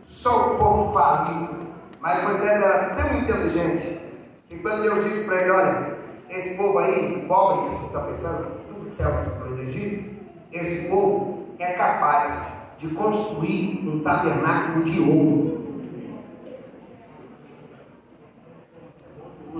Só 0.04 0.54
o 0.54 0.58
povo 0.58 0.92
falido. 0.92 1.56
Mas 2.00 2.22
Moisés 2.22 2.62
era 2.62 2.94
tão 2.94 3.18
inteligente 3.18 4.00
que 4.48 4.58
quando 4.60 4.82
Deus 4.82 5.06
disse 5.06 5.24
para 5.24 5.40
ele, 5.40 5.50
olha, 5.50 5.98
esse 6.30 6.56
povo 6.56 6.78
aí, 6.78 7.24
pobre 7.26 7.68
que 7.68 7.74
você 7.74 7.86
está 7.86 8.00
pensando, 8.02 8.46
tudo 8.68 8.90
que 8.90 8.94
céu 8.94 9.10
que 9.22 9.54
do 9.54 9.60
Egito, 9.60 10.20
esse 10.52 10.88
povo 10.88 11.48
é 11.58 11.72
capaz 11.72 12.54
de 12.78 12.86
construir 12.90 13.88
um 13.88 14.04
tabernáculo 14.04 14.84
de 14.84 15.00
ouro 15.00 15.61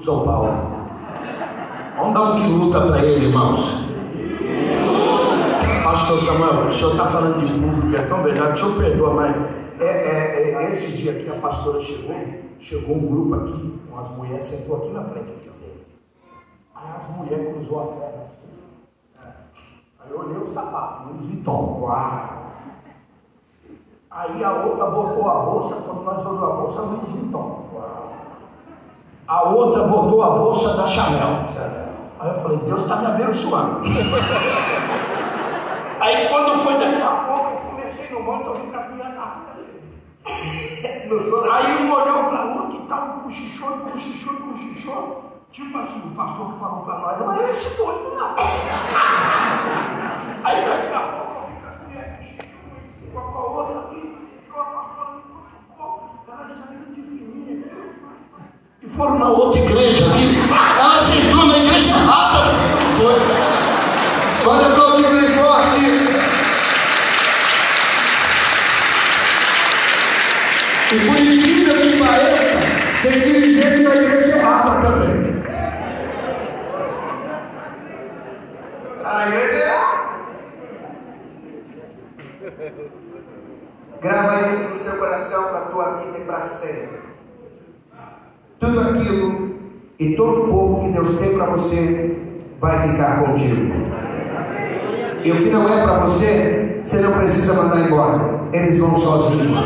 usa 0.02 0.12
o 0.12 0.24
Paulo. 0.24 0.48
Vamos 1.96 2.14
dar 2.14 2.22
um 2.22 2.36
que 2.36 2.46
luta 2.48 2.80
para 2.80 3.04
ele, 3.04 3.26
irmãos. 3.26 3.86
Pastor 5.84 6.18
Samuel, 6.18 6.66
o 6.66 6.72
senhor 6.72 6.92
está 6.92 7.06
falando 7.06 7.38
de 7.38 7.46
público, 7.46 7.96
é 7.96 8.02
tão 8.02 8.22
verdade, 8.22 8.54
o 8.54 8.64
senhor 8.64 8.82
perdoa, 8.82 9.14
mas 9.14 9.36
é, 9.78 9.84
é, 9.84 10.54
é, 10.54 10.70
esses 10.70 10.98
dias 10.98 11.16
aqui 11.16 11.28
a 11.28 11.40
pastora 11.40 11.80
chegou, 11.80 12.16
chegou 12.58 12.96
um 12.96 13.06
grupo 13.06 13.34
aqui, 13.34 13.80
com 13.88 13.98
as 13.98 14.08
mulheres, 14.10 14.44
sentou 14.44 14.76
aqui 14.78 14.90
na 14.90 15.04
frente 15.04 15.30
aqui. 15.30 15.50
Aí 16.74 16.90
as 16.96 17.16
mulheres 17.16 17.54
cruzou 17.54 17.80
a 17.80 17.86
perna 17.86 18.24
assim. 18.24 18.42
Aí 20.00 20.10
eu 20.10 20.18
olhei 20.18 20.38
o 20.38 20.46
sapato, 20.48 21.10
Luiz 21.10 21.26
Vuitton, 21.26 21.78
uau! 21.82 22.42
Aí 24.10 24.44
a 24.44 24.52
outra 24.64 24.86
botou 24.86 25.28
a 25.28 25.40
bolsa, 25.40 25.76
quando 25.76 26.02
nós 26.02 26.26
olhamos 26.26 26.42
a 26.42 26.56
bolsa, 26.56 26.80
Luiz 26.82 27.08
Vuitton, 27.10 27.68
uau! 27.74 28.11
A 29.26 29.42
outra 29.42 29.84
botou 29.84 30.22
a 30.22 30.30
bolsa 30.30 30.76
da 30.76 30.86
Chanel. 30.86 31.46
Aí 32.18 32.28
eu 32.28 32.34
falei, 32.34 32.58
Deus 32.58 32.82
está 32.82 32.96
me 32.96 33.06
abençoando. 33.06 33.80
Aí 36.00 36.28
quando 36.28 36.58
foi 36.58 36.74
daqui 36.74 37.00
a 37.00 37.10
pouco, 37.10 37.50
eu 37.50 37.58
comecei 37.70 38.10
no 38.10 38.22
monte, 38.22 38.46
eu 38.46 38.54
vi 38.54 38.66
que 38.66 38.76
as 38.76 38.90
minhas 38.90 39.12
Aí 40.24 41.84
um 41.84 41.92
olhou 41.92 42.24
para 42.24 42.46
o 42.46 42.62
outro 42.62 42.76
e 42.82 42.86
tal, 42.86 43.20
cochichou, 43.22 43.78
cochichou, 43.78 44.34
cochichou. 44.34 45.32
Tipo 45.50 45.78
assim, 45.78 46.00
o 46.00 46.10
pastor 46.14 46.52
que 46.52 46.60
falou 46.60 46.84
para 46.84 46.98
nós, 46.98 47.18
não 47.20 47.32
é 47.32 47.50
esse 47.50 47.76
doido 47.76 48.14
não. 48.14 48.34
Aí 50.44 50.64
daqui 50.64 50.94
a 50.94 51.00
pouco 51.00 51.32
eu 51.32 52.02
cochichou, 53.10 53.22
com 53.22 53.38
a 53.38 53.42
outra 53.44 53.80
aqui, 53.80 54.00
cochichou, 54.00 54.60
a 54.60 54.64
pastora 54.64 55.20
ficou, 55.68 56.10
elas 56.26 56.52
saíram 56.52 56.94
de 56.94 57.02
fininha 57.02 57.66
aqui 57.66 58.01
e 58.84 58.88
foram 58.88 59.18
na 59.18 59.28
outra 59.28 59.60
igreja 59.60 60.06
aqui. 60.06 60.38
Elas 60.80 61.10
entrou 61.10 61.46
na 61.46 61.58
igreja 61.58 61.90
errada. 61.90 62.52
Pode 64.42 64.64
aplaudir 64.64 65.08
bem 65.08 65.28
forte. 65.28 65.78
E 70.92 70.98
por 71.06 71.16
incrível 71.16 71.76
que 71.76 72.04
pareça, 72.04 72.58
tem 73.02 73.20
dirigente 73.20 73.84
da 73.84 73.94
igreja 73.94 74.36
errada 74.36 74.82
também. 74.82 75.42
Está 78.96 79.12
na 79.14 79.28
igreja 79.28 79.64
errada. 79.64 80.02
Grava 84.02 84.52
isso 84.52 84.68
no 84.70 84.78
seu 84.80 84.98
coração 84.98 85.44
para 85.44 85.58
a 85.58 85.66
tua 85.66 85.98
vida 85.98 86.18
e 86.18 86.24
para 86.24 86.46
sempre 86.48 87.11
tudo 88.62 88.78
aquilo 88.78 89.56
e 89.98 90.14
todo 90.14 90.44
o 90.44 90.52
povo 90.52 90.84
que 90.84 90.92
Deus 90.92 91.16
tem 91.16 91.36
para 91.36 91.46
você 91.46 92.16
vai 92.60 92.88
ficar 92.88 93.24
contigo. 93.24 93.74
E 95.24 95.32
o 95.32 95.36
que 95.36 95.50
não 95.50 95.68
é 95.68 95.82
para 95.82 96.00
você, 96.00 96.80
você 96.84 97.00
não 97.00 97.12
precisa 97.14 97.54
mandar 97.54 97.80
embora. 97.80 98.40
Eles 98.52 98.78
vão 98.78 98.94
sozinhos. 98.94 99.58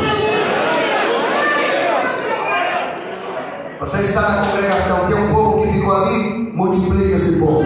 Você 3.79 3.97
está 4.01 4.21
na 4.21 4.47
congregação, 4.47 5.05
tem 5.05 5.15
um 5.15 5.31
povo 5.31 5.61
que 5.61 5.73
ficou 5.73 5.95
ali, 5.95 6.51
multiplique 6.55 7.11
esse 7.11 7.39
povo. 7.39 7.63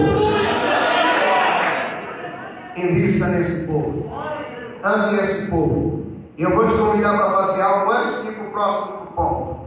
Invista 2.75 3.27
nesse 3.27 3.67
povo. 3.67 4.11
Ame 4.84 5.19
esse 5.21 5.49
povo. 5.49 6.07
Eu 6.38 6.53
vou 6.55 6.67
te 6.67 6.75
convidar 6.75 7.15
para 7.17 7.38
fazer 7.38 7.61
algo 7.61 7.91
antes 7.91 8.21
de 8.21 8.29
ir 8.29 8.34
para 8.34 8.47
o 8.47 8.51
próximo 8.51 8.93
ponto. 9.15 9.61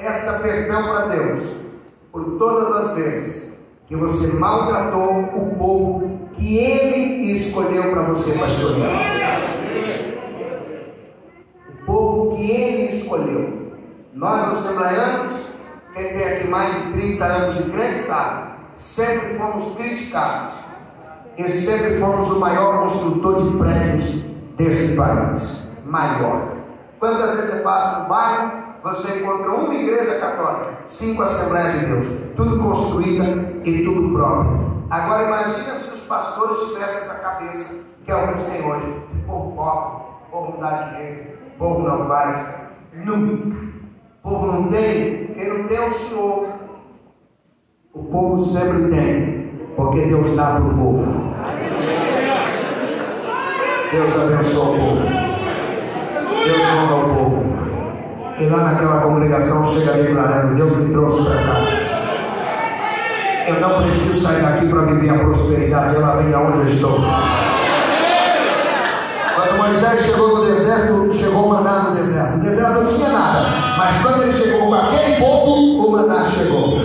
Peça 0.00 0.38
perdão 0.38 0.84
para 0.84 1.08
Deus 1.08 1.60
por 2.10 2.38
todas 2.38 2.72
as 2.72 2.94
vezes 2.94 3.52
que 3.86 3.94
você 3.94 4.38
maltratou 4.38 5.20
o 5.20 5.54
povo 5.56 6.30
que 6.38 6.56
Ele 6.56 7.30
escolheu 7.30 7.90
para 7.90 8.02
você 8.04 8.38
pastorear. 8.38 9.58
O 11.68 11.84
povo 11.84 12.34
que 12.34 12.50
Ele 12.50 12.88
escolheu. 12.88 13.72
Nós, 14.14 14.52
assembleianos, 14.52 15.56
quem 15.92 16.14
tem 16.14 16.24
aqui 16.24 16.48
mais 16.48 16.74
de 16.74 16.92
30 16.92 17.24
anos 17.24 17.56
de 17.58 17.64
crente 17.64 17.98
sabe, 17.98 18.52
sempre 18.76 19.34
fomos 19.34 19.74
criticados 19.74 20.60
e 21.36 21.46
sempre 21.46 21.98
fomos 21.98 22.30
o 22.30 22.40
maior 22.40 22.84
construtor 22.84 23.42
de 23.44 23.58
prédios 23.58 24.24
desse 24.56 24.96
país. 24.96 25.70
Maior. 25.84 26.56
Quantas 26.98 27.34
vezes 27.34 27.50
você 27.50 27.62
passa 27.62 28.02
no 28.02 28.08
bairro, 28.08 28.59
você 28.82 29.20
encontra 29.20 29.50
uma 29.50 29.74
igreja 29.74 30.18
católica, 30.18 30.78
cinco 30.86 31.22
Assembleias 31.22 31.80
de 31.80 31.86
Deus, 31.86 32.06
tudo 32.34 32.62
construída 32.62 33.52
e 33.64 33.84
tudo 33.84 34.14
próprio. 34.14 34.84
Agora 34.88 35.24
imagina 35.24 35.74
se 35.74 35.94
os 35.94 36.00
pastores 36.02 36.64
tivessem 36.64 36.96
essa 36.96 37.14
cabeça 37.16 37.78
que 38.04 38.10
alguns 38.10 38.42
têm 38.44 38.64
hoje. 38.64 39.02
Povo 39.26 39.54
pobre, 39.54 40.02
povo 40.30 40.52
não 40.52 40.60
dá 40.60 40.82
dinheiro, 40.82 41.38
povo 41.58 41.82
não 41.82 42.08
faz. 42.08 42.56
Nunca. 42.92 43.56
O 44.22 44.28
povo 44.30 44.46
não 44.46 44.68
tem, 44.68 45.26
quem 45.28 45.48
não 45.48 45.68
tem 45.68 45.76
é 45.76 45.86
o 45.86 45.92
Senhor. 45.92 46.48
O 47.92 48.04
povo 48.04 48.38
sempre 48.38 48.90
tem, 48.90 49.50
porque 49.76 50.06
Deus 50.06 50.34
dá 50.36 50.56
para 50.56 50.64
o 50.64 50.74
povo. 50.74 51.30
Deus 53.92 54.20
abençoa 54.20 54.64
o 54.64 54.78
povo. 54.78 55.00
Deus 56.44 56.68
honra 56.68 56.96
o 56.96 57.14
povo. 57.14 57.49
E 58.40 58.46
lá 58.46 58.62
naquela 58.62 59.02
congregação 59.02 59.66
chega 59.66 59.92
declarando: 59.92 60.54
Deus 60.54 60.74
me 60.78 60.90
trouxe 60.90 61.22
para 61.24 61.42
cá. 61.42 61.60
Eu 63.46 63.60
não 63.60 63.82
preciso 63.82 64.14
sair 64.14 64.40
daqui 64.40 64.66
para 64.66 64.80
viver 64.82 65.10
a 65.10 65.18
prosperidade, 65.18 65.94
ela 65.94 66.16
vem 66.16 66.32
aonde 66.32 66.60
eu 66.60 66.64
estou. 66.64 67.00
Quando 69.34 69.58
Moisés 69.58 70.00
chegou 70.06 70.38
no 70.38 70.46
deserto, 70.46 71.12
chegou 71.12 71.44
o 71.44 71.48
maná 71.50 71.82
no 71.82 71.90
deserto. 71.94 72.36
O 72.36 72.40
deserto 72.40 72.80
não 72.80 72.86
tinha 72.86 73.10
nada, 73.10 73.46
mas 73.76 73.96
quando 74.00 74.22
ele 74.22 74.32
chegou 74.32 74.68
com 74.68 74.74
aquele 74.74 75.16
povo, 75.16 75.86
o 75.86 75.92
maná 75.92 76.24
chegou. 76.30 76.78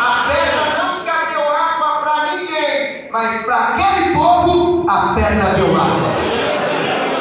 A 0.00 0.26
pedra 0.26 0.64
nunca 0.72 1.26
deu 1.30 1.42
água 1.42 2.00
para 2.02 2.34
ninguém, 2.34 3.10
mas 3.12 3.44
para 3.44 3.56
aquele 3.56 4.14
povo, 4.14 4.88
a 4.88 5.12
pedra 5.14 5.50
deu 5.54 5.66
água. 5.66 6.08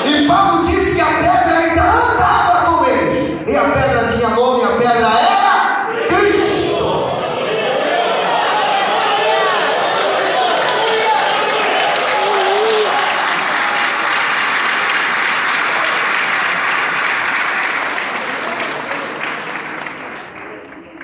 E 0.06 0.26
Paulo 0.26 0.64
disse 0.64 0.96
que 0.96 1.02
a 1.02 1.06
pedra 1.06 1.58
ainda 1.58 1.82
andava 1.82 2.48
e 3.50 3.56
a 3.56 3.64
pedra 3.64 4.08
tinha 4.08 4.30
nome, 4.30 4.62
a 4.62 4.78
pedra 4.78 5.08
era 5.08 5.88
Cristo. 6.06 6.78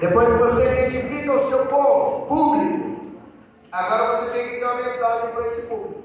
Depois 0.01 0.33
que 0.33 0.37
você 0.37 0.87
identifica 0.87 1.33
o 1.33 1.47
seu 1.47 1.65
povo 1.67 2.25
público, 2.27 3.15
agora 3.71 4.17
você 4.17 4.31
tem 4.31 4.49
que 4.49 4.59
ter 4.59 4.65
uma 4.65 4.83
mensagem 4.83 5.29
para 5.29 5.45
esse 5.47 5.61
público. 5.67 6.03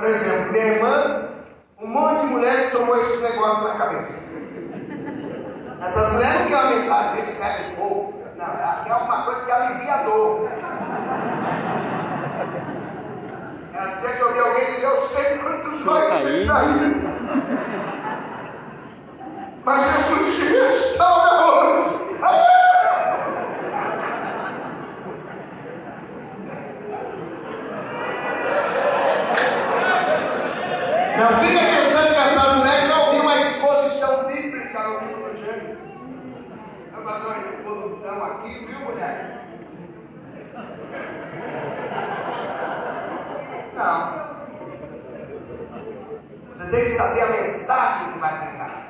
Por 0.00 0.08
exemplo, 0.08 0.52
minha 0.52 0.64
irmã 0.64 1.28
um 1.78 1.86
monte 1.86 2.20
de 2.20 2.26
mulher 2.32 2.70
que 2.70 2.76
tomou 2.76 2.98
esses 2.98 3.20
negócios 3.20 3.68
na 3.68 3.74
cabeça. 3.74 4.18
Essas 5.82 6.12
mulheres 6.14 6.40
não 6.40 6.46
querem 6.46 6.62
uma 6.62 6.70
mensagem, 6.70 7.16
recebe 7.16 7.76
fogo. 7.76 8.14
Não, 8.34 8.46
ela 8.46 8.82
quer 8.82 8.92
alguma 8.92 9.24
coisa 9.24 9.44
que 9.44 9.52
alivia 9.52 9.92
a 9.92 10.02
dor. 10.04 10.48
Ela 13.74 14.16
que 14.16 14.24
ouvir 14.24 14.40
alguém 14.40 14.72
dizer, 14.72 14.86
eu 14.86 14.96
sei 14.96 15.38
quanto 15.38 15.84
dói 15.84 16.18
ser 16.18 16.46
traído. 16.46 17.10
Mas 19.64 19.84
Jesus 19.84 20.36
te 20.36 20.44
restaura 20.44 21.44
hoje. 21.44 22.59
Não 31.20 31.28
fica 31.36 31.60
pensando 31.60 32.14
que 32.14 32.18
essas 32.18 32.56
mulheres 32.56 32.88
não 32.88 33.00
ouviram 33.04 33.24
uma 33.24 33.36
exposição 33.36 34.26
bíblica 34.26 34.82
no 34.82 35.00
livro 35.00 35.30
do 35.30 35.36
Gênesis. 35.36 35.78
Não, 36.92 37.04
fazer 37.04 37.26
uma 37.26 37.38
exposição 37.38 38.24
aqui, 38.24 38.66
viu, 38.66 38.80
mulher? 38.80 39.46
Não. 43.74 44.30
Você 46.54 46.70
tem 46.70 46.84
que 46.84 46.90
saber 46.90 47.20
a 47.20 47.42
mensagem 47.42 48.12
que 48.14 48.18
vai 48.18 48.38
pregar. 48.38 48.88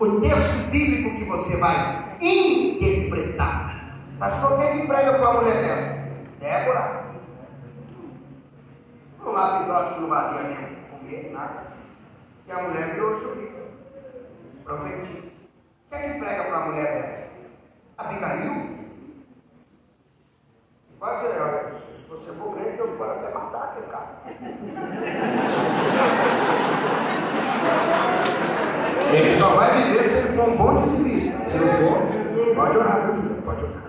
O 0.00 0.20
texto 0.20 0.68
bíblico 0.72 1.16
que 1.16 1.24
você 1.26 1.60
vai 1.60 2.16
interpretar. 2.20 4.00
Pastor, 4.18 4.58
quem 4.58 4.80
que 4.80 4.86
prega 4.88 5.12
para 5.12 5.30
uma 5.30 5.42
mulher 5.42 5.62
dessa? 5.62 6.08
Débora. 6.40 7.04
Um 9.24 9.32
não 9.32 10.00
no 10.00 10.08
vadia 10.08 10.42
mesmo 10.42 10.83
comer 11.04 11.30
nada. 11.32 11.64
E 12.46 12.52
a 12.52 12.62
mulher 12.62 12.94
virou 12.94 13.18
juíza. 13.20 13.62
Profetiza. 14.64 15.28
Quem 15.90 15.98
é 15.98 16.12
que 16.12 16.18
prega 16.18 16.44
para 16.44 16.58
uma 16.58 16.66
mulher 16.66 16.94
dessa? 16.94 17.28
Abigail? 17.98 18.74
Pode 20.98 21.20
dizer, 21.20 21.42
olha, 21.42 21.72
se 21.72 22.08
você 22.08 22.32
for 22.32 22.54
crente, 22.54 22.76
Deus 22.76 22.90
pode 22.96 23.10
até 23.12 23.34
matar 23.34 23.64
aquele 23.64 23.86
cara. 23.88 24.22
Ele 29.12 29.30
só 29.38 29.54
vai 29.54 29.82
viver 29.82 30.04
se 30.04 30.16
ele 30.18 30.36
for 30.36 30.48
um 30.48 30.56
bom 30.56 30.82
dizimista. 30.82 31.44
Se 31.44 31.58
não 31.58 31.68
for, 31.68 32.54
pode 32.54 32.76
orar, 32.78 33.06
meu 33.06 33.22
filho, 33.22 33.42
pode 33.42 33.64
orar. 33.64 33.82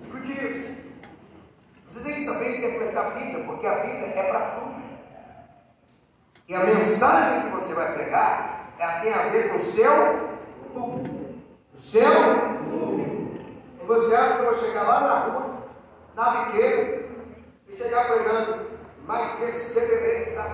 Escute 0.00 0.46
isso. 0.46 0.76
Você 1.88 2.02
tem 2.02 2.11
que 2.11 2.11
saber 2.24 2.58
interpretar 2.58 3.06
a 3.06 3.10
Bíblia, 3.10 3.44
porque 3.44 3.66
a 3.66 3.76
Bíblia 3.76 4.12
é 4.14 4.22
para 4.22 4.40
tudo. 4.52 4.82
E 6.48 6.54
a 6.54 6.64
mensagem 6.64 7.42
que 7.42 7.48
você 7.48 7.74
vai 7.74 7.94
pregar 7.94 8.72
é, 8.78 9.00
tem 9.00 9.12
a 9.12 9.28
ver 9.28 9.50
com 9.50 9.56
o 9.56 9.62
seu 9.62 10.38
público. 10.72 11.14
O 11.74 11.78
seu 11.78 12.62
e 13.82 13.84
você 13.86 14.14
acha 14.14 14.36
que 14.36 14.42
eu 14.42 14.44
vou 14.44 14.54
chegar 14.54 14.84
lá 14.84 15.00
na 15.00 15.18
rua, 15.20 15.66
na 16.14 16.30
biqueira, 16.30 17.04
e 17.68 17.76
chegar 17.76 18.06
pregando, 18.06 18.66
mas 19.04 19.34
recebereis 19.40 20.38
a 20.38 20.44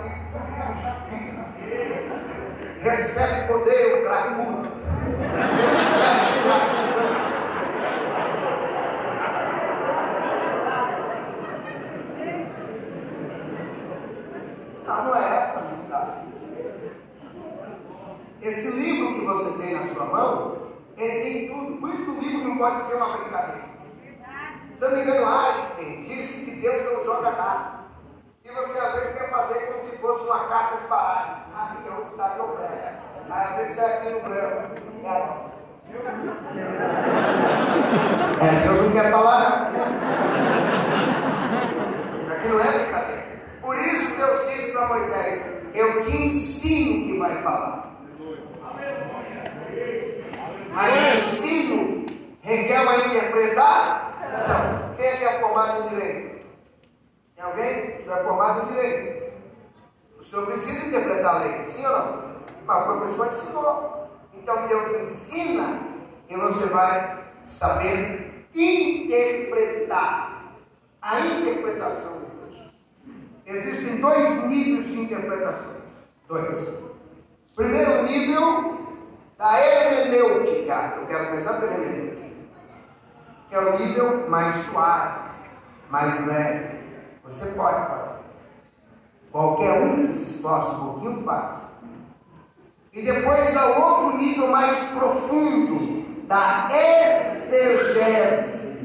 Recebe 2.81 3.49
poder, 3.49 3.99
o 3.99 4.03
cracudo. 4.05 4.69
Recebe 5.57 6.39
o 6.39 6.43
cracudo. 6.45 6.78
Não, 14.99 15.05
não 15.05 15.17
é 15.17 15.43
essa 15.45 15.61
a 15.61 15.63
mensagem. 15.63 16.29
Esse 18.43 18.77
livro 18.77 19.15
que 19.15 19.25
você 19.25 19.59
tem 19.59 19.75
na 19.75 19.87
sua 19.87 20.05
mão 20.07 20.59
ele 20.97 21.23
tem 21.23 21.49
tudo. 21.49 21.77
Por 21.81 21.91
isso 21.91 22.05
que 22.05 22.11
o 22.11 22.19
livro 22.19 22.49
não 22.49 22.59
pode 22.59 22.83
ser 22.83 22.97
uma 22.97 23.17
brincadeira. 23.17 23.69
Se 24.77 24.85
eu 24.85 24.91
não 24.91 24.97
me 24.97 25.03
engano, 25.03 25.27
Einstein 25.27 26.01
disse 26.03 26.45
que 26.45 26.53
Deus 26.57 26.85
não 26.85 27.05
joga 27.05 27.31
nada. 27.31 27.79
E 28.45 28.51
você 28.51 28.79
às 28.79 28.95
vezes 28.95 29.15
quer 29.17 29.31
fazer 29.31 29.61
como 29.67 29.85
se 29.85 29.97
fosse 29.99 30.27
uma 30.27 30.49
carta 30.49 30.77
de 30.79 30.89
baralho. 30.89 31.37
Ah, 31.55 31.77
eu 31.87 32.17
sabe 32.17 32.41
o 32.41 32.47
branco. 32.49 32.75
Aí 33.31 33.45
às 33.45 33.57
vezes 33.57 33.77
sai 33.77 33.99
aqui 33.99 34.11
no 34.11 34.21
branco. 34.21 34.79
É, 38.41 38.61
Deus 38.67 38.83
não 38.83 38.93
quer 38.93 39.11
falar 39.11 39.41
não. 39.41 39.79
Aqui 42.33 42.49
não 42.49 42.61
é 42.61 42.79
brincadeira. 42.79 42.98
Por 43.79 43.87
isso 43.87 44.17
Deus 44.17 44.51
disse 44.51 44.73
para 44.73 44.89
Moisés: 44.89 45.45
Eu 45.73 46.01
te 46.01 46.11
ensino 46.17 47.07
que 47.07 47.17
vai 47.17 47.41
falar. 47.43 47.97
Mas 50.73 50.93
o 50.93 51.19
ensino 51.21 52.07
requer 52.41 52.81
uma 52.81 52.97
interpretação. 53.07 54.95
Quem 54.97 55.07
é 55.07 55.17
que 55.17 55.25
é 55.25 55.39
formado 55.39 55.85
em 55.85 55.89
direito? 55.91 56.45
Tem 57.37 57.45
alguém? 57.45 58.01
O 58.01 58.03
senhor 58.03 58.19
é 58.19 58.25
formado 58.25 58.63
em 58.63 58.75
direito. 58.75 59.33
O 60.19 60.25
senhor 60.25 60.47
precisa 60.47 60.87
interpretar 60.89 61.37
a 61.37 61.39
lei, 61.39 61.65
sim 61.69 61.87
ou 61.87 61.93
não? 61.93 62.29
Mas 62.67 62.83
o 62.83 62.85
professor 62.85 63.29
ensinou. 63.29 64.09
Então 64.35 64.67
Deus 64.67 64.93
ensina 64.95 65.81
e 66.29 66.37
você 66.37 66.67
vai 66.67 67.23
saber 67.45 68.45
interpretar. 68.53 70.27
A 71.01 71.21
interpretação. 71.21 72.38
Existem 73.49 73.97
dois 73.97 74.45
níveis 74.45 74.87
de 74.87 75.01
interpretações. 75.01 75.89
Dois. 76.29 76.83
Primeiro 77.57 78.03
nível 78.03 78.79
da 79.39 79.59
hermenêutica. 79.59 80.97
Eu 80.99 81.07
quero 81.07 81.29
começar 81.29 81.55
pela 81.55 81.73
hermenêutica. 81.73 82.29
Que 83.49 83.55
é 83.55 83.59
o 83.59 83.79
nível 83.79 84.29
mais 84.29 84.57
suave, 84.57 85.31
mais 85.89 86.27
leve. 86.27 86.79
Você 87.25 87.55
pode 87.55 87.87
fazer. 87.87 88.25
Qualquer 89.33 89.83
um 89.83 90.09
que 90.09 90.15
se 90.15 90.25
esforce 90.25 90.77
um 90.77 90.93
pouquinho 90.93 91.25
faz. 91.25 91.61
E 92.93 93.03
depois 93.03 93.57
há 93.57 93.67
outro 93.79 94.19
nível 94.19 94.49
mais 94.49 94.79
profundo 94.91 96.27
da 96.27 96.69
exegese. 97.27 98.77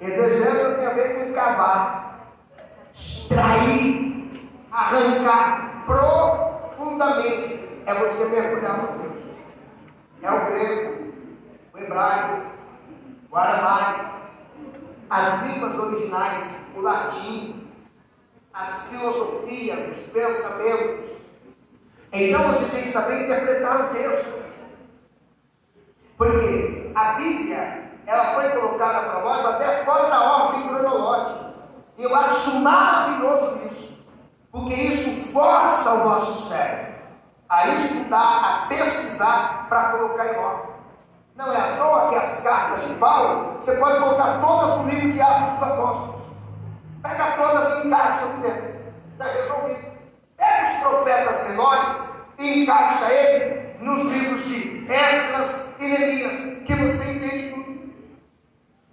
Exegese 0.00 0.76
tem 0.76 0.86
a 0.86 0.94
ver 0.94 1.26
com 1.26 1.34
cavar, 1.34 2.07
extrair, 3.28 4.30
arrancar 4.72 5.84
profundamente. 5.84 7.68
É 7.86 7.94
você 7.94 8.26
mergulhar 8.26 8.82
no 8.82 8.98
Deus 8.98 9.08
é 10.20 10.30
o 10.32 10.46
grego, 10.46 11.12
o 11.72 11.78
hebraico, 11.78 12.42
o 13.30 13.36
aramaico, 13.36 14.10
as 15.08 15.42
línguas 15.42 15.78
originais, 15.78 16.60
o 16.76 16.80
latim, 16.80 17.68
as 18.52 18.88
filosofias, 18.88 19.88
os 19.88 20.12
pensamentos. 20.12 21.18
Então 22.12 22.48
você 22.48 22.68
tem 22.74 22.82
que 22.84 22.90
saber 22.90 23.24
interpretar 23.24 23.86
o 23.86 23.94
texto. 23.94 24.34
Porque 26.16 26.90
a 26.94 27.12
Bíblia, 27.12 27.92
ela 28.06 28.34
foi 28.34 28.50
colocada 28.50 29.08
para 29.08 29.20
nós 29.20 29.46
até 29.46 29.84
fora 29.84 30.08
da 30.08 30.20
ordem 30.20 30.68
cronológica. 30.68 31.47
Eu 31.98 32.14
acho 32.14 32.60
maravilhoso 32.60 33.58
isso. 33.68 33.98
Porque 34.52 34.74
isso 34.74 35.32
força 35.32 35.94
o 35.94 36.04
nosso 36.04 36.48
cérebro 36.48 36.94
a 37.48 37.68
estudar, 37.68 38.44
a 38.44 38.66
pesquisar 38.68 39.66
para 39.68 39.90
colocar 39.90 40.26
em 40.26 40.36
ordem. 40.36 40.70
Não 41.34 41.52
é 41.52 41.56
à 41.56 41.76
toa 41.76 42.08
que 42.10 42.16
as 42.16 42.40
cartas 42.40 42.86
de 42.86 42.94
Paulo, 42.94 43.56
você 43.56 43.74
pode 43.76 43.98
colocar 43.98 44.40
todas 44.40 44.78
no 44.78 44.88
livro 44.88 45.12
de 45.12 45.20
Atos 45.20 45.54
dos 45.54 45.62
Apóstolos. 45.62 46.30
Pega 47.02 47.36
todas 47.36 47.78
e 47.78 47.86
encaixa 47.86 48.24
aqui 48.24 48.40
dentro. 48.40 48.78
Está 49.12 49.24
resolvido. 49.24 49.88
Pega 50.36 50.64
os 50.64 50.78
profetas 50.78 51.48
menores 51.48 52.12
e 52.38 52.62
encaixa 52.62 53.12
ele 53.12 53.76
nos 53.80 54.02
livros 54.02 54.44
de 54.44 54.86
Esdras 54.92 55.70
e 55.78 55.86
Neemias, 55.86 56.64
que 56.64 56.74
você 56.74 57.12
entende 57.12 57.54
tudo. 57.54 57.92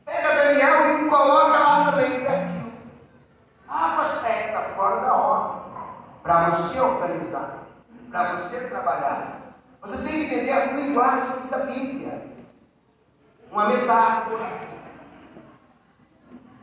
Pega 0.05 0.35
Daniel 0.35 1.05
e 1.05 1.09
coloca 1.09 1.57
lá 1.57 1.91
também 1.91 2.23
pertinho. 2.23 2.44
Ah, 3.77 3.95
mas 3.97 4.23
é, 4.23 4.47
está 4.47 4.61
fora 4.75 5.01
da 5.01 5.13
ordem. 5.13 5.61
Para 6.23 6.49
você 6.51 6.79
organizar 6.79 7.65
para 8.15 8.39
você 8.39 8.67
trabalhar. 8.69 9.55
Você 9.81 10.01
tem 10.03 10.11
que 10.11 10.33
entender 10.33 10.51
as 10.51 10.71
linguagens 10.73 11.49
da 11.49 11.57
Bíblia. 11.59 12.31
Uma 13.51 13.67
metáfora. 13.67 14.45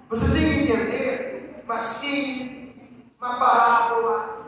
Você 0.09 0.33
tem 0.33 0.67
que 0.67 0.73
entender 0.73 1.63
uma 1.65 1.81
símile, 1.81 3.13
uma 3.21 3.39
parábola, 3.39 4.42